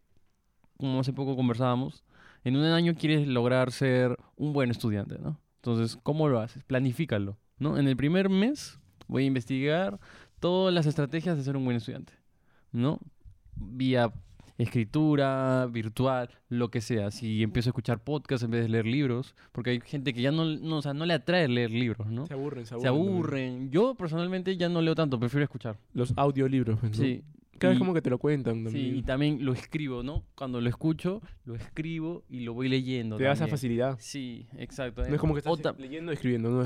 como 0.78 1.00
hace 1.00 1.12
poco 1.12 1.36
conversábamos, 1.36 2.04
en 2.44 2.56
un 2.56 2.64
año 2.64 2.94
quieres 2.94 3.26
lograr 3.26 3.72
ser 3.72 4.18
un 4.36 4.52
buen 4.52 4.70
estudiante, 4.70 5.18
¿no? 5.18 5.38
Entonces, 5.56 5.98
¿cómo 6.02 6.28
lo 6.28 6.40
haces? 6.40 6.64
Planifícalo, 6.64 7.38
¿no? 7.58 7.78
En 7.78 7.86
el 7.86 7.96
primer 7.96 8.28
mes 8.28 8.78
voy 9.06 9.24
a 9.24 9.26
investigar 9.26 10.00
todas 10.40 10.74
las 10.74 10.86
estrategias 10.86 11.36
de 11.36 11.44
ser 11.44 11.56
un 11.56 11.64
buen 11.64 11.76
estudiante, 11.76 12.14
¿no? 12.72 12.98
Vía 13.54 14.12
escritura, 14.62 15.66
virtual, 15.70 16.30
lo 16.48 16.70
que 16.70 16.80
sea. 16.80 17.10
Si 17.10 17.42
empiezo 17.42 17.68
a 17.68 17.72
escuchar 17.72 18.02
podcasts 18.02 18.44
en 18.44 18.50
vez 18.50 18.62
de 18.62 18.68
leer 18.68 18.86
libros, 18.86 19.34
porque 19.52 19.70
hay 19.70 19.80
gente 19.80 20.12
que 20.12 20.22
ya 20.22 20.30
no, 20.32 20.44
no, 20.44 20.78
o 20.78 20.82
sea, 20.82 20.94
no 20.94 21.06
le 21.06 21.14
atrae 21.14 21.48
leer 21.48 21.70
libros, 21.70 22.06
¿no? 22.08 22.26
Se 22.26 22.34
aburren, 22.34 22.66
se 22.66 22.74
aburren. 22.74 22.82
Se 22.82 22.88
aburren. 22.88 23.70
Yo 23.70 23.94
personalmente 23.94 24.56
ya 24.56 24.68
no 24.68 24.80
leo 24.80 24.94
tanto, 24.94 25.18
prefiero 25.18 25.44
escuchar. 25.44 25.78
Los 25.94 26.12
audiolibros. 26.16 26.78
pues, 26.80 26.98
¿no? 26.98 27.04
Sí. 27.04 27.22
Cada 27.58 27.74
vez 27.74 27.78
como 27.78 27.94
que 27.94 28.02
te 28.02 28.10
lo 28.10 28.18
cuentan 28.18 28.56
Sí, 28.56 28.64
también. 28.64 28.96
y 28.96 29.02
también 29.02 29.44
lo 29.44 29.52
escribo, 29.52 30.02
¿no? 30.02 30.24
Cuando 30.34 30.60
lo 30.60 30.68
escucho, 30.68 31.22
lo 31.44 31.54
escribo 31.54 32.24
y 32.28 32.40
lo 32.40 32.54
voy 32.54 32.68
leyendo. 32.68 33.16
te 33.18 33.22
da 33.24 33.32
esa 33.32 33.46
facilidad. 33.46 33.96
Sí, 34.00 34.48
exacto. 34.56 35.04
No 35.06 35.14
es 35.14 35.20
como 35.20 35.32
que 35.34 35.40
estás 35.40 35.78
leyendo 35.78 36.10
o 36.10 36.12
escribiendo, 36.12 36.50
¿no? 36.50 36.58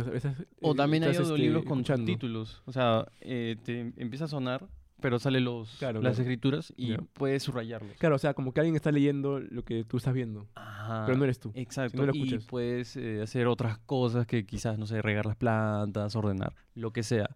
O 0.63 0.73
eh, 0.73 0.75
también 0.75 1.03
hay 1.05 1.11
este, 1.11 1.23
audiolibros 1.23 1.65
con 1.65 1.81
escuchando. 1.81 2.07
subtítulos. 2.07 2.63
O 2.65 2.73
sea, 2.73 3.07
eh, 3.21 3.57
te 3.63 3.93
empieza 3.99 4.25
a 4.25 4.29
sonar, 4.29 4.67
pero 5.01 5.19
sale 5.19 5.41
los, 5.41 5.77
Claro, 5.79 6.01
las 6.01 6.15
claro. 6.17 6.23
escrituras 6.23 6.73
y 6.77 6.89
Ya. 6.89 6.99
puedes 7.13 7.43
subrayarlos. 7.43 7.97
Claro, 7.99 8.17
o 8.17 8.19
sea, 8.19 8.35
como 8.35 8.53
que 8.53 8.61
alguien 8.61 8.77
está 8.77 8.91
leyendo 8.93 9.41
lo 9.41 9.65
que 9.65 9.85
tú 9.85 9.97
estás 9.99 10.15
viendo, 10.15 10.49
Ajá. 10.55 11.05
pero 11.07 11.19
no 11.19 11.25
eres 11.25 11.39
tú. 11.39 11.53
Exacto. 11.55 11.97
no 11.99 12.07
lo 12.07 12.15
y 12.15 12.39
puedes 12.41 12.97
eh, 12.97 13.21
hacer 13.23 13.47
otras 13.47 13.79
cosas 13.79 14.27
que 14.27 14.45
quizás, 14.47 14.79
no 14.79 14.87
sé, 14.87 15.03
regar 15.03 15.27
las 15.27 15.37
plantas, 15.37 16.17
ordenar, 16.17 16.55
lo 16.75 16.93
que 16.93 17.03
sea. 17.03 17.29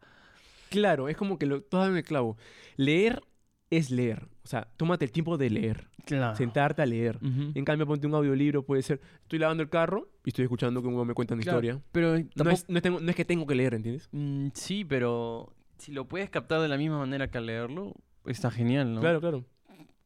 Claro, 0.71 1.09
es 1.09 1.17
como 1.17 1.39
que 1.39 1.47
lo, 1.47 1.65
en 1.73 1.97
el 1.97 2.05
clavo. 2.05 2.37
Leer 2.77 3.23
es 3.71 3.91
leer. 3.91 4.29
O 4.45 4.49
sea, 4.49 4.69
tómate 4.77 5.05
el 5.05 5.13
tiempo 5.13 5.37
de 5.37 5.51
leer. 5.51 5.89
Claro. 6.07 6.35
Sentarte 6.37 6.83
a 6.83 6.87
leer. 6.87 7.17
Ujú. 7.17 7.53
En 7.55 7.65
cambio, 7.65 7.87
ponte 7.87 8.07
un 8.07 8.15
audiolibro, 8.15 8.65
puede 8.65 8.83
ser, 8.83 9.01
estoy 9.23 9.39
lavando 9.39 9.63
el 9.63 9.69
carro 9.69 10.09
y 10.25 10.31
estoy 10.31 10.45
escuchando 10.45 10.81
que 10.81 10.89
un 10.89 11.07
me 11.07 11.15
cuenta 11.15 11.35
una 11.35 11.43
Claro, 11.43 11.59
historia. 11.61 11.83
Pero 11.93 12.19
No 12.19 12.25
tampoco... 12.35 12.51
es, 12.51 12.69
no, 12.69 12.77
es 12.79 12.83
tengo- 12.83 13.01
no 13.01 13.11
es 13.11 13.17
que 13.17 13.25
tengo 13.25 13.47
que 13.47 13.55
leer, 13.55 13.75
¿entiendes? 13.75 14.09
Mm, 14.13 14.49
sí, 14.55 14.85
pero 14.85 15.53
si 15.81 15.93
lo 15.93 16.07
puedes 16.07 16.31
captar 16.31 16.61
de 16.61 16.69
la 16.69 16.77
misma 16.77 16.99
manera 16.99 17.31
que 17.31 17.39
al 17.39 17.47
leerlo, 17.47 17.95
está 18.27 18.51
genial, 18.51 18.95
¿no? 18.95 19.01
Claro, 19.01 19.21
claro. 19.21 19.45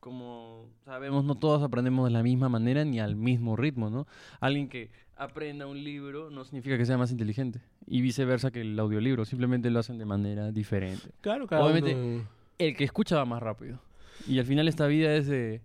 Como 0.01 0.69
sabemos, 0.85 1.25
no 1.25 1.35
todos 1.35 1.63
aprendemos 1.63 2.05
de 2.07 2.11
la 2.13 2.23
misma 2.23 2.49
manera 2.49 2.85
ni 2.85 3.01
al 3.01 3.17
mismo 3.17 3.57
ritmo, 3.57 3.89
¿no? 3.91 4.07
Alguien 4.41 4.69
que 4.69 4.91
aprenda 5.17 5.67
un 5.67 5.83
libro 5.83 6.29
no 6.31 6.45
significa 6.45 6.77
que 6.77 6.85
sea 6.85 6.99
más 6.99 7.11
inteligente. 7.11 7.61
Y 7.87 8.03
viceversa 8.03 8.51
que 8.51 8.61
el 8.61 8.79
audiolibro, 8.79 9.25
simplemente 9.25 9.71
lo 9.71 9.79
hacen 9.81 9.97
de 9.99 10.05
manera 10.05 10.51
diferente. 10.53 11.09
Claro, 11.21 11.47
cada 11.47 11.63
Obviamente- 11.65 11.95
uno- 11.95 12.29
El 12.59 12.77
que 12.77 12.85
escucha 12.85 13.17
va 13.17 13.25
más 13.25 13.43
rápido. 13.43 13.81
Y 14.29 14.39
al 14.39 14.45
final 14.47 14.69
esta 14.69 14.87
vida 14.87 15.15
es 15.17 15.27
de 15.27 15.61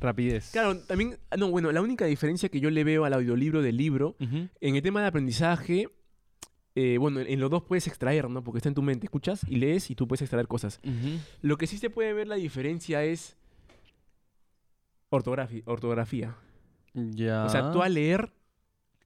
rapidez. 0.00 0.50
Claro, 0.52 0.78
también, 0.86 1.16
ah, 1.30 1.36
no, 1.36 1.50
bueno, 1.50 1.72
la 1.72 1.80
única 1.82 2.04
diferencia 2.04 2.48
que 2.48 2.60
yo 2.60 2.70
le 2.70 2.84
veo 2.84 3.04
al 3.04 3.12
audiolibro 3.14 3.60
del 3.62 3.76
libro, 3.76 4.14
Ujú. 4.20 4.48
en 4.60 4.76
el 4.76 4.82
tema 4.82 5.00
de 5.00 5.08
aprendizaje, 5.08 5.88
eh, 6.80 6.96
bueno, 6.96 7.18
en 7.18 7.40
los 7.40 7.50
dos 7.50 7.64
puedes 7.64 7.88
extraer, 7.88 8.30
¿no? 8.30 8.44
Porque 8.44 8.58
está 8.58 8.68
en 8.68 8.76
tu 8.76 8.82
mente, 8.82 9.06
escuchas 9.06 9.40
y 9.48 9.56
lees 9.56 9.90
y 9.90 9.96
tú 9.96 10.06
puedes 10.06 10.22
extraer 10.22 10.46
cosas. 10.46 10.78
Lo 11.42 11.58
que 11.58 11.66
sí 11.66 11.76
se 11.76 11.90
puede 11.90 12.12
ver 12.12 12.28
la 12.28 12.36
diferencia 12.36 13.02
es 13.02 13.36
ortografía. 15.10 16.36
Ya. 16.94 17.44
O 17.46 17.48
sea, 17.48 17.72
tú 17.72 17.82
al 17.82 17.94
leer 17.94 18.32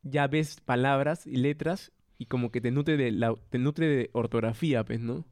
ya 0.03 0.27
ves 0.27 0.61
palabras 0.61 1.27
y 1.27 1.37
letras 1.37 1.93
y 2.19 2.27
como 2.27 2.51
que 2.51 2.61
te 2.61 2.71
nutre 2.71 2.99
de, 2.99 3.11
la, 3.11 3.35
te 3.49 3.57
nutre 3.57 3.87
de 3.87 4.11
ortografía, 4.13 4.85
pues, 4.85 5.01
¿no? 5.01 5.25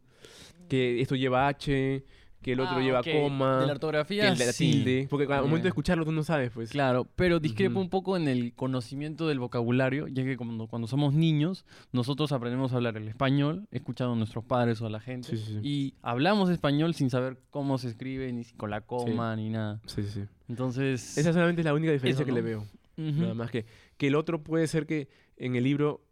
Que 0.71 1.03
esto 1.03 1.17
lleva 1.17 1.47
H, 1.47 2.07
que 2.43 2.53
el 2.53 2.61
otro 2.61 2.77
Ah, 2.77 2.81
lleva 2.81 3.01
ok. 3.01 3.07
coma, 3.13 3.55
De 3.57 3.61
la 3.61 3.67
que 3.67 3.73
ortografía, 3.73 4.29
el 4.29 4.39
de 4.39 4.47
la 4.47 4.53
sí. 4.53 4.71
tilde. 4.71 5.07
Porque 5.11 5.25
al 5.33 5.43
momento 5.43 5.65
de 5.65 5.69
escucharlo 5.69 6.05
tú 6.05 6.13
no 6.13 6.23
sabes, 6.25 6.51
pues. 6.51 6.71
Claro, 6.71 7.07
pero 7.17 7.39
discrepo 7.39 7.81
un 7.81 7.91
poco 7.91 8.17
en 8.17 8.29
el 8.29 8.55
conocimiento 8.55 9.29
del 9.29 9.39
vocabulario, 9.39 10.07
ya 10.09 10.25
que 10.25 10.37
cuando, 10.37 10.67
cuando 10.67 10.89
somos 10.89 11.13
niños, 11.13 11.65
nosotros 11.93 12.33
aprendemos 12.33 12.73
a 12.73 12.77
hablar 12.77 12.97
el 12.97 13.09
español, 13.09 13.67
escuchando 13.71 14.15
a 14.15 14.17
nuestros 14.17 14.45
padres 14.45 14.81
o 14.81 14.87
a 14.87 14.91
la 14.91 15.01
gente, 15.01 15.37
Sí, 15.37 15.37
sí, 15.37 15.59
y 15.63 15.95
hablamos 16.03 16.49
español 16.51 16.95
sin 16.95 17.11
saber 17.11 17.39
cómo 17.51 17.77
se 17.79 17.89
escribe, 17.89 18.33
ni 18.33 18.45
si 18.45 18.55
con 18.55 18.71
la 18.71 18.81
coma, 18.81 19.37
ni 19.37 19.51
nada. 19.51 19.81
Sí, 19.87 20.03
sí, 20.03 20.09
sí. 20.11 20.23
Entonces... 20.49 21.19
Esa 21.19 21.33
solamente 21.33 21.61
es 21.61 21.65
la 21.67 21.75
única 21.75 21.93
diferencia 21.93 22.23
Eso, 22.23 22.27
que 22.27 22.33
le 22.33 22.43
veo. 22.43 22.61
ujú. 22.97 23.21
Nada 23.21 23.35
más 23.35 23.51
que, 23.51 23.67
que 23.97 24.07
el 24.07 24.15
otro 24.15 24.43
puede 24.43 24.67
ser 24.67 24.87
que 24.87 25.09
en 25.37 25.57
el 25.57 25.65
libro 25.65 26.03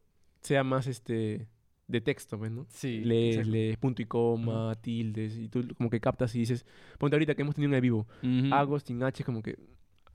sea 0.43 0.63
más 0.63 0.87
este 0.87 1.47
de 1.89 2.01
texto, 2.03 2.39
pues, 2.39 2.51
¿no? 2.53 2.67
Sí, 2.69 3.01
lees, 3.01 3.47
lees 3.47 3.77
punto 3.79 4.03
y 4.03 4.05
coma, 4.05 4.75
tildes, 4.81 5.37
y 5.37 5.49
tú 5.49 5.67
como 5.77 5.89
que 5.91 5.99
captas 6.01 6.35
y 6.35 6.41
dices, 6.41 6.65
ponte 6.99 7.17
ahorita 7.17 7.35
que 7.35 7.43
hemos 7.43 7.55
tenido 7.55 7.75
un 7.75 7.81
vivo, 7.81 8.07
Ujú. 8.23 8.55
hago 8.55 8.79
sin 8.79 9.03
H 9.03 9.25
como 9.25 9.43
que, 9.43 9.57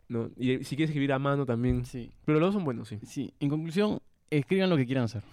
no, 0.08 0.30
y 0.38 0.64
si 0.64 0.76
quieres 0.76 0.92
escribir 0.92 1.12
a 1.14 1.20
mano 1.20 1.46
también, 1.46 1.84
Sí, 1.86 2.12
pero 2.26 2.40
los 2.40 2.48
dos 2.50 2.54
son 2.56 2.64
buenos, 2.64 2.88
sí. 2.88 3.00
sí. 3.06 3.34
En 3.40 3.50
conclusión, 3.50 4.00
escriban 4.30 4.70
lo 4.70 4.78
que 4.78 4.86
quieran 4.86 5.06
hacer. 5.06 5.24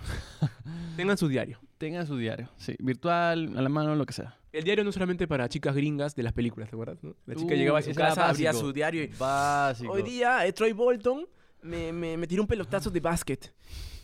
Tengan 0.96 1.16
su 1.18 1.28
diario. 1.28 1.58
Tengan 1.78 2.06
su 2.06 2.16
diario, 2.16 2.48
sí, 2.56 2.74
virtual, 2.78 3.56
a 3.56 3.62
la 3.62 3.68
mano, 3.68 3.94
lo 3.94 4.04
que 4.06 4.12
sea. 4.12 4.36
El 4.52 4.64
diario 4.64 4.82
no 4.82 4.90
es 4.90 4.94
solamente 4.94 5.28
para 5.28 5.48
chicas 5.48 5.76
gringas 5.76 6.14
de 6.16 6.22
las 6.22 6.32
películas, 6.32 6.68
¿te 6.70 6.74
acuerdas? 6.76 7.02
no? 7.04 7.14
La 7.26 7.34
chica 7.36 7.52
Uy, 7.52 7.58
llegaba 7.58 7.78
a 7.78 7.82
su 7.82 7.94
casa, 7.94 8.28
abría 8.28 8.52
su 8.52 8.72
diario 8.72 9.04
y, 9.04 9.06
Básico. 9.18 9.92
hoy 9.92 10.02
día 10.02 10.44
eh, 10.46 10.52
Troy 10.52 10.72
Bolton 10.72 11.24
me, 11.62 11.92
me, 11.92 12.16
me 12.16 12.26
tiró 12.26 12.42
un 12.42 12.48
pelotazo 12.48 12.90
de 12.90 12.98
básquet. 13.00 13.52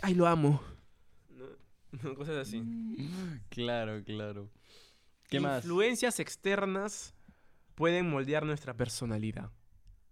Ay, 0.02 0.14
lo 0.14 0.26
amo. 0.26 0.60
Cosas 2.16 2.36
así. 2.36 2.62
Claro, 3.50 4.02
claro. 4.04 4.50
¿Qué 5.28 5.40
más? 5.40 5.64
Influencias 5.64 6.20
externas 6.20 7.14
pueden 7.74 8.08
moldear 8.10 8.44
nuestra 8.46 8.74
personalidad. 8.74 9.50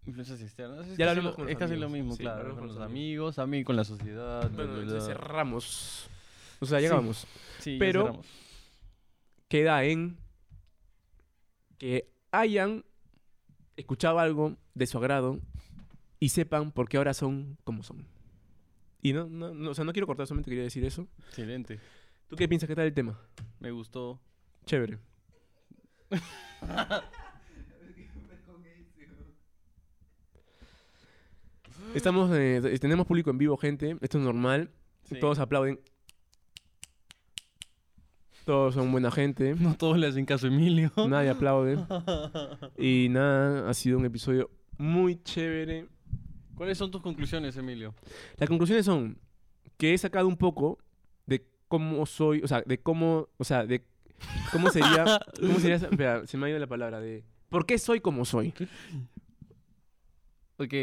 Influencias 0.07 0.41
externas. 0.43 0.87
Es 0.87 0.99
Ya 0.99 1.07
casi, 1.07 1.21
lo, 1.21 1.35
con 1.35 1.45
los 1.45 1.53
es 1.53 1.59
casi 1.59 1.77
lo 1.77 1.87
amigos. 1.87 1.93
mismo, 1.93 2.17
Sí, 2.17 2.23
claro. 2.23 2.55
Con 2.55 2.67
los 2.67 2.77
los 2.77 2.85
amigos, 2.85 3.39
a 3.39 3.47
mí 3.47 3.65
con 3.65 3.77
la 3.77 3.85
sociedad. 3.85 4.51
Bueno, 4.51 4.81
entonces 4.81 5.05
cerramos. 5.07 6.09
O 6.61 6.67
sea, 6.67 6.81
llegamos. 6.81 7.27
Sí, 7.61 7.77
pero- 7.79 8.03
cerramos. 8.07 8.27
Queda 9.49 9.85
en 9.85 10.17
que 11.79 12.11
hayan 12.33 12.85
escuchado 13.77 14.19
algo 14.19 14.57
de 14.75 14.87
su 14.87 14.99
agrado 14.99 15.39
y 16.19 16.31
sepan 16.31 16.73
por 16.73 16.89
qué 16.89 16.97
ahora 16.97 17.15
son 17.15 17.57
como 17.65 17.83
son. 17.83 18.07
Y 19.05 19.13
no, 19.13 19.29
no, 19.29 19.53
no, 19.53 19.71
o 19.71 19.75
sea, 19.75 19.85
no 19.85 19.93
quiero 19.93 20.07
cortar, 20.07 20.27
solamente 20.27 20.51
quería 20.51 20.65
decir 20.65 20.83
eso. 20.83 21.07
Excelente. 21.29 21.79
¿Tú 22.27 22.37
qué 22.37 22.49
piensas 22.49 22.67
que 22.67 22.75
tal 22.75 22.87
el 22.87 22.95
tema? 22.95 23.21
Me 23.61 23.71
gustó. 23.71 24.19
Chévere. 24.65 24.99
Estamos, 31.95 32.31
eh, 32.33 32.79
tenemos 32.81 33.07
público 33.07 33.29
en 33.29 33.37
vivo, 33.37 33.59
gente. 33.59 33.99
Esto 34.01 34.17
es 34.17 34.25
normal. 34.25 34.71
Sí. 35.03 35.21
Todos 35.21 35.39
aplauden. 35.39 35.79
Todos 38.47 38.73
son 38.73 38.91
buena 38.91 39.11
gente. 39.11 39.55
No 39.61 39.75
todos 39.75 39.99
le 39.99 40.07
hacen 40.07 40.25
caso 40.25 40.47
a 40.47 40.49
Emilio. 40.49 40.91
Nadie 40.97 41.29
aplaude. 41.29 41.77
Y 42.79 43.11
nada, 43.11 43.69
ha 43.69 43.75
sido 43.75 43.99
un 43.99 44.07
episodio 44.07 44.51
muy 44.79 45.23
chévere. 45.23 45.89
¿Cuáles 46.55 46.79
son 46.79 46.91
tus 46.91 47.03
conclusiones, 47.03 47.57
Emilio? 47.57 47.95
Las 48.37 48.49
conclusiones 48.49 48.85
son 48.87 49.19
que 49.77 49.93
he 49.95 49.99
sacado 49.99 50.29
un 50.29 50.37
poco 50.37 50.79
de 51.27 51.47
cómo 51.69 52.05
soy, 52.07 52.43
o 52.43 52.49
sea, 52.49 52.63
de 52.63 52.79
cómo, 52.79 53.29
o 53.39 53.45
sea, 53.45 53.67
de 53.67 53.85
cómo 54.53 54.71
sería, 54.71 55.05
cómo 55.41 55.59
sería, 55.59 55.77
espera, 55.77 56.27
se 56.27 56.37
me 56.37 56.47
ha 56.47 56.51
ido 56.51 56.59
la 56.59 56.67
palabra 56.67 57.01
de 57.01 57.25
por 57.49 57.67
qué 57.67 57.79
soy 57.79 58.01
como 58.01 58.25
soy. 58.25 58.53
Ok. 60.59 60.75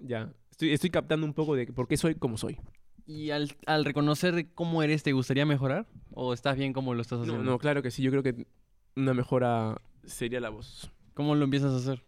Ya, 0.00 0.32
estoy, 0.50 0.72
estoy 0.72 0.90
captando 0.90 1.24
un 1.26 1.34
poco 1.34 1.54
de 1.54 1.66
por 1.66 1.86
qué 1.86 1.96
soy 1.96 2.14
como 2.16 2.36
soy. 2.36 2.58
¿Y 3.06 3.30
al, 3.30 3.52
al 3.66 3.84
reconocer 3.84 4.48
cómo 4.54 4.82
eres, 4.82 5.02
te 5.02 5.12
gustaría 5.12 5.46
mejorar? 5.46 5.86
¿O 6.12 6.32
estás 6.32 6.56
bien 6.56 6.72
como 6.72 6.94
lo 6.94 7.02
estás 7.02 7.18
No, 7.18 7.24
haciendo? 7.24 7.44
no, 7.44 7.58
claro 7.58 7.82
que 7.82 7.90
sí, 7.90 8.02
yo 8.02 8.10
creo 8.10 8.22
que 8.22 8.46
una 8.96 9.14
mejora 9.14 9.80
sería 10.04 10.40
la 10.40 10.50
voz 10.50 10.90
¿Cómo 11.14 11.34
lo 11.34 11.44
empiezas 11.44 11.72
a 11.72 11.76
hacer? 11.76 12.02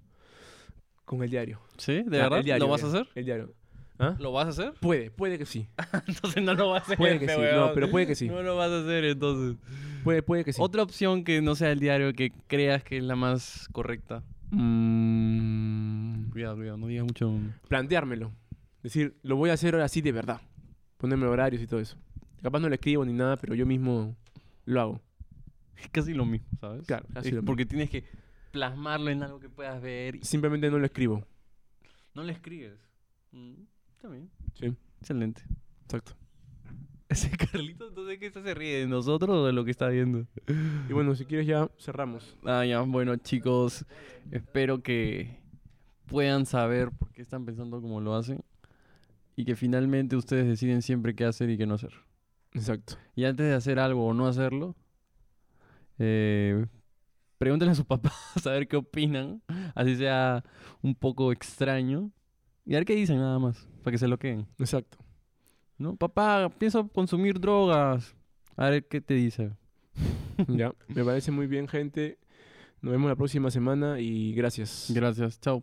Con 1.05 1.23
el 1.23 1.31
diario. 1.31 1.61
¿Sí? 1.79 2.03
¿De 2.03 2.19
Ah, 2.21 2.25
verdad? 2.25 2.39
el 2.41 2.45
diario, 2.45 2.65
¿Lo 2.67 2.71
vas 2.71 2.85
a 2.85 2.87
hacer? 2.89 3.09
El 3.15 3.25
diario. 3.25 3.53
¿Ah? 3.99 4.17
¿Lo 4.19 4.33
vas 4.33 4.47
a 4.47 4.49
hacer? 4.51 4.75
Puede, 4.81 5.11
puede 5.11 5.39
que 5.39 5.47
sí. 5.47 5.69
entonces 6.09 6.43
no 6.43 6.55
lo 6.55 6.71
vas 6.71 6.83
a 6.83 6.85
hacer. 6.87 6.99
Puede 6.99 7.19
que 7.21 7.29
sí, 7.29 7.37
weón. 7.41 7.57
no, 7.57 7.73
pero 7.75 7.91
puede 7.91 8.07
que 8.07 8.15
sí. 8.15 8.29
No 8.29 8.43
lo 8.43 8.57
vas 8.57 8.71
a 8.71 8.81
hacer 8.81 9.05
entonces. 9.05 9.57
Puede, 10.03 10.23
puede 10.23 10.45
que 10.45 10.53
sí. 10.53 10.61
Otra 10.63 10.83
opción 10.83 11.23
que 11.25 11.41
no 11.43 11.55
sea 11.55 11.71
el 11.71 11.79
diario 11.79 12.13
que 12.13 12.33
creas 12.49 12.83
que 12.83 12.97
es 12.99 13.05
la 13.05 13.15
más 13.17 13.69
correcta. 13.73 14.23
Mm, 14.51 16.31
Cuidado, 16.31 16.57
cuidado, 16.57 16.77
no 16.79 16.87
digas 16.89 17.05
mucho. 17.05 17.33
planteármelo. 17.69 18.33
Decir, 18.83 19.17
lo 19.23 19.37
voy 19.37 19.51
a 19.51 19.55
hacer 19.55 19.75
ahora 19.75 19.89
sí 19.89 20.01
de 20.01 20.13
verdad. 20.13 20.41
Ponerme 20.99 21.27
horarios 21.27 21.63
y 21.63 21.67
todo 21.67 21.81
eso. 21.81 21.97
Capaz 22.43 22.61
no 22.61 22.69
lo 22.69 22.75
escribo 22.75 23.05
ni 23.05 23.13
nada, 23.13 23.37
pero 23.37 23.55
yo 23.55 23.65
mismo 23.67 24.17
lo 24.65 24.81
hago. 24.81 25.01
Es 25.77 25.89
casi 25.89 26.13
lo 26.15 26.25
mismo, 26.27 26.47
¿sabes? 26.61 26.87
Claro, 26.87 27.07
casi 27.13 27.29
Es 27.29 27.35
lo 27.35 27.41
mismo. 27.41 27.47
porque 27.47 27.67
tienes 27.67 27.91
que 27.91 28.05
plasmarlo 28.55 29.11
en 29.11 29.21
algo 29.25 29.41
que 29.41 29.49
puedas 29.51 29.83
ver. 29.83 30.15
y 30.15 30.25
Simplemente 30.25 30.71
no 30.71 30.79
lo 30.79 30.87
escribo. 30.87 31.27
No 32.15 32.23
le 32.23 32.33
escribes. 32.33 32.79
Mm, 33.33 33.55
bien. 34.09 34.31
Sí, 34.55 34.73
Excelente. 35.01 35.43
exacto. 35.83 36.13
Ese 37.09 37.31
Carlito, 37.37 37.89
entonces, 37.89 38.19
¿qué 38.21 38.31
se 38.31 38.55
ríe? 38.55 38.79
¿De 38.79 38.87
nosotros 38.87 39.37
o 39.39 39.45
de 39.47 39.53
lo 39.53 39.65
que 39.65 39.73
está 39.73 39.89
viendo? 39.89 40.29
Y 40.89 40.93
bueno, 40.93 41.17
si 41.17 41.25
quieres 41.25 41.49
ya 41.49 41.69
cerramos. 41.81 42.37
Ah, 42.45 42.65
ya, 42.65 42.81
bueno, 42.83 43.17
chicos, 43.17 43.85
espero 44.31 44.85
que 44.85 45.37
puedan 46.07 46.47
saber 46.47 46.93
por 46.93 47.11
qué 47.11 47.23
están 47.23 47.45
pensando 47.45 47.81
como 47.81 48.01
lo 48.01 48.15
hacen 48.15 48.45
y 49.35 49.45
que 49.45 49.57
finalmente 49.57 50.15
ustedes 50.15 50.47
deciden 50.47 50.81
siempre 50.81 51.17
qué 51.17 51.25
hacer 51.25 51.51
y 51.51 51.59
qué 51.59 51.67
no 51.67 51.75
hacer. 51.75 51.93
Exacto. 52.53 52.99
Y 53.17 53.25
antes 53.25 53.47
de 53.47 53.55
hacer 53.55 53.81
algo 53.81 54.07
o 54.07 54.15
no 54.15 54.29
hacerlo, 54.29 54.77
eh, 55.99 56.67
pregúntenle 57.45 57.73
a 57.73 57.75
sus 57.75 57.85
papás 57.85 58.15
a 58.47 58.51
ver 58.53 58.67
qué 58.67 58.77
opinan, 58.77 59.43
así 59.75 59.97
sea 59.97 60.43
un 60.81 60.95
poco 60.95 61.31
extraño, 61.31 62.11
y 62.65 62.73
a 62.73 62.79
ver 62.79 62.87
qué 62.87 62.95
dicen 62.95 63.19
nada 63.19 63.39
más, 63.39 63.69
para 63.83 63.93
que 63.93 63.99
se 63.99 64.09
lo 64.09 64.19
queden. 64.19 64.47
Exacto. 64.59 64.97
¿No? 65.77 65.95
Papá, 65.95 66.49
pienso 66.59 66.89
consumir 66.89 67.39
drogas. 67.39 68.17
A 68.57 68.71
ver 68.71 68.89
qué 68.89 69.03
te 69.03 69.13
dice. 69.13 69.51
ya, 70.49 70.73
me 70.89 71.05
parece 71.05 71.33
muy 71.33 71.47
bien, 71.47 71.69
gente. 71.69 72.19
Nos 72.81 72.93
vemos 72.93 73.11
la 73.11 73.17
próxima 73.17 73.51
semana 73.51 74.01
y 74.01 74.33
gracias. 74.33 74.91
Gracias, 74.95 75.39
chao. 75.39 75.63